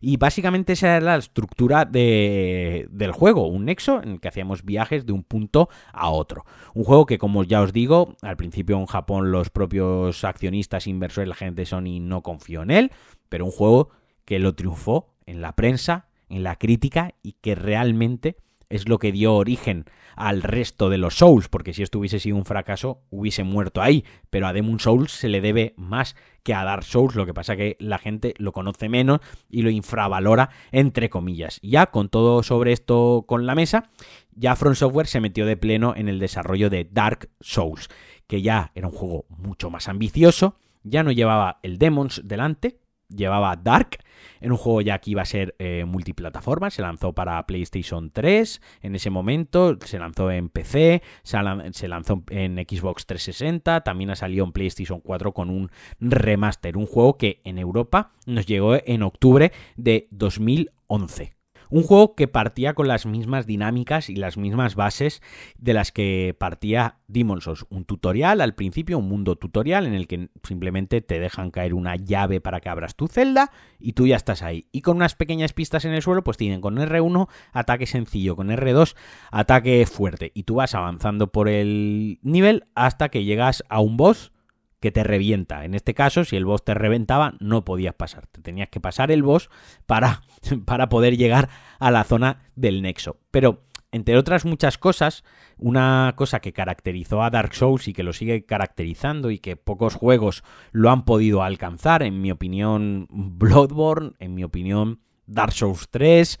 Y 0.00 0.16
básicamente 0.16 0.72
esa 0.72 0.96
era 0.96 1.00
la 1.00 1.16
estructura 1.16 1.84
de, 1.84 2.88
del 2.90 3.12
juego, 3.12 3.46
un 3.46 3.66
nexo 3.66 4.02
en 4.02 4.10
el 4.12 4.20
que 4.20 4.28
hacíamos 4.28 4.64
viajes 4.64 5.06
de 5.06 5.12
un 5.12 5.22
punto 5.22 5.68
a 5.92 6.10
otro. 6.10 6.44
Un 6.74 6.84
juego 6.84 7.06
que, 7.06 7.18
como 7.18 7.44
ya 7.44 7.60
os 7.60 7.72
digo, 7.72 8.16
al 8.22 8.36
principio 8.36 8.78
en 8.78 8.86
Japón 8.86 9.30
los 9.30 9.50
propios 9.50 10.24
accionistas, 10.24 10.86
inversores, 10.86 11.28
la 11.28 11.34
gente 11.34 11.62
de 11.62 11.66
Sony 11.66 12.00
no 12.00 12.22
confió 12.22 12.62
en 12.62 12.70
él, 12.70 12.92
pero 13.28 13.44
un 13.44 13.50
juego 13.50 13.90
que 14.24 14.38
lo 14.38 14.54
triunfó 14.54 15.08
en 15.26 15.40
la 15.40 15.54
prensa, 15.56 16.06
en 16.28 16.42
la 16.42 16.56
crítica 16.56 17.14
y 17.22 17.32
que 17.40 17.54
realmente 17.54 18.36
es 18.70 18.88
lo 18.88 18.98
que 18.98 19.12
dio 19.12 19.34
origen 19.34 19.84
al 20.16 20.42
resto 20.42 20.88
de 20.90 20.98
los 20.98 21.16
Souls, 21.16 21.48
porque 21.48 21.74
si 21.74 21.82
esto 21.82 21.98
hubiese 21.98 22.20
sido 22.20 22.36
un 22.36 22.44
fracaso, 22.44 23.02
hubiese 23.10 23.44
muerto 23.44 23.82
ahí, 23.82 24.04
pero 24.30 24.46
a 24.46 24.52
Demon 24.52 24.80
Souls 24.80 25.12
se 25.12 25.28
le 25.28 25.40
debe 25.40 25.74
más 25.76 26.16
que 26.42 26.54
a 26.54 26.64
Dark 26.64 26.84
Souls, 26.84 27.14
lo 27.14 27.26
que 27.26 27.34
pasa 27.34 27.56
que 27.56 27.76
la 27.80 27.98
gente 27.98 28.34
lo 28.38 28.52
conoce 28.52 28.88
menos 28.88 29.20
y 29.48 29.62
lo 29.62 29.70
infravalora 29.70 30.50
entre 30.72 31.10
comillas. 31.10 31.58
Ya 31.62 31.86
con 31.86 32.08
todo 32.08 32.42
sobre 32.42 32.72
esto 32.72 33.24
con 33.26 33.46
la 33.46 33.54
mesa, 33.54 33.90
ya 34.34 34.56
From 34.56 34.74
Software 34.74 35.06
se 35.06 35.20
metió 35.20 35.46
de 35.46 35.56
pleno 35.56 35.94
en 35.96 36.08
el 36.08 36.18
desarrollo 36.18 36.70
de 36.70 36.88
Dark 36.90 37.30
Souls, 37.40 37.88
que 38.26 38.42
ya 38.42 38.72
era 38.74 38.88
un 38.88 38.94
juego 38.94 39.26
mucho 39.28 39.70
más 39.70 39.88
ambicioso, 39.88 40.56
ya 40.82 41.02
no 41.02 41.12
llevaba 41.12 41.58
el 41.62 41.78
Demons 41.78 42.22
delante, 42.24 42.79
llevaba 43.14 43.56
Dark, 43.56 43.98
en 44.40 44.52
un 44.52 44.58
juego 44.58 44.80
ya 44.80 44.98
que 44.98 45.10
iba 45.10 45.22
a 45.22 45.26
ser 45.26 45.54
eh, 45.58 45.84
multiplataforma, 45.86 46.70
se 46.70 46.82
lanzó 46.82 47.12
para 47.12 47.44
PlayStation 47.46 48.10
3 48.10 48.60
en 48.82 48.94
ese 48.94 49.10
momento, 49.10 49.78
se 49.84 49.98
lanzó 49.98 50.30
en 50.30 50.48
PC, 50.48 51.02
se, 51.22 51.88
lanzó 51.88 52.22
en 52.30 52.56
Xbox 52.56 53.06
360, 53.06 53.82
también 53.82 54.10
ha 54.10 54.16
salido 54.16 54.44
en 54.44 54.52
PlayStation 54.52 55.00
4 55.00 55.32
con 55.32 55.50
un 55.50 55.70
remaster, 56.00 56.76
un 56.76 56.86
juego 56.86 57.16
que 57.16 57.40
en 57.44 57.58
Europa 57.58 58.12
nos 58.26 58.46
llegó 58.46 58.76
en 58.84 59.02
octubre 59.02 59.52
de 59.76 60.08
2011. 60.10 61.39
Un 61.70 61.84
juego 61.84 62.16
que 62.16 62.26
partía 62.26 62.74
con 62.74 62.88
las 62.88 63.06
mismas 63.06 63.46
dinámicas 63.46 64.10
y 64.10 64.16
las 64.16 64.36
mismas 64.36 64.74
bases 64.74 65.22
de 65.56 65.72
las 65.72 65.92
que 65.92 66.34
partía 66.36 66.98
Demon's 67.06 67.44
Souls. 67.44 67.64
Un 67.70 67.84
tutorial 67.84 68.40
al 68.40 68.56
principio, 68.56 68.98
un 68.98 69.08
mundo 69.08 69.36
tutorial 69.36 69.86
en 69.86 69.94
el 69.94 70.08
que 70.08 70.30
simplemente 70.42 71.00
te 71.00 71.20
dejan 71.20 71.52
caer 71.52 71.74
una 71.74 71.94
llave 71.94 72.40
para 72.40 72.60
que 72.60 72.68
abras 72.68 72.96
tu 72.96 73.06
celda 73.06 73.52
y 73.78 73.92
tú 73.92 74.08
ya 74.08 74.16
estás 74.16 74.42
ahí. 74.42 74.66
Y 74.72 74.82
con 74.82 74.96
unas 74.96 75.14
pequeñas 75.14 75.52
pistas 75.52 75.84
en 75.84 75.92
el 75.92 76.02
suelo, 76.02 76.24
pues 76.24 76.36
tienen 76.36 76.60
con 76.60 76.76
R1 76.76 77.28
ataque 77.52 77.86
sencillo, 77.86 78.34
con 78.34 78.48
R2 78.48 78.96
ataque 79.30 79.86
fuerte. 79.86 80.32
Y 80.34 80.42
tú 80.42 80.56
vas 80.56 80.74
avanzando 80.74 81.30
por 81.30 81.48
el 81.48 82.18
nivel 82.22 82.64
hasta 82.74 83.10
que 83.10 83.22
llegas 83.22 83.62
a 83.68 83.80
un 83.80 83.96
boss 83.96 84.32
que 84.80 84.90
te 84.90 85.04
revienta. 85.04 85.64
En 85.64 85.74
este 85.74 85.94
caso, 85.94 86.24
si 86.24 86.36
el 86.36 86.46
boss 86.46 86.64
te 86.64 86.74
reventaba, 86.74 87.34
no 87.38 87.64
podías 87.64 87.94
pasar. 87.94 88.26
Te 88.26 88.40
tenías 88.40 88.68
que 88.68 88.80
pasar 88.80 89.10
el 89.10 89.22
boss 89.22 89.50
para, 89.86 90.22
para 90.64 90.88
poder 90.88 91.16
llegar 91.16 91.48
a 91.78 91.90
la 91.90 92.04
zona 92.04 92.50
del 92.56 92.82
nexo. 92.82 93.18
Pero, 93.30 93.62
entre 93.92 94.16
otras 94.16 94.44
muchas 94.44 94.78
cosas, 94.78 95.24
una 95.58 96.14
cosa 96.16 96.40
que 96.40 96.52
caracterizó 96.52 97.22
a 97.22 97.30
Dark 97.30 97.54
Souls 97.54 97.88
y 97.88 97.92
que 97.92 98.04
lo 98.04 98.12
sigue 98.12 98.46
caracterizando 98.46 99.30
y 99.30 99.38
que 99.38 99.56
pocos 99.56 99.94
juegos 99.94 100.44
lo 100.70 100.90
han 100.90 101.04
podido 101.04 101.42
alcanzar, 101.42 102.02
en 102.02 102.22
mi 102.22 102.30
opinión, 102.30 103.06
Bloodborne, 103.10 104.12
en 104.18 104.34
mi 104.34 104.44
opinión, 104.44 105.00
Dark 105.30 105.52
Souls 105.52 105.88
3 105.90 106.38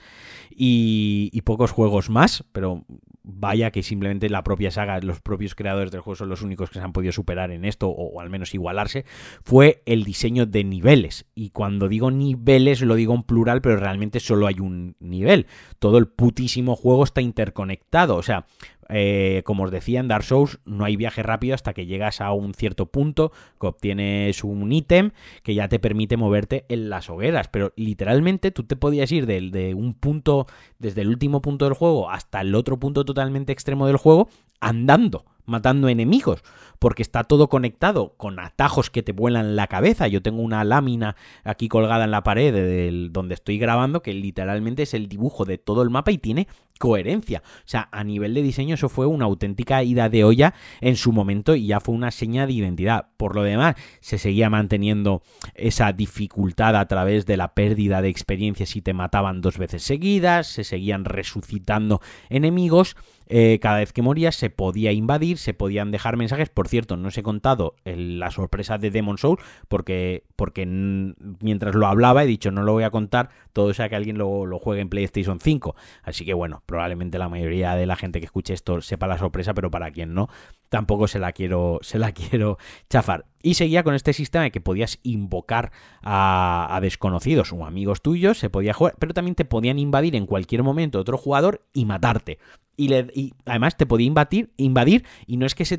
y, 0.50 1.30
y, 1.32 1.42
pocos 1.42 1.70
juegos 1.70 2.10
más, 2.10 2.44
pero 2.52 2.84
vaya 3.22 3.70
que 3.70 3.82
simplemente 3.82 4.28
la 4.28 4.42
propia 4.42 4.70
saga, 4.70 5.00
los 5.00 5.20
propios 5.20 5.54
creadores 5.54 5.90
del 5.90 6.00
juego 6.00 6.16
son 6.16 6.28
los 6.28 6.42
únicos 6.42 6.70
que 6.70 6.78
se 6.78 6.84
han 6.84 6.92
podido 6.92 7.12
superar 7.12 7.50
en 7.50 7.64
esto, 7.64 7.88
o, 7.88 8.20
al 8.20 8.30
menos 8.30 8.54
igualarse, 8.54 9.04
fue 9.42 9.82
el 9.86 10.04
diseño 10.04 10.46
de 10.46 10.64
niveles. 10.64 11.26
Y 11.34 11.50
cuando 11.50 11.88
digo 11.88 12.10
niveles 12.10 12.80
lo 12.82 12.94
digo 12.94 13.14
en 13.14 13.22
plural, 13.22 13.60
pero 13.60 13.76
realmente 13.76 14.20
solo 14.20 14.46
hay 14.46 14.60
un 14.60 14.96
nivel. 15.00 15.46
Todo 15.78 15.98
el 15.98 16.08
putísimo 16.08 16.76
juego 16.76 17.04
está 17.04 17.20
interconectado. 17.20 18.16
O 18.16 18.22
sea, 18.22 18.46
eh, 18.90 19.42
como 19.44 19.64
os 19.64 19.70
decía, 19.70 20.00
en 20.00 20.08
Dark 20.08 20.24
Souls 20.24 20.58
no 20.64 20.84
hay 20.84 20.96
viaje 20.96 21.22
rápido 21.22 21.54
hasta 21.54 21.72
que 21.72 21.86
llegas 21.86 22.20
a 22.20 22.32
un 22.32 22.54
cierto 22.54 22.86
punto, 22.86 23.32
que 23.60 23.66
obtienes 23.66 24.44
un 24.44 24.72
ítem 24.72 25.12
que 25.42 25.54
ya 25.54 25.68
te 25.68 25.78
permite 25.78 26.16
moverte 26.16 26.64
en 26.68 26.90
las 26.90 27.08
hogueras. 27.10 27.48
Pero 27.48 27.72
literalmente 27.76 28.50
tú 28.50 28.64
te 28.64 28.76
podías 28.76 29.10
ir 29.12 29.26
de, 29.26 29.40
de 29.50 29.74
un 29.74 29.94
punto, 29.94 30.46
desde 30.78 31.02
el 31.02 31.08
último 31.08 31.40
punto 31.40 31.64
del 31.64 31.74
juego 31.74 32.10
hasta 32.10 32.40
el 32.40 32.54
otro 32.54 32.78
punto 32.78 33.04
totalmente 33.04 33.52
extremo 33.52 33.86
del 33.86 33.96
juego, 33.96 34.28
andando 34.60 35.24
matando 35.50 35.88
enemigos, 35.88 36.42
porque 36.78 37.02
está 37.02 37.24
todo 37.24 37.48
conectado 37.48 38.14
con 38.16 38.38
atajos 38.38 38.88
que 38.88 39.02
te 39.02 39.12
vuelan 39.12 39.56
la 39.56 39.66
cabeza. 39.66 40.08
Yo 40.08 40.22
tengo 40.22 40.40
una 40.40 40.64
lámina 40.64 41.16
aquí 41.44 41.68
colgada 41.68 42.04
en 42.04 42.12
la 42.12 42.22
pared 42.22 42.54
del, 42.54 43.12
donde 43.12 43.34
estoy 43.34 43.58
grabando 43.58 44.00
que 44.00 44.14
literalmente 44.14 44.84
es 44.84 44.94
el 44.94 45.08
dibujo 45.08 45.44
de 45.44 45.58
todo 45.58 45.82
el 45.82 45.90
mapa 45.90 46.12
y 46.12 46.18
tiene 46.18 46.46
coherencia. 46.80 47.42
O 47.44 47.68
sea, 47.68 47.90
a 47.92 48.02
nivel 48.02 48.32
de 48.32 48.40
diseño 48.40 48.74
eso 48.74 48.88
fue 48.88 49.04
una 49.04 49.26
auténtica 49.26 49.82
ida 49.82 50.08
de 50.08 50.24
olla 50.24 50.54
en 50.80 50.96
su 50.96 51.12
momento 51.12 51.54
y 51.54 51.66
ya 51.66 51.78
fue 51.78 51.94
una 51.94 52.10
seña 52.10 52.46
de 52.46 52.54
identidad. 52.54 53.08
Por 53.18 53.36
lo 53.36 53.42
demás, 53.42 53.76
se 54.00 54.16
seguía 54.16 54.48
manteniendo 54.48 55.22
esa 55.54 55.92
dificultad 55.92 56.74
a 56.76 56.88
través 56.88 57.26
de 57.26 57.36
la 57.36 57.52
pérdida 57.52 58.00
de 58.00 58.08
experiencia 58.08 58.64
si 58.64 58.80
te 58.80 58.94
mataban 58.94 59.42
dos 59.42 59.58
veces 59.58 59.82
seguidas, 59.82 60.46
se 60.46 60.64
seguían 60.64 61.04
resucitando 61.04 62.00
enemigos 62.30 62.96
eh, 63.32 63.60
cada 63.62 63.78
vez 63.78 63.92
que 63.92 64.02
morías 64.02 64.34
se 64.34 64.50
podía 64.50 64.90
invadir, 64.90 65.38
se 65.38 65.54
podían 65.54 65.92
dejar 65.92 66.16
mensajes. 66.16 66.48
Por 66.48 66.66
cierto, 66.66 66.96
no 66.96 67.08
os 67.08 67.16
he 67.16 67.22
contado 67.22 67.76
la 67.84 68.32
sorpresa 68.32 68.76
de 68.76 68.90
Demon 68.90 69.18
Soul 69.18 69.38
porque, 69.68 70.24
porque 70.34 70.66
mientras 70.66 71.76
lo 71.76 71.86
hablaba 71.86 72.24
he 72.24 72.26
dicho 72.26 72.50
no 72.50 72.64
lo 72.64 72.72
voy 72.72 72.82
a 72.82 72.90
contar, 72.90 73.30
todo 73.52 73.72
sea 73.72 73.88
que 73.88 73.94
alguien 73.94 74.18
lo, 74.18 74.46
lo 74.46 74.58
juegue 74.58 74.82
en 74.82 74.88
PlayStation 74.88 75.38
5. 75.40 75.76
Así 76.02 76.24
que 76.24 76.34
bueno, 76.34 76.64
probablemente 76.70 77.18
la 77.18 77.28
mayoría 77.28 77.74
de 77.74 77.84
la 77.84 77.96
gente 77.96 78.20
que 78.20 78.26
escuche 78.26 78.54
esto 78.54 78.80
sepa 78.80 79.06
la 79.06 79.18
sorpresa, 79.18 79.52
pero 79.52 79.70
para 79.70 79.90
quien 79.90 80.14
no, 80.14 80.28
tampoco 80.70 81.08
se 81.08 81.18
la 81.18 81.32
quiero, 81.32 81.80
se 81.82 81.98
la 81.98 82.12
quiero 82.14 82.56
chafar. 82.88 83.26
Y 83.42 83.54
seguía 83.54 83.82
con 83.82 83.94
este 83.94 84.12
sistema 84.12 84.44
de 84.44 84.50
que 84.50 84.60
podías 84.60 84.98
invocar 85.02 85.72
a, 86.02 86.78
desconocidos 86.80 87.52
o 87.52 87.66
amigos 87.66 88.00
tuyos, 88.00 88.38
se 88.38 88.48
podía 88.48 88.72
jugar, 88.72 88.94
pero 88.98 89.12
también 89.12 89.34
te 89.34 89.44
podían 89.44 89.78
invadir 89.78 90.16
en 90.16 90.26
cualquier 90.26 90.62
momento 90.62 90.98
otro 90.98 91.18
jugador 91.18 91.66
y 91.74 91.84
matarte 91.84 92.38
y, 92.80 93.34
además 93.44 93.76
te 93.76 93.86
podía 93.86 94.06
invadir, 94.06 94.52
invadir 94.56 95.04
y 95.26 95.36
no 95.36 95.46
es 95.46 95.54
que 95.54 95.64
se 95.64 95.76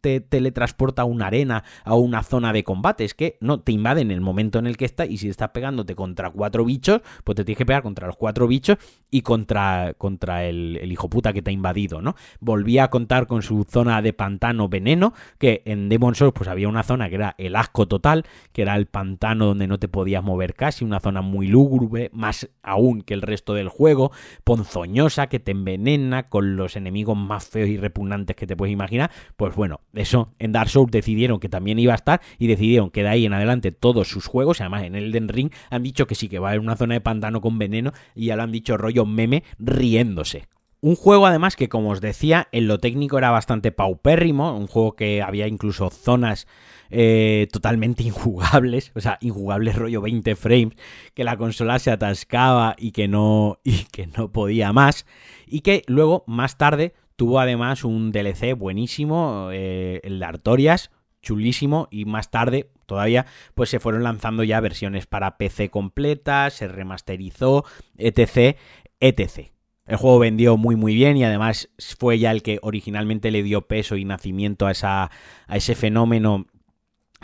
te 0.00 0.20
teletransporta 0.20 1.02
a 1.02 1.04
una 1.04 1.26
arena, 1.26 1.64
a 1.84 1.94
una 1.94 2.22
zona 2.22 2.52
de 2.52 2.64
combate, 2.64 3.04
es 3.04 3.14
que 3.14 3.36
no, 3.40 3.60
te 3.60 3.72
invade 3.72 4.00
en 4.00 4.10
el 4.10 4.20
momento 4.20 4.58
en 4.58 4.66
el 4.66 4.76
que 4.76 4.84
está 4.84 5.06
y 5.06 5.18
si 5.18 5.28
estás 5.28 5.50
pegándote 5.50 5.94
contra 5.94 6.30
cuatro 6.30 6.64
bichos, 6.64 7.00
pues 7.24 7.36
te 7.36 7.44
tienes 7.44 7.58
que 7.58 7.66
pegar 7.66 7.82
contra 7.82 8.06
los 8.06 8.16
cuatro 8.16 8.46
bichos 8.46 8.78
y 9.10 9.22
contra, 9.22 9.94
contra 9.98 10.44
el, 10.44 10.78
el 10.80 10.92
hijo 10.92 11.08
puta 11.08 11.32
que 11.32 11.42
te 11.42 11.50
ha 11.50 11.54
invadido, 11.54 12.02
¿no? 12.02 12.14
Volvía 12.40 12.84
a 12.84 12.90
contar 12.90 13.26
con 13.26 13.42
su 13.42 13.64
zona 13.68 14.02
de 14.02 14.12
pantano 14.12 14.68
veneno, 14.68 15.14
que 15.38 15.62
en 15.64 15.88
Demon 15.88 16.14
Souls 16.14 16.32
pues 16.34 16.48
había 16.48 16.68
una 16.68 16.82
zona 16.82 17.08
que 17.08 17.16
era 17.16 17.34
el 17.38 17.56
asco 17.56 17.88
total, 17.88 18.24
que 18.52 18.62
era 18.62 18.76
el 18.76 18.86
pantano 18.86 19.46
donde 19.46 19.66
no 19.66 19.78
te 19.78 19.88
podías 19.88 20.22
mover 20.22 20.54
casi, 20.54 20.84
una 20.84 21.00
zona 21.00 21.22
muy 21.22 21.48
lúgubre, 21.48 22.10
más 22.12 22.48
aún 22.62 23.02
que 23.02 23.14
el 23.14 23.22
resto 23.22 23.54
del 23.54 23.68
juego, 23.68 24.12
ponzoñosa, 24.44 25.28
que 25.28 25.40
te 25.40 25.52
envenena, 25.52 26.28
con 26.28 26.56
los 26.56 26.76
enemigos 26.76 27.16
más 27.16 27.48
feos 27.48 27.68
y 27.68 27.76
repugnantes 27.76 28.36
que 28.36 28.46
te 28.46 28.56
puedes 28.56 28.72
imaginar, 28.72 29.10
pues 29.36 29.54
bueno, 29.54 29.80
eso 29.94 30.34
en 30.38 30.52
Dark 30.52 30.70
Souls 30.70 30.90
decidieron 30.90 31.40
que 31.40 31.48
también 31.48 31.78
iba 31.78 31.92
a 31.92 31.96
estar 31.96 32.20
y 32.38 32.46
decidieron 32.46 32.90
que 32.90 33.02
de 33.02 33.08
ahí 33.08 33.26
en 33.26 33.32
adelante 33.32 33.72
todos 33.72 34.08
sus 34.08 34.26
juegos, 34.26 34.60
además 34.60 34.84
en 34.84 34.94
Elden 34.94 35.28
Ring 35.28 35.50
han 35.70 35.82
dicho 35.82 36.06
que 36.06 36.14
sí, 36.14 36.28
que 36.28 36.38
va 36.38 36.48
a 36.48 36.50
haber 36.50 36.60
una 36.60 36.76
zona 36.76 36.94
de 36.94 37.00
pantano 37.00 37.40
con 37.40 37.58
veneno 37.58 37.92
y 38.14 38.26
ya 38.26 38.36
lo 38.36 38.42
han 38.42 38.52
dicho 38.52 38.76
rollo 38.76 39.06
meme 39.06 39.44
riéndose. 39.58 40.46
Un 40.80 40.94
juego 40.94 41.26
además 41.26 41.56
que 41.56 41.68
como 41.68 41.90
os 41.90 42.00
decía 42.00 42.46
en 42.52 42.68
lo 42.68 42.78
técnico 42.78 43.18
era 43.18 43.30
bastante 43.30 43.72
paupérrimo, 43.72 44.56
un 44.56 44.68
juego 44.68 44.94
que 44.94 45.22
había 45.22 45.48
incluso 45.48 45.90
zonas 45.90 46.46
eh, 46.90 47.48
totalmente 47.50 48.02
injugables, 48.04 48.92
o 48.94 49.00
sea, 49.00 49.18
injugables 49.20 49.74
rollo 49.74 50.00
20 50.00 50.36
frames, 50.36 50.76
que 51.14 51.24
la 51.24 51.36
consola 51.36 51.80
se 51.80 51.90
atascaba 51.90 52.76
y 52.78 52.92
que 52.92 53.08
no, 53.08 53.58
y 53.64 53.84
que 53.84 54.06
no 54.06 54.30
podía 54.30 54.72
más, 54.72 55.04
y 55.48 55.62
que 55.62 55.82
luego 55.88 56.22
más 56.28 56.58
tarde 56.58 56.94
tuvo 57.18 57.40
además 57.40 57.82
un 57.82 58.12
DLC 58.12 58.56
buenísimo, 58.56 59.48
eh, 59.52 60.00
el 60.04 60.20
de 60.20 60.24
Artorias, 60.24 60.92
chulísimo, 61.20 61.88
y 61.90 62.04
más 62.04 62.30
tarde 62.30 62.70
todavía 62.86 63.26
pues 63.54 63.70
se 63.70 63.80
fueron 63.80 64.04
lanzando 64.04 64.44
ya 64.44 64.60
versiones 64.60 65.06
para 65.06 65.36
PC 65.36 65.68
completas, 65.68 66.54
se 66.54 66.68
remasterizó, 66.68 67.64
etc, 67.96 68.56
etc. 69.00 69.50
El 69.84 69.96
juego 69.96 70.20
vendió 70.20 70.56
muy 70.56 70.76
muy 70.76 70.94
bien 70.94 71.16
y 71.16 71.24
además 71.24 71.70
fue 71.98 72.20
ya 72.20 72.30
el 72.30 72.44
que 72.44 72.60
originalmente 72.62 73.32
le 73.32 73.42
dio 73.42 73.66
peso 73.66 73.96
y 73.96 74.04
nacimiento 74.04 74.68
a, 74.68 74.70
esa, 74.70 75.10
a 75.48 75.56
ese 75.56 75.74
fenómeno 75.74 76.46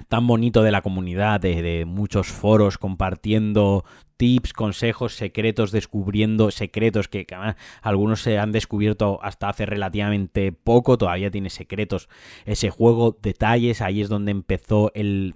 tan 0.08 0.26
bonito 0.26 0.62
de 0.62 0.72
la 0.72 0.82
comunidad, 0.82 1.40
de, 1.40 1.84
muchos 1.86 2.28
foros 2.28 2.78
compartiendo 2.78 3.84
tips, 4.16 4.52
consejos, 4.52 5.14
secretos, 5.14 5.72
descubriendo 5.72 6.50
secretos 6.50 7.08
que, 7.08 7.26
algunos 7.82 8.20
se 8.20 8.38
han 8.38 8.52
descubierto 8.52 9.18
hasta 9.22 9.48
hace 9.48 9.66
relativamente 9.66 10.52
poco, 10.52 10.98
todavía 10.98 11.30
tiene 11.30 11.50
secretos 11.50 12.08
ese 12.44 12.70
juego, 12.70 13.16
detalles, 13.20 13.80
ahí 13.80 14.00
es 14.00 14.08
donde 14.08 14.30
empezó 14.30 14.92
el 14.94 15.34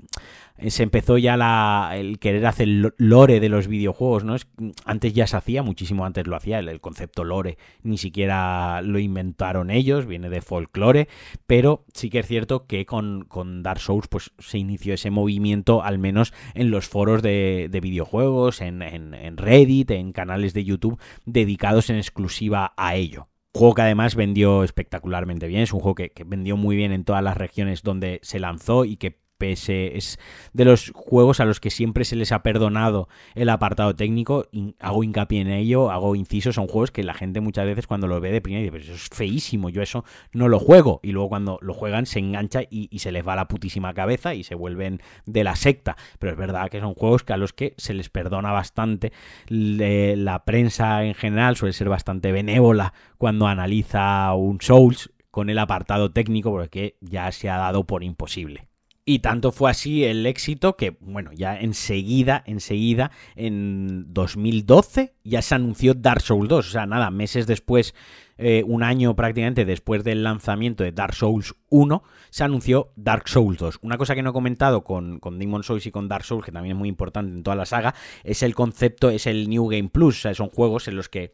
se 0.66 0.82
empezó 0.82 1.18
ya 1.18 1.36
la, 1.36 1.92
el 1.94 2.18
querer 2.18 2.46
hacer 2.46 2.94
lore 2.96 3.40
de 3.40 3.48
los 3.48 3.68
videojuegos, 3.68 4.24
¿no? 4.24 4.34
Es, 4.34 4.48
antes 4.84 5.12
ya 5.12 5.26
se 5.26 5.36
hacía, 5.36 5.62
muchísimo 5.62 6.04
antes 6.04 6.26
lo 6.26 6.36
hacía, 6.36 6.58
el, 6.58 6.80
concepto 6.80 7.24
lore 7.24 7.58
ni 7.82 7.98
siquiera 7.98 8.82
lo 8.82 8.98
inventaron 8.98 9.70
ellos, 9.70 10.06
viene 10.06 10.28
de 10.28 10.40
folclore, 10.40 11.08
pero 11.46 11.84
sí 11.92 12.10
que 12.10 12.20
es 12.20 12.26
cierto 12.26 12.66
que 12.66 12.86
con, 12.86 13.24
con 13.24 13.62
Dark 13.62 13.80
Souls 13.80 14.08
pues 14.08 14.32
se 14.38 14.58
inició 14.58 14.94
ese 14.94 15.10
movimiento, 15.10 15.82
al 15.82 15.98
menos 15.98 16.32
en 16.54 16.70
los 16.70 16.88
foros 16.88 17.22
de, 17.22 17.70
videojuegos, 17.82 18.60
en, 18.60 18.82
en 18.82 19.36
Reddit, 19.36 19.90
en 19.92 20.12
canales 20.12 20.54
de 20.54 20.64
YouTube 20.64 21.00
dedicados 21.24 21.90
en 21.90 21.96
exclusiva 21.96 22.74
a 22.76 22.96
ello 22.96 23.28
juego 23.58 23.74
que 23.74 23.82
además 23.82 24.14
vendió 24.14 24.62
espectacularmente 24.64 25.46
bien, 25.46 25.62
es 25.62 25.72
un 25.72 25.80
juego 25.80 25.96
que, 25.96 26.12
vendió 26.26 26.56
muy 26.56 26.76
bien 26.76 26.92
en 26.92 27.04
todas 27.04 27.22
las 27.22 27.36
regiones 27.36 27.82
donde 27.82 28.20
se 28.22 28.38
lanzó 28.38 28.84
y 28.84 28.96
que 28.96 29.20
es 29.40 30.18
de 30.52 30.64
los 30.64 30.90
juegos 30.94 31.40
a 31.40 31.44
los 31.44 31.60
que 31.60 31.70
siempre 31.70 32.04
se 32.04 32.16
les 32.16 32.32
ha 32.32 32.42
perdonado 32.42 33.08
el 33.34 33.48
apartado 33.48 33.94
técnico. 33.94 34.46
hago 34.80 35.04
hincapié 35.04 35.40
en 35.40 35.48
ello, 35.48 35.90
hago 35.90 36.16
inciso. 36.16 36.52
Son 36.52 36.66
juegos 36.66 36.90
que 36.90 37.04
la 37.04 37.14
gente 37.14 37.40
muchas 37.40 37.66
veces 37.66 37.86
cuando 37.86 38.06
lo 38.06 38.20
ve 38.20 38.32
de 38.32 38.40
primera 38.40 38.62
dice, 38.62 38.72
pero 38.72 38.84
eso 38.84 38.94
es 38.94 39.08
feísimo, 39.08 39.68
yo 39.68 39.82
eso 39.82 40.04
no 40.32 40.48
lo 40.48 40.58
juego. 40.58 41.00
Y 41.02 41.12
luego 41.12 41.28
cuando 41.28 41.58
lo 41.62 41.74
juegan 41.74 42.06
se 42.06 42.18
engancha 42.18 42.62
y, 42.68 42.88
se 42.98 43.12
les 43.12 43.26
va 43.26 43.36
la 43.36 43.46
putísima 43.46 43.94
cabeza 43.94 44.34
y 44.34 44.42
se 44.42 44.54
vuelven 44.56 45.00
de 45.24 45.44
la 45.44 45.54
secta. 45.54 45.96
Pero 46.18 46.32
es 46.32 46.38
verdad 46.38 46.68
que 46.68 46.80
son 46.80 46.94
juegos 46.94 47.22
que 47.22 47.32
a 47.32 47.36
los 47.36 47.52
que 47.52 47.74
se 47.76 47.94
les 47.94 48.08
perdona 48.08 48.52
bastante. 48.52 49.12
la 49.48 50.44
prensa 50.44 51.04
en 51.04 51.14
general 51.14 51.56
suele 51.56 51.72
ser 51.72 51.88
bastante 51.88 52.32
benévola 52.32 52.92
cuando 53.18 53.46
analiza 53.46 54.34
un 54.34 54.60
Souls 54.60 55.10
con 55.30 55.50
el 55.50 55.58
apartado 55.58 56.10
técnico 56.10 56.50
porque 56.50 56.96
ya 57.00 57.30
se 57.30 57.48
ha 57.48 57.58
dado 57.58 57.84
por 57.84 58.02
imposible. 58.02 58.67
Y 59.08 59.20
tanto 59.20 59.52
fue 59.52 59.70
así 59.70 60.04
el 60.04 60.26
éxito 60.26 60.76
que, 60.76 60.98
bueno, 61.00 61.30
ya 61.32 61.58
enseguida, 61.58 62.42
enseguida, 62.44 63.10
en 63.36 64.12
2012 64.12 65.14
ya 65.24 65.40
se 65.40 65.54
anunció 65.54 65.94
Dark 65.94 66.20
Souls 66.20 66.46
2. 66.46 66.68
O 66.68 66.70
sea, 66.70 66.84
nada, 66.84 67.10
meses 67.10 67.46
después, 67.46 67.94
eh, 68.36 68.64
un 68.66 68.82
año 68.82 69.16
prácticamente 69.16 69.64
después 69.64 70.04
del 70.04 70.24
lanzamiento 70.24 70.84
de 70.84 70.92
Dark 70.92 71.14
Souls 71.14 71.54
1, 71.70 72.02
se 72.28 72.44
anunció 72.44 72.92
Dark 72.96 73.30
Souls 73.30 73.56
2. 73.56 73.78
Una 73.80 73.96
cosa 73.96 74.14
que 74.14 74.22
no 74.22 74.28
he 74.28 74.34
comentado 74.34 74.84
con, 74.84 75.20
con 75.20 75.38
Demon 75.38 75.62
Souls 75.62 75.86
y 75.86 75.90
con 75.90 76.06
Dark 76.06 76.26
Souls, 76.26 76.44
que 76.44 76.52
también 76.52 76.76
es 76.76 76.78
muy 76.78 76.90
importante 76.90 77.32
en 77.32 77.42
toda 77.42 77.56
la 77.56 77.64
saga, 77.64 77.94
es 78.24 78.42
el 78.42 78.54
concepto, 78.54 79.08
es 79.08 79.26
el 79.26 79.48
New 79.48 79.68
Game 79.68 79.88
Plus. 79.88 80.18
O 80.18 80.20
sea, 80.20 80.34
son 80.34 80.50
juegos 80.50 80.86
en 80.86 80.96
los 80.96 81.08
que 81.08 81.32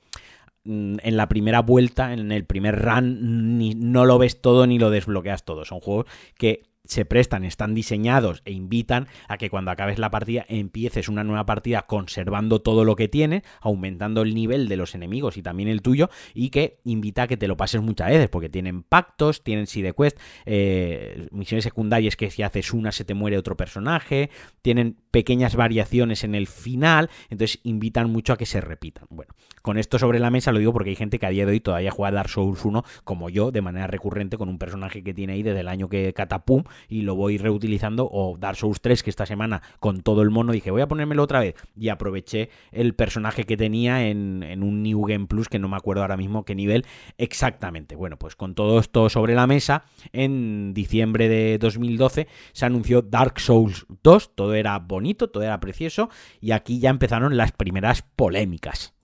mm, 0.62 0.99
en 1.03 1.16
la 1.16 1.29
primera 1.29 1.59
vuelta, 1.59 2.12
en 2.12 2.31
el 2.31 2.45
primer 2.45 2.81
run, 2.81 3.59
ni, 3.59 3.75
no 3.75 4.05
lo 4.05 4.16
ves 4.16 4.41
todo 4.41 4.68
ni 4.68 4.79
lo 4.79 4.91
desbloqueas 4.91 5.45
todo. 5.45 5.64
Son 5.64 5.81
juegos 5.81 6.07
que 6.39 6.72
se 6.85 7.05
prestan, 7.05 7.45
están 7.45 7.74
diseñados 7.74 8.43
e 8.45 8.53
invitan 8.53 9.09
a 9.28 9.39
que 9.39 9.51
cuando 9.51 9.70
acabes 9.70 9.99
la 9.99 10.11
partida 10.11 10.45
empieces 10.49 11.09
una 11.09 11.24
nueva 11.24 11.47
partida 11.47 11.82
conservando 11.82 12.61
todo 12.61 12.85
lo 12.85 12.97
que 12.97 13.09
tienes, 13.09 13.43
aumentando 13.61 14.22
el 14.22 14.35
nivel 14.35 14.68
de 14.68 14.76
los 14.76 14.95
enemigos 14.95 15.37
y 15.37 15.43
también 15.43 15.68
el 15.68 15.82
tuyo, 15.82 16.11
y 16.35 16.51
que 16.51 16.80
invita 16.85 17.22
a 17.22 17.26
que 17.26 17.37
te 17.37 17.49
lo 17.49 17.57
pases 17.57 17.80
muchas 17.82 18.09
veces, 18.09 18.28
porque 18.28 18.49
tienen 18.49 18.82
pactos, 18.82 19.43
tienen 19.43 19.66
side 19.66 19.95
quest, 19.95 20.18
eh, 20.45 21.28
misiones 21.30 21.64
secundarias 21.64 22.16
que 22.16 22.30
si 22.30 22.43
haces 22.43 22.72
una 22.72 22.93
se 22.93 23.05
te 23.05 23.14
muere 23.14 23.39
otro 23.39 23.57
personaje, 23.57 24.30
tienen 24.62 25.03
pequeñas 25.15 25.55
variaciones 25.55 26.25
en 26.25 26.35
el 26.35 26.49
final, 26.49 27.09
entonces 27.31 27.61
invitan 27.62 28.11
mucho 28.11 28.33
a 28.33 28.37
que 28.37 28.47
se 28.47 28.61
repitan. 28.61 29.07
Bueno, 29.11 29.33
con 29.62 29.79
esto 29.79 29.97
sobre 29.97 30.19
la 30.19 30.29
mesa 30.29 30.51
lo 30.51 30.59
digo 30.59 30.73
porque 30.73 30.91
hay 30.91 30.97
gente 30.97 31.21
que 31.21 31.27
a 31.27 31.29
día 31.29 31.47
de 31.47 31.53
hoy 31.53 31.61
todavía 31.61 31.93
juega 31.93 32.11
Dark 32.11 32.29
Souls 32.29 32.65
1 32.65 32.83
como 33.05 33.31
yo, 33.31 33.53
de 33.53 33.62
manera 33.62 33.87
recurrente, 33.87 34.37
con 34.37 34.49
un 34.49 34.59
personaje 34.59 35.05
que 35.05 35.15
tiene 35.15 35.35
ahí 35.35 35.45
desde 35.45 35.61
el 35.61 35.69
año 35.69 35.89
que 35.89 36.12
catapum 36.15 36.65
y 36.89 37.03
lo 37.03 37.15
voy 37.15 37.39
reutilizando, 37.39 38.09
o 38.11 38.37
Dark 38.39 38.57
Souls 38.57 38.81
3, 38.81 39.05
que 39.05 39.11
esta 39.11 39.25
semana 39.25 39.62
con 39.79 40.01
todo 40.01 40.21
el 40.23 40.31
mono 40.31 40.53
dije, 40.53 40.73
voy 40.73 40.83
a 40.83 40.89
ponérmelo 40.89 41.23
otra 41.23 41.39
vez, 41.39 41.55
y 41.77 41.91
aproveché 41.91 42.51
el 42.73 42.97
personaje 42.97 43.45
que 43.45 43.57
tenía 43.57 44.09
en, 44.09 44.65
un 44.65 44.83
New 44.83 45.03
Game 45.07 45.27
Plus, 45.27 45.49
que 45.49 45.61
no 45.61 45.69
me 45.69 45.77
acuerdo 45.77 46.03
ahora 46.03 46.17
mismo 46.17 46.45
qué 46.45 46.57
nivel 46.57 46.85
exactamente. 47.19 47.95
Bueno, 47.95 48.19
pues 48.19 48.35
con 48.35 48.57
todo 48.57 48.81
esto 48.81 49.09
sobre 49.09 49.37
la 49.37 49.47
mesa, 49.47 49.85
en 50.12 50.75
diciembre 50.75 51.29
de 51.29 51.59
2012 51.59 52.27
se 52.51 52.67
anunció 52.67 53.01
Dark 53.01 53.39
Souls 53.39 53.87
2, 54.03 54.35
todo 54.35 54.55
era 54.55 54.77
bonito, 54.81 55.03
todo 55.12 55.42
era 55.42 55.61
precioso, 55.61 56.09
y 56.40 56.52
aquí 56.52 56.80
ya 56.80 56.88
empezaron 56.88 57.36
las 57.36 57.52
primeras 57.52 58.00
polémicas. 58.00 58.94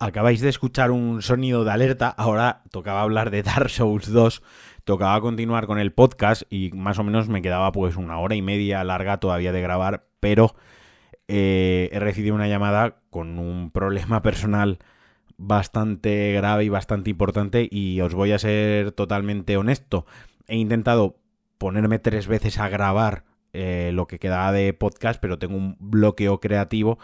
Acabáis 0.00 0.40
de 0.40 0.48
escuchar 0.48 0.92
un 0.92 1.22
sonido 1.22 1.64
de 1.64 1.72
alerta, 1.72 2.08
ahora 2.08 2.62
tocaba 2.70 3.02
hablar 3.02 3.30
de 3.30 3.42
Dark 3.42 3.68
Souls 3.68 4.12
2, 4.12 4.42
tocaba 4.84 5.20
continuar 5.20 5.66
con 5.66 5.80
el 5.80 5.92
podcast 5.92 6.42
y 6.50 6.70
más 6.72 7.00
o 7.00 7.04
menos 7.04 7.28
me 7.28 7.42
quedaba 7.42 7.72
pues 7.72 7.96
una 7.96 8.18
hora 8.18 8.36
y 8.36 8.42
media 8.42 8.84
larga 8.84 9.18
todavía 9.18 9.50
de 9.50 9.60
grabar, 9.60 10.06
pero 10.20 10.54
eh, 11.26 11.90
he 11.92 11.98
recibido 11.98 12.36
una 12.36 12.46
llamada 12.46 13.00
con 13.10 13.40
un 13.40 13.70
problema 13.72 14.22
personal 14.22 14.78
bastante 15.36 16.32
grave 16.32 16.64
y 16.64 16.68
bastante 16.68 17.10
importante 17.10 17.68
y 17.70 18.00
os 18.00 18.14
voy 18.14 18.32
a 18.32 18.38
ser 18.38 18.92
totalmente 18.92 19.56
honesto. 19.56 20.06
He 20.46 20.56
intentado 20.56 21.16
ponerme 21.58 21.98
tres 21.98 22.28
veces 22.28 22.58
a 22.58 22.68
grabar 22.68 23.24
eh, 23.52 23.90
lo 23.94 24.06
que 24.06 24.18
quedaba 24.18 24.52
de 24.52 24.72
podcast, 24.72 25.20
pero 25.20 25.38
tengo 25.38 25.56
un 25.56 25.76
bloqueo 25.80 26.40
creativo 26.40 26.98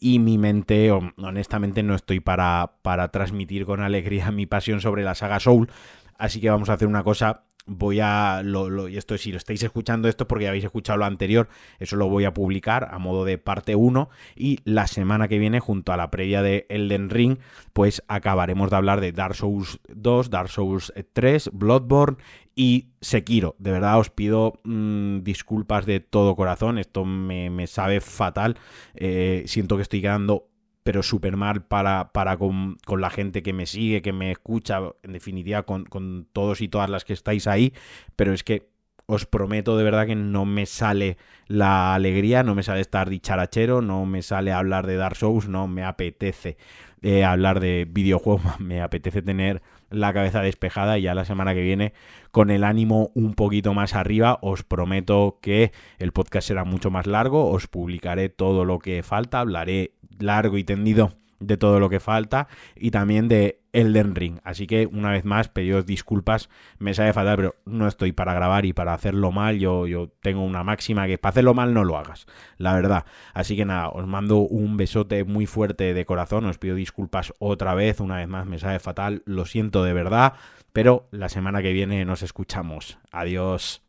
y 0.00 0.18
mi 0.18 0.38
mente, 0.38 0.90
honestamente, 0.90 1.82
no 1.82 1.94
estoy 1.94 2.20
para, 2.20 2.72
para 2.82 3.08
transmitir 3.08 3.66
con 3.66 3.80
alegría 3.80 4.30
mi 4.32 4.46
pasión 4.46 4.80
sobre 4.80 5.02
la 5.02 5.14
saga 5.14 5.40
Soul. 5.40 5.70
Así 6.16 6.40
que 6.40 6.50
vamos 6.50 6.68
a 6.68 6.74
hacer 6.74 6.88
una 6.88 7.04
cosa 7.04 7.44
voy 7.68 8.00
a 8.00 8.42
lo, 8.42 8.88
y 8.88 8.96
esto 8.96 9.16
si 9.18 9.30
lo 9.30 9.38
estáis 9.38 9.62
escuchando 9.62 10.08
esto 10.08 10.26
porque 10.26 10.44
ya 10.44 10.50
habéis 10.50 10.64
escuchado 10.64 10.98
lo 10.98 11.04
anterior 11.04 11.48
eso 11.78 11.96
lo 11.96 12.08
voy 12.08 12.24
a 12.24 12.34
publicar 12.34 12.88
a 12.90 12.98
modo 12.98 13.24
de 13.24 13.38
parte 13.38 13.76
1 13.76 14.08
y 14.34 14.60
la 14.64 14.86
semana 14.86 15.28
que 15.28 15.38
viene 15.38 15.60
junto 15.60 15.92
a 15.92 15.96
la 15.96 16.10
previa 16.10 16.42
de 16.42 16.66
Elden 16.68 17.10
Ring 17.10 17.38
pues 17.72 18.02
acabaremos 18.08 18.70
de 18.70 18.76
hablar 18.76 19.00
de 19.00 19.12
Dark 19.12 19.34
Souls 19.34 19.78
2 19.88 20.30
Dark 20.30 20.48
Souls 20.48 20.92
3 21.12 21.50
Bloodborne 21.52 22.16
y 22.58 22.88
Sekiro. 23.00 23.54
De 23.60 23.70
verdad 23.70 24.00
os 24.00 24.10
pido 24.10 24.58
mm, 24.64 25.20
disculpas 25.20 25.86
de 25.86 26.00
todo 26.00 26.34
corazón. 26.34 26.78
Esto 26.78 27.04
me, 27.04 27.66
sabe 27.68 28.00
fatal. 28.00 28.56
Eh, 28.94 29.44
siento 29.46 29.76
que 29.76 29.82
estoy 29.82 30.00
quedando 30.00 30.48
pero 30.88 31.02
súper 31.02 31.36
mal 31.36 31.60
para, 31.60 32.12
para 32.14 32.38
con, 32.38 32.78
la 32.88 33.10
gente 33.10 33.42
que 33.42 33.52
me 33.52 33.66
sigue, 33.66 34.00
que 34.00 34.14
me 34.14 34.30
escucha, 34.30 34.80
en 35.02 35.12
definitiva 35.12 35.64
con, 35.64 35.84
con 35.84 36.26
todos 36.32 36.62
y 36.62 36.68
todas 36.68 36.88
las 36.88 37.04
que 37.04 37.12
estáis 37.12 37.46
ahí. 37.46 37.74
Pero 38.16 38.32
es 38.32 38.42
que 38.42 38.70
os 39.04 39.26
prometo 39.26 39.76
de 39.76 39.84
verdad 39.84 40.06
que 40.06 40.14
no 40.14 40.46
me 40.46 40.64
sale 40.64 41.18
la 41.46 41.94
alegría, 41.94 42.42
no 42.42 42.54
me 42.54 42.62
sale 42.62 42.80
estar 42.80 43.10
dicharachero, 43.10 43.82
no 43.82 44.06
me 44.06 44.22
sale 44.22 44.50
hablar 44.50 44.86
de 44.86 44.96
Dark 44.96 45.16
Souls, 45.16 45.46
no 45.46 45.68
me 45.68 45.84
apetece 45.84 46.56
eh, 47.02 47.22
hablar 47.22 47.60
de 47.60 47.86
videojuegos, 47.86 48.42
me 48.58 48.80
apetece 48.80 49.20
tener 49.20 49.60
la 49.90 50.12
cabeza 50.12 50.42
despejada 50.42 50.98
y 50.98 51.02
ya 51.02 51.14
la 51.14 51.24
semana 51.24 51.54
que 51.54 51.62
viene 51.62 51.92
con 52.30 52.50
el 52.50 52.64
ánimo 52.64 53.10
un 53.14 53.34
poquito 53.34 53.74
más 53.74 53.94
arriba 53.94 54.38
os 54.42 54.62
prometo 54.62 55.38
que 55.40 55.72
el 55.98 56.12
podcast 56.12 56.48
será 56.48 56.64
mucho 56.64 56.90
más 56.90 57.06
largo, 57.06 57.50
os 57.50 57.66
publicaré 57.66 58.28
todo 58.28 58.64
lo 58.64 58.78
que 58.78 59.02
falta, 59.02 59.40
hablaré 59.40 59.92
largo 60.18 60.58
y 60.58 60.64
tendido 60.64 61.12
de 61.40 61.56
todo 61.56 61.80
lo 61.80 61.88
que 61.88 62.00
falta 62.00 62.48
y 62.76 62.90
también 62.90 63.28
de 63.28 63.60
Elden 63.78 64.16
Ring. 64.16 64.40
Así 64.42 64.66
que 64.66 64.86
una 64.86 65.12
vez 65.12 65.24
más 65.24 65.48
pedidos 65.48 65.86
disculpas, 65.86 66.48
me 66.78 66.94
sabe 66.94 67.12
fatal, 67.12 67.36
pero 67.36 67.54
no 67.64 67.86
estoy 67.86 68.10
para 68.10 68.34
grabar 68.34 68.64
y 68.66 68.72
para 68.72 68.92
hacerlo 68.92 69.30
mal. 69.30 69.58
Yo, 69.58 69.86
yo 69.86 70.10
tengo 70.20 70.42
una 70.42 70.64
máxima 70.64 71.06
que 71.06 71.16
para 71.16 71.30
hacerlo 71.30 71.54
mal 71.54 71.72
no 71.72 71.84
lo 71.84 71.96
hagas, 71.96 72.26
la 72.56 72.74
verdad. 72.74 73.04
Así 73.34 73.56
que 73.56 73.64
nada, 73.64 73.90
os 73.90 74.06
mando 74.06 74.38
un 74.38 74.76
besote 74.76 75.22
muy 75.22 75.46
fuerte 75.46 75.94
de 75.94 76.04
corazón, 76.04 76.44
os 76.46 76.58
pido 76.58 76.74
disculpas 76.74 77.32
otra 77.38 77.74
vez, 77.74 78.00
una 78.00 78.16
vez 78.16 78.28
más 78.28 78.46
me 78.46 78.58
sabe 78.58 78.80
fatal, 78.80 79.22
lo 79.26 79.46
siento 79.46 79.84
de 79.84 79.92
verdad, 79.92 80.34
pero 80.72 81.08
la 81.12 81.28
semana 81.28 81.62
que 81.62 81.72
viene 81.72 82.04
nos 82.04 82.22
escuchamos. 82.22 82.98
Adiós. 83.12 83.82